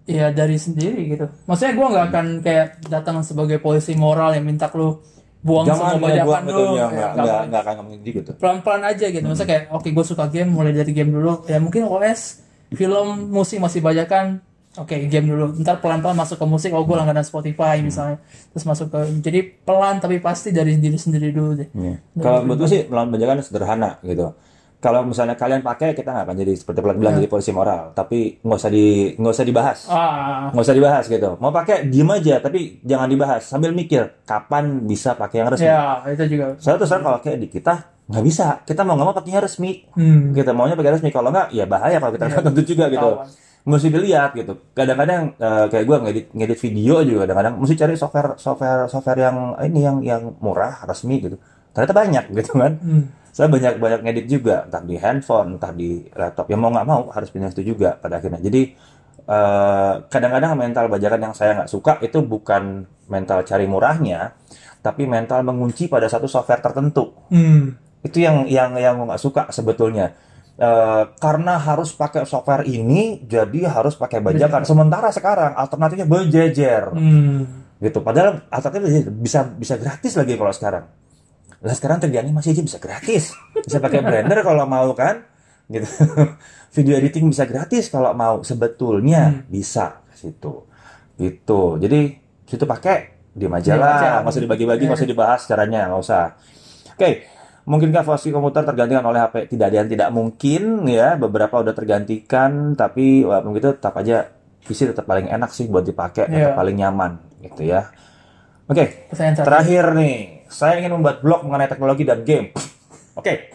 ya 0.03 0.33
dari 0.33 0.57
sendiri 0.57 1.01
gitu. 1.07 1.25
Maksudnya 1.45 1.73
gue 1.73 1.87
nggak 1.87 2.05
akan 2.09 2.25
kayak 2.41 2.67
datang 2.87 3.21
sebagai 3.21 3.61
polisi 3.61 3.93
moral 3.93 4.33
yang 4.33 4.43
minta 4.43 4.67
lu 4.73 4.99
buang 5.39 5.65
Jangan 5.65 5.95
semua 5.95 6.01
bajakan 6.01 6.41
lu. 6.45 6.65
ya, 6.73 6.87
nggak 6.89 7.39
nggak 7.45 7.61
akan 7.61 7.75
gitu. 8.01 8.31
pelan-pelan 8.35 8.83
aja 8.83 9.05
gitu. 9.05 9.21
Maksudnya 9.23 9.49
kayak 9.49 9.63
oke 9.69 9.87
gue 9.87 10.05
suka 10.07 10.25
game 10.27 10.49
mulai 10.49 10.73
dari 10.73 10.91
game 10.91 11.11
dulu. 11.11 11.45
Ya 11.45 11.57
mungkin 11.57 11.85
OS, 11.85 12.40
film, 12.71 13.31
musik 13.31 13.59
masih 13.59 13.83
bajakan. 13.83 14.39
Oke, 14.79 14.95
game 15.11 15.27
dulu. 15.27 15.51
Ntar 15.59 15.83
pelan-pelan 15.83 16.15
masuk 16.15 16.39
ke 16.39 16.45
musik. 16.47 16.71
Oh, 16.71 16.87
gue 16.87 16.95
langganan 16.95 17.27
Spotify 17.27 17.83
misalnya. 17.83 18.23
Terus 18.55 18.63
masuk 18.63 18.87
ke 18.87 18.99
jadi 19.19 19.43
pelan 19.43 19.99
tapi 19.99 20.23
pasti 20.23 20.55
dari 20.55 20.79
diri 20.79 20.95
sendiri 20.95 21.35
dulu 21.35 21.59
deh. 21.59 21.67
Iya. 21.75 21.99
Kalau 22.23 22.47
menurut 22.47 22.63
gue 22.63 22.69
sih 22.71 22.81
melawan 22.87 23.11
pembajakan 23.11 23.43
sederhana 23.43 23.99
gitu. 24.07 24.31
Kalau 24.81 25.05
misalnya 25.05 25.37
kalian 25.37 25.61
pakai, 25.61 25.93
kita 25.93 26.09
nggak 26.09 26.25
akan 26.25 26.37
jadi 26.41 26.53
seperti 26.57 26.79
pelan 26.81 26.97
bilang 26.97 27.13
jadi 27.19 27.29
polisi 27.29 27.53
moral. 27.53 27.93
Tapi 27.93 28.41
nggak 28.41 28.59
usah 28.63 28.71
di 28.73 29.13
nggak 29.13 29.33
usah 29.37 29.45
dibahas. 29.45 29.79
Ah, 29.91 30.49
nggak 30.55 30.65
usah 30.65 30.77
dibahas 30.79 31.03
gitu. 31.05 31.29
Mau 31.37 31.53
pakai 31.53 31.85
diem 31.85 32.09
aja, 32.09 32.41
tapi 32.41 32.81
jangan 32.81 33.05
dibahas. 33.05 33.45
Sambil 33.45 33.75
mikir 33.77 34.09
kapan 34.25 34.81
bisa 34.87 35.13
pakai 35.13 35.43
yang 35.43 35.53
resmi. 35.53 35.69
ya 35.69 36.01
itu 36.09 36.25
juga. 36.33 36.57
Saya 36.57 36.81
terus 36.81 36.89
kalau 36.89 37.21
kayak 37.21 37.37
di 37.43 37.47
kita 37.51 38.00
nggak 38.09 38.23
bisa. 38.25 38.45
Kita 38.65 38.81
mau 38.81 38.97
nggak 38.97 39.07
mau 39.07 39.15
pakainya 39.15 39.41
resmi. 39.43 39.85
Hmm. 39.93 40.33
Kita 40.33 40.51
maunya 40.55 40.73
pakai 40.73 40.97
resmi. 40.97 41.09
Kalau 41.13 41.29
nggak, 41.29 41.53
ya 41.53 41.65
bahaya 41.69 41.97
kalau 42.01 42.13
kita 42.15 42.25
nggak 42.31 42.45
tentu 42.49 42.61
juga 42.65 42.85
gitu. 42.89 43.09
Tahu. 43.21 43.49
Mesti 43.61 43.87
dilihat 43.93 44.31
gitu. 44.33 44.53
Kadang-kadang 44.73 45.37
eh, 45.37 45.65
kayak 45.69 45.85
gue 45.85 45.97
ngedit, 46.01 46.25
ngedit 46.33 46.59
video 46.59 46.95
juga 47.05 47.19
kadang-kadang 47.29 47.53
mesti 47.61 47.75
cari 47.77 47.93
software 47.93 48.29
software 48.41 48.89
software 48.89 49.19
yang 49.21 49.37
ini 49.61 49.79
yang 49.85 49.97
yang 50.01 50.21
murah 50.41 50.81
resmi 50.89 51.21
gitu. 51.21 51.37
Ternyata 51.71 51.93
banyak 51.93 52.25
gitu 52.41 52.51
kan. 52.57 52.73
Hmm. 52.81 53.05
Saya 53.31 53.47
banyak 53.47 53.79
banyak 53.79 54.01
ngedit 54.03 54.25
juga, 54.27 54.67
entah 54.67 54.83
di 54.83 54.99
handphone, 54.99 55.55
entah 55.55 55.71
di 55.71 56.03
laptop. 56.11 56.51
Ya 56.51 56.57
mau 56.59 56.67
nggak 56.67 56.87
mau 56.89 57.07
harus 57.15 57.31
pindah 57.31 57.53
itu 57.53 57.63
juga 57.63 57.95
pada 57.95 58.19
akhirnya. 58.19 58.41
Jadi 58.43 58.75
eh, 59.29 59.93
kadang-kadang 60.09 60.57
mental 60.57 60.85
bajakan 60.89 61.31
yang 61.31 61.33
saya 61.37 61.63
nggak 61.63 61.71
suka 61.71 62.01
itu 62.03 62.19
bukan 62.25 62.83
mental 63.07 63.45
cari 63.45 63.69
murahnya, 63.69 64.35
tapi 64.81 65.05
mental 65.05 65.45
mengunci 65.45 65.85
pada 65.85 66.09
satu 66.09 66.25
software 66.25 66.59
tertentu. 66.59 67.13
Hmm. 67.29 67.77
Itu 68.01 68.17
yang 68.17 68.45
yang 68.45 68.73
yang 68.75 68.97
nggak 69.01 69.17
suka 69.17 69.49
sebetulnya. 69.49 70.13
Eh, 70.57 71.03
karena 71.17 71.57
harus 71.57 71.89
pakai 71.91 72.21
software 72.23 72.65
ini, 72.65 73.23
jadi 73.23 73.65
harus 73.67 73.97
pakai 73.97 74.21
bajakan. 74.21 74.61
Sementara 74.61 75.09
sekarang 75.09 75.57
alternatifnya 75.57 76.05
berjejer 76.05 76.93
Hmm. 76.93 77.65
gitu. 77.77 78.01
Padahal 78.01 78.45
alternatifnya 78.45 79.09
bisa 79.09 79.41
bisa 79.47 79.73
gratis 79.75 80.13
lagi 80.13 80.37
kalau 80.37 80.53
sekarang. 80.53 80.85
Lah 81.61 81.73
sekarang 81.73 81.97
terjadi 81.99 82.29
masih 82.29 82.53
aja 82.53 82.61
bisa 82.61 82.77
gratis. 82.77 83.33
Bisa 83.57 83.77
pakai 83.77 84.01
Blender 84.05 84.41
kalau 84.41 84.65
mau 84.65 84.89
kan, 84.93 85.25
gitu. 85.65 85.85
Video 86.77 86.93
editing 86.95 87.25
bisa 87.27 87.45
gratis 87.45 87.89
kalau 87.89 88.13
mau. 88.13 88.41
Sebetulnya 88.41 89.45
bisa 89.45 90.05
ke 90.07 90.15
situ. 90.15 90.65
Gitu. 91.17 91.61
Jadi 91.77 92.01
situ 92.45 92.65
pakai 92.65 93.17
diam 93.31 93.53
aja 93.55 93.73
Diam 93.73 93.81
lah, 93.81 93.93
aja. 93.97 94.09
nggak 94.21 94.29
usah 94.29 94.43
dibagi-bagi, 94.43 94.83
nggak 94.85 94.99
usah 94.99 95.09
dibahas 95.09 95.41
caranya, 95.47 95.81
nggak 95.89 96.01
usah. 96.01 96.23
Oke, 96.91 97.09
mungkinkah 97.63 98.01
posisi 98.01 98.29
komputer 98.29 98.63
tergantikan 98.63 99.03
oleh 99.03 99.19
HP? 99.19 99.47
Tidak 99.47 99.65
ada 99.65 99.77
yang 99.79 99.89
tidak 99.89 100.09
mungkin 100.09 100.85
ya. 100.85 101.15
Beberapa 101.15 101.59
udah 101.59 101.71
tergantikan, 101.71 102.73
tapi 102.73 103.21
walaupun 103.21 103.53
gitu 103.53 103.71
tetap 103.71 103.95
aja 103.95 104.29
PC 104.61 104.89
tetap 104.89 105.03
paling 105.03 105.25
enak 105.25 105.49
sih 105.49 105.65
buat 105.65 105.81
dipakai, 105.81 106.27
tetap 106.27 106.53
Iya. 106.53 106.55
paling 106.55 106.75
nyaman 106.75 107.11
gitu 107.39 107.65
ya. 107.65 107.89
Oke, 108.65 109.09
Pertanyaan 109.09 109.35
terakhir. 109.41 109.83
nih, 109.93 110.15
saya 110.47 110.77
ingin 110.77 110.93
membuat 110.93 111.19
blog 111.19 111.43
mengenai 111.43 111.67
teknologi 111.67 112.03
dan 112.03 112.21
game. 112.21 112.55
Oke, 113.13 113.51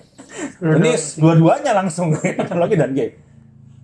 ini 0.61 0.93
dua-duanya 1.17 1.73
langsung 1.73 2.13
teknologi 2.41 2.75
dan 2.75 2.93
game. 2.93 3.15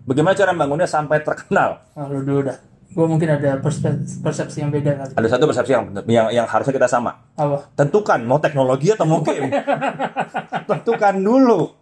Bagaimana 0.03 0.35
cara 0.35 0.51
membangunnya 0.51 0.85
sampai 0.85 1.23
terkenal? 1.23 1.79
Ah, 1.95 2.11
lu 2.11 2.21
dulu 2.21 2.51
dah. 2.51 2.59
Gue 2.93 3.07
mungkin 3.09 3.25
ada 3.25 3.57
persepsi 4.23 4.61
yang 4.61 4.69
beda 4.69 4.93
kali. 4.93 5.13
Ada 5.17 5.29
satu 5.37 5.49
persepsi 5.49 5.73
yang 5.73 5.85
yang, 6.05 6.29
yang 6.29 6.47
harusnya 6.47 6.77
kita 6.77 6.89
sama. 6.89 7.25
Apa? 7.41 7.73
tentukan 7.73 8.21
mau 8.21 8.37
teknologi 8.37 8.93
atau 8.93 9.09
mau 9.09 9.25
game. 9.25 9.49
tentukan 10.71 11.15
dulu. 11.17 11.73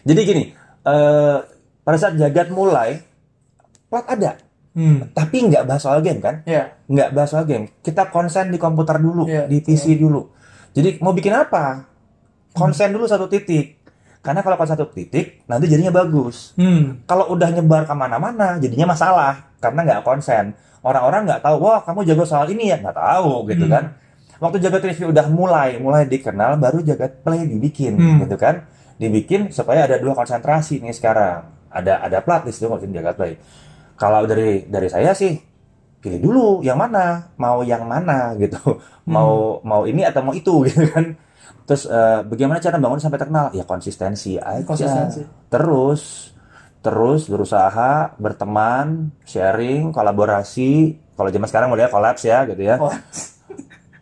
Jadi 0.00 0.20
gini, 0.24 0.44
eh, 0.88 1.38
pada 1.84 1.96
saat 2.00 2.16
jagat 2.16 2.48
mulai, 2.48 3.04
plat 3.92 4.06
ada, 4.08 4.40
Hmm. 4.70 5.10
tapi 5.10 5.50
nggak 5.50 5.66
bahas 5.66 5.82
soal 5.82 5.98
game 6.00 6.22
kan? 6.22 6.46
Ya. 6.46 6.78
Nggak 6.86 7.10
bahas 7.10 7.28
soal 7.28 7.44
game. 7.44 7.68
Kita 7.82 8.08
konsen 8.08 8.48
di 8.48 8.56
komputer 8.56 8.96
dulu, 8.96 9.26
Iya, 9.26 9.44
di 9.50 9.60
PC 9.60 9.98
dulu. 9.98 10.30
Jadi 10.72 11.02
mau 11.02 11.10
bikin 11.10 11.34
apa? 11.34 11.84
Konsen 12.54 12.94
dulu 12.94 13.04
satu 13.04 13.26
titik. 13.26 13.82
Karena 14.22 14.40
kalau 14.40 14.54
konsen 14.54 14.78
satu 14.78 14.88
titik, 14.94 15.42
nanti 15.50 15.66
jadinya 15.66 15.90
bagus. 15.90 16.54
Hmm. 16.54 17.02
Kalau 17.04 17.34
udah 17.34 17.50
nyebar 17.50 17.82
ke 17.82 17.92
mana-mana, 17.92 18.62
jadinya 18.62 18.94
masalah 18.94 19.49
karena 19.60 19.80
nggak 19.84 20.02
konsen. 20.02 20.56
Orang-orang 20.80 21.28
nggak 21.28 21.44
tahu, 21.44 21.56
wah 21.60 21.84
kamu 21.84 22.08
jago 22.08 22.24
soal 22.24 22.48
ini 22.48 22.72
ya, 22.72 22.80
nggak 22.80 22.96
tahu 22.96 23.46
gitu 23.46 23.68
Hmm. 23.68 23.72
kan. 23.72 23.84
Waktu 24.40 24.56
jagat 24.58 24.80
review 24.82 25.12
udah 25.12 25.28
mulai, 25.28 25.76
mulai 25.76 26.08
dikenal, 26.08 26.56
baru 26.56 26.80
jagat 26.80 27.20
play 27.20 27.44
dibikin 27.44 27.94
Hmm. 27.94 28.24
gitu 28.24 28.40
kan. 28.40 28.64
Dibikin 28.96 29.52
supaya 29.52 29.84
ada 29.84 30.00
dua 30.00 30.16
konsentrasi 30.16 30.80
nih 30.80 30.96
sekarang. 30.96 31.44
Ada 31.68 32.00
ada 32.02 32.18
plat 32.20 32.42
di 32.42 32.50
situ 32.50 32.66
ngurusin 32.66 32.90
jagat 32.90 33.14
play. 33.14 33.36
Kalau 33.94 34.24
dari 34.24 34.64
dari 34.64 34.88
saya 34.88 35.12
sih 35.12 35.36
pilih 36.00 36.16
dulu 36.18 36.46
yang 36.64 36.80
mana, 36.80 37.28
mau 37.36 37.60
yang 37.60 37.84
mana 37.84 38.32
gitu. 38.40 38.56
Mau 39.04 39.60
mau 39.60 39.84
ini 39.84 40.00
atau 40.02 40.24
mau 40.24 40.32
itu 40.32 40.52
gitu 40.68 40.88
kan. 40.88 41.12
Terus 41.68 41.84
eh, 41.84 42.24
bagaimana 42.24 42.58
cara 42.58 42.80
bangun 42.80 42.98
sampai 42.98 43.20
terkenal? 43.20 43.52
Ya 43.52 43.62
konsistensi 43.62 44.34
aja. 44.34 44.64
Konsistensi. 44.64 45.20
Terus 45.52 46.32
terus 46.80 47.28
berusaha 47.28 48.16
berteman, 48.16 49.12
sharing, 49.22 49.92
kolaborasi. 49.92 50.96
Kalau 51.12 51.28
zaman 51.28 51.48
sekarang 51.48 51.68
mulai 51.68 51.88
collapse 51.88 52.24
ya 52.24 52.48
gitu 52.48 52.62
ya. 52.64 52.80
Oh, 52.80 52.88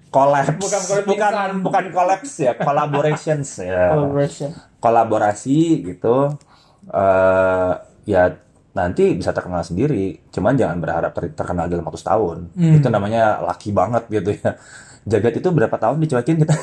Collapse. 0.09 0.57
Bukan 0.57 0.83
collab 0.89 1.05
bukan 1.05 1.33
bukan 1.61 1.85
collapse 1.93 2.35
ya, 2.41 2.57
collaborations 2.57 3.49
ya. 3.61 3.93
collaboration. 3.93 4.51
Kolaborasi 4.81 5.59
gitu. 5.85 6.33
eh 6.89 7.73
ya 8.09 8.33
nanti 8.73 9.13
bisa 9.13 9.37
terkenal 9.37 9.61
sendiri. 9.61 10.25
Cuman 10.33 10.57
jangan 10.57 10.81
berharap 10.81 11.13
ter- 11.13 11.35
terkenal 11.37 11.69
dalam 11.69 11.85
waktu 11.85 12.01
setahun. 12.01 12.49
Hmm. 12.57 12.79
Itu 12.81 12.89
namanya 12.89 13.45
lucky 13.45 13.69
banget 13.75 14.09
gitu 14.09 14.33
ya. 14.33 14.57
Jagat 15.05 15.35
itu 15.37 15.49
berapa 15.49 15.73
tahun 15.73 16.01
dicuekin 16.01 16.37
kita? 16.39 16.55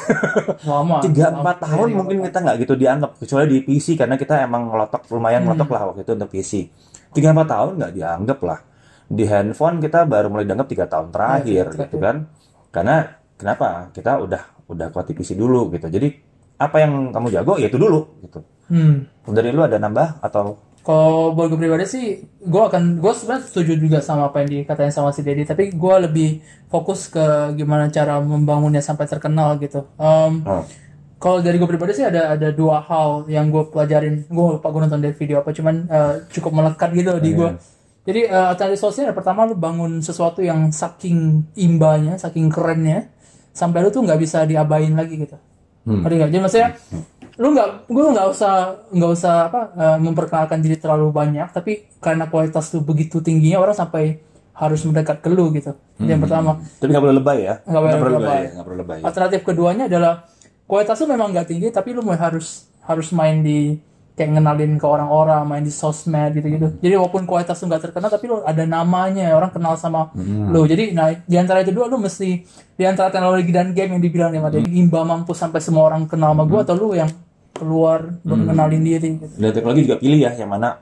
Lama. 0.64 1.00
tiga 1.06 1.32
empat 1.32 1.62
tahun 1.62 1.88
Iya, 1.88 1.96
mungkin 1.96 2.18
kita 2.24 2.38
nggak 2.40 2.58
gitu 2.62 2.74
dianggap 2.76 3.12
kecuali 3.16 3.46
di 3.48 3.60
PC 3.62 3.96
karena 3.96 4.16
kita 4.16 4.42
emang 4.42 4.68
ngelotok 4.68 5.08
lumayan 5.10 5.42
Hmm. 5.42 5.54
ngelotok 5.54 5.70
lah 5.70 5.82
waktu 5.90 6.02
itu 6.02 6.12
untuk 6.14 6.30
PC 6.30 6.52
tiga 7.12 7.32
empat 7.32 7.48
tahun 7.48 7.72
nggak 7.78 7.94
dianggap 7.94 8.40
lah 8.42 8.60
di 9.06 9.24
handphone 9.24 9.78
kita 9.78 10.04
baru 10.04 10.28
mulai 10.28 10.44
dianggap 10.44 10.68
tiga 10.68 10.86
tahun 10.86 11.08
terakhir 11.10 11.66
Iya, 11.72 11.80
gitu 11.86 11.98
kan 11.98 12.16
karena 12.70 12.96
kenapa 13.34 13.68
kita 13.92 14.20
udah 14.20 14.44
udah 14.66 14.88
kuat 14.90 15.06
di 15.06 15.14
PC 15.14 15.34
dulu 15.34 15.70
gitu 15.72 15.88
jadi 15.88 16.10
apa 16.56 16.76
yang 16.80 17.12
kamu 17.12 17.28
jago 17.32 17.54
ya 17.56 17.68
itu 17.68 17.78
dulu 17.78 18.20
gitu 18.22 18.42
Hmm. 18.66 19.06
dari 19.28 19.54
lu 19.54 19.62
ada 19.62 19.78
nambah 19.78 20.18
atau 20.20 20.58
Kalau 20.86 21.34
buat 21.34 21.50
gue 21.50 21.58
pribadi 21.58 21.90
sih, 21.90 22.06
gue 22.46 22.62
akan, 22.62 23.02
gue 23.02 23.14
sebenarnya 23.18 23.50
setuju 23.50 23.74
juga 23.74 24.06
sama 24.06 24.30
apa 24.30 24.46
yang 24.46 24.62
dikatain 24.62 24.94
sama 24.94 25.10
si 25.10 25.26
Dedi, 25.26 25.42
tapi 25.42 25.74
gue 25.74 25.96
lebih 26.06 26.46
fokus 26.70 27.10
ke 27.10 27.58
gimana 27.58 27.90
cara 27.90 28.22
membangunnya 28.22 28.86
sampai 28.86 29.10
terkenal 29.10 29.58
gitu. 29.58 29.90
Um, 29.98 30.46
oh, 30.46 30.62
Kalau 31.18 31.42
dari 31.42 31.58
gue 31.58 31.66
pribadi 31.66 31.98
sih 31.98 32.06
ada 32.06 32.38
ada 32.38 32.54
dua 32.54 32.86
hal 32.86 33.26
yang 33.26 33.50
gue 33.50 33.66
pelajarin. 33.74 34.30
Gue 34.30 34.62
lupa 34.62 34.70
gue 34.70 34.82
nonton 34.86 35.02
dari 35.02 35.18
video 35.18 35.42
apa, 35.42 35.50
cuman 35.50 35.76
uh, 35.90 36.14
cukup 36.30 36.52
melekat 36.54 36.94
gitu 36.94 37.12
di 37.18 37.34
gue. 37.34 37.50
Jadi 38.06 38.30
uh, 38.30 38.54
alternatif 38.54 38.86
sosial 38.86 39.10
pertama 39.18 39.50
lu 39.50 39.58
bangun 39.58 40.06
sesuatu 40.06 40.46
yang 40.46 40.70
saking 40.70 41.50
imbanya, 41.58 42.22
saking 42.22 42.54
kerennya, 42.54 43.10
sampai 43.58 43.82
lu 43.82 43.90
tuh 43.90 44.06
nggak 44.06 44.22
bisa 44.22 44.46
diabain 44.46 44.94
lagi 44.94 45.18
gitu. 45.18 45.34
Hmm. 45.90 46.06
Ngerti 46.06 46.14
nggak? 46.14 46.30
Jadi 46.30 46.42
maksudnya 46.46 46.70
lu 47.36 47.52
nggak, 47.52 47.92
gue 47.92 48.06
nggak 48.16 48.28
usah 48.32 48.54
nggak 48.96 49.12
usah 49.12 49.34
apa 49.52 49.62
uh, 49.76 49.98
memperkenalkan 50.00 50.64
diri 50.64 50.80
terlalu 50.80 51.12
banyak, 51.12 51.52
tapi 51.52 51.84
karena 52.00 52.32
kualitas 52.32 52.72
lu 52.72 52.80
begitu 52.80 53.20
tingginya 53.20 53.60
orang 53.60 53.76
sampai 53.76 54.24
harus 54.56 54.88
mendekat 54.88 55.20
ke 55.20 55.28
lu 55.28 55.52
gitu. 55.52 55.76
Itu 56.00 56.08
yang 56.08 56.24
pertama. 56.24 56.64
tapi 56.80 56.96
nggak 56.96 57.04
boleh 57.04 57.16
lebay 57.20 57.40
ya 57.44 57.56
Nggak 57.68 57.82
boleh 57.84 57.96
perlu 58.00 58.16
lebay. 58.24 58.42
ya, 58.48 58.62
perlu 58.64 58.78
lebay 58.80 59.00
Alternatif 59.04 59.40
keduanya 59.44 59.84
adalah 59.92 60.14
kualitas 60.64 60.96
lu 61.04 61.08
memang 61.12 61.30
nggak 61.36 61.48
tinggi 61.52 61.68
tapi 61.76 61.92
lu 61.92 62.00
mau 62.04 62.16
harus 62.16 62.68
harus 62.88 63.08
main 63.12 63.44
di 63.44 63.76
kayak 64.16 64.40
ngenalin 64.40 64.80
ke 64.80 64.88
orang-orang 64.88 65.44
main 65.44 65.64
di 65.64 65.72
sosmed 65.72 66.34
gitu-gitu 66.40 66.80
jadi 66.80 66.96
walaupun 66.96 67.28
kualitas 67.28 67.60
lu 67.60 67.68
nggak 67.68 67.92
terkenal 67.92 68.08
tapi 68.08 68.26
lu 68.32 68.40
ada 68.42 68.64
namanya 68.64 69.36
orang 69.36 69.52
kenal 69.52 69.76
sama 69.76 70.10
lu 70.52 70.64
jadi 70.64 70.96
nah 70.96 71.12
di 71.12 71.36
antara 71.36 71.62
itu 71.62 71.76
dua 71.76 71.92
lu 71.92 72.00
mesti 72.00 72.48
di 72.76 72.84
antara 72.84 73.12
teknologi 73.12 73.52
dan 73.52 73.76
game 73.76 74.00
yang 74.00 74.04
dibilang 74.04 74.32
yang 74.32 74.48
ada 74.48 74.60
imba 74.60 75.04
mampu 75.04 75.36
sampai 75.36 75.60
semua 75.60 75.88
orang 75.88 76.08
kenal 76.08 76.32
sama 76.32 76.44
gua 76.48 76.64
atau 76.64 76.76
lu 76.76 76.96
yang 76.96 77.12
keluar 77.56 78.20
lu 78.28 78.36
kenalin 78.44 78.84
diri 78.84 79.10
gitu. 79.16 79.36
Dan 79.40 79.52
teknologi 79.56 79.88
juga 79.88 79.98
pilih 80.04 80.20
ya 80.20 80.32
yang 80.36 80.52
mana. 80.52 80.76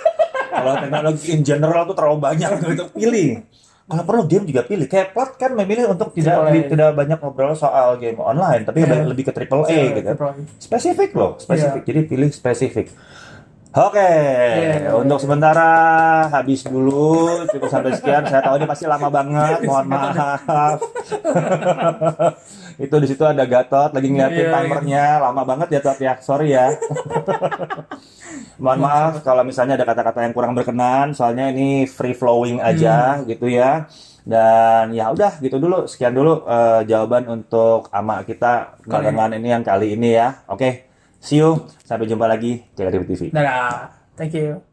Kalau 0.60 0.76
teknologi 0.78 1.24
in 1.34 1.42
general 1.42 1.82
tuh 1.90 1.96
terlalu 1.98 2.18
banyak 2.22 2.50
gitu 2.62 2.84
pilih. 2.94 3.42
Kalau 3.90 4.04
perlu 4.06 4.22
game 4.24 4.46
juga 4.46 4.62
pilih. 4.62 4.86
Kayak 4.86 5.10
plot 5.10 5.34
kan 5.34 5.50
memilih 5.52 5.90
untuk 5.90 6.14
tidak 6.14 6.46
di- 6.48 6.70
tidak 6.70 6.94
banyak 6.94 7.18
ngobrol 7.18 7.52
soal 7.52 7.98
game 7.98 8.16
online, 8.16 8.62
tapi 8.62 8.82
Iya. 8.82 9.02
lebih 9.02 9.26
ke 9.26 9.32
triple 9.32 9.66
A 9.66 9.78
gitu. 9.90 10.08
Triple 10.08 10.30
A. 10.30 10.34
Spesifik 10.56 11.10
loh, 11.12 11.34
spesifik. 11.36 11.82
Iya. 11.82 11.88
Jadi 11.88 12.00
pilih 12.06 12.30
spesifik. 12.30 12.86
Oke, 13.72 14.02
Iya. 14.02 14.94
untuk 14.94 15.18
sementara 15.18 15.70
habis 16.28 16.62
dulu 16.64 17.46
cukup 17.46 17.66
sampai 17.66 17.90
sekian. 17.92 18.22
Saya 18.24 18.42
tahu 18.42 18.58
ini 18.58 18.66
pasti 18.66 18.82
lama 18.84 19.06
banget, 19.08 19.62
mohon 19.62 19.86
maaf. 19.86 20.78
Itu 22.80 22.96
di 22.96 23.06
situ 23.12 23.20
ada 23.28 23.44
Gatot 23.44 23.92
lagi 23.92 24.08
ngeliatin 24.08 24.40
Iya, 24.48 24.56
timernya, 24.64 25.06
lama 25.20 25.42
banget 25.44 25.68
ya 25.76 25.80
Tot 25.84 26.00
ya. 26.00 26.16
Sorry 26.24 26.56
ya. 26.56 26.72
Mohon 28.56 28.80
maaf 28.88 29.12
kalau 29.20 29.44
misalnya 29.44 29.76
ada 29.76 29.84
kata-kata 29.84 30.24
yang 30.24 30.32
kurang 30.32 30.56
berkenan, 30.56 31.12
soalnya 31.12 31.52
ini 31.52 31.84
free 31.84 32.16
flowing 32.16 32.60
aja 32.60 33.20
gitu 33.28 33.52
ya. 33.52 33.84
Dan 34.24 34.96
ya 34.96 35.12
udah 35.12 35.40
gitu 35.44 35.60
dulu, 35.60 35.84
sekian 35.84 36.16
dulu 36.16 36.44
eh, 36.48 36.80
jawaban 36.88 37.28
untuk 37.28 37.88
ama 37.92 38.24
kita 38.24 38.80
barengan 38.84 39.36
ini 39.36 39.48
yang 39.52 39.64
kali 39.64 39.96
ini 39.96 40.16
ya. 40.16 40.44
Oke, 40.48 40.88
see 41.20 41.40
you, 41.40 41.68
sampai 41.84 42.08
jumpa 42.08 42.24
lagi, 42.28 42.64
Jaga 42.76 42.96
TV. 42.96 43.32
Dadah. 43.32 43.92
Thank 44.16 44.36
you. 44.36 44.69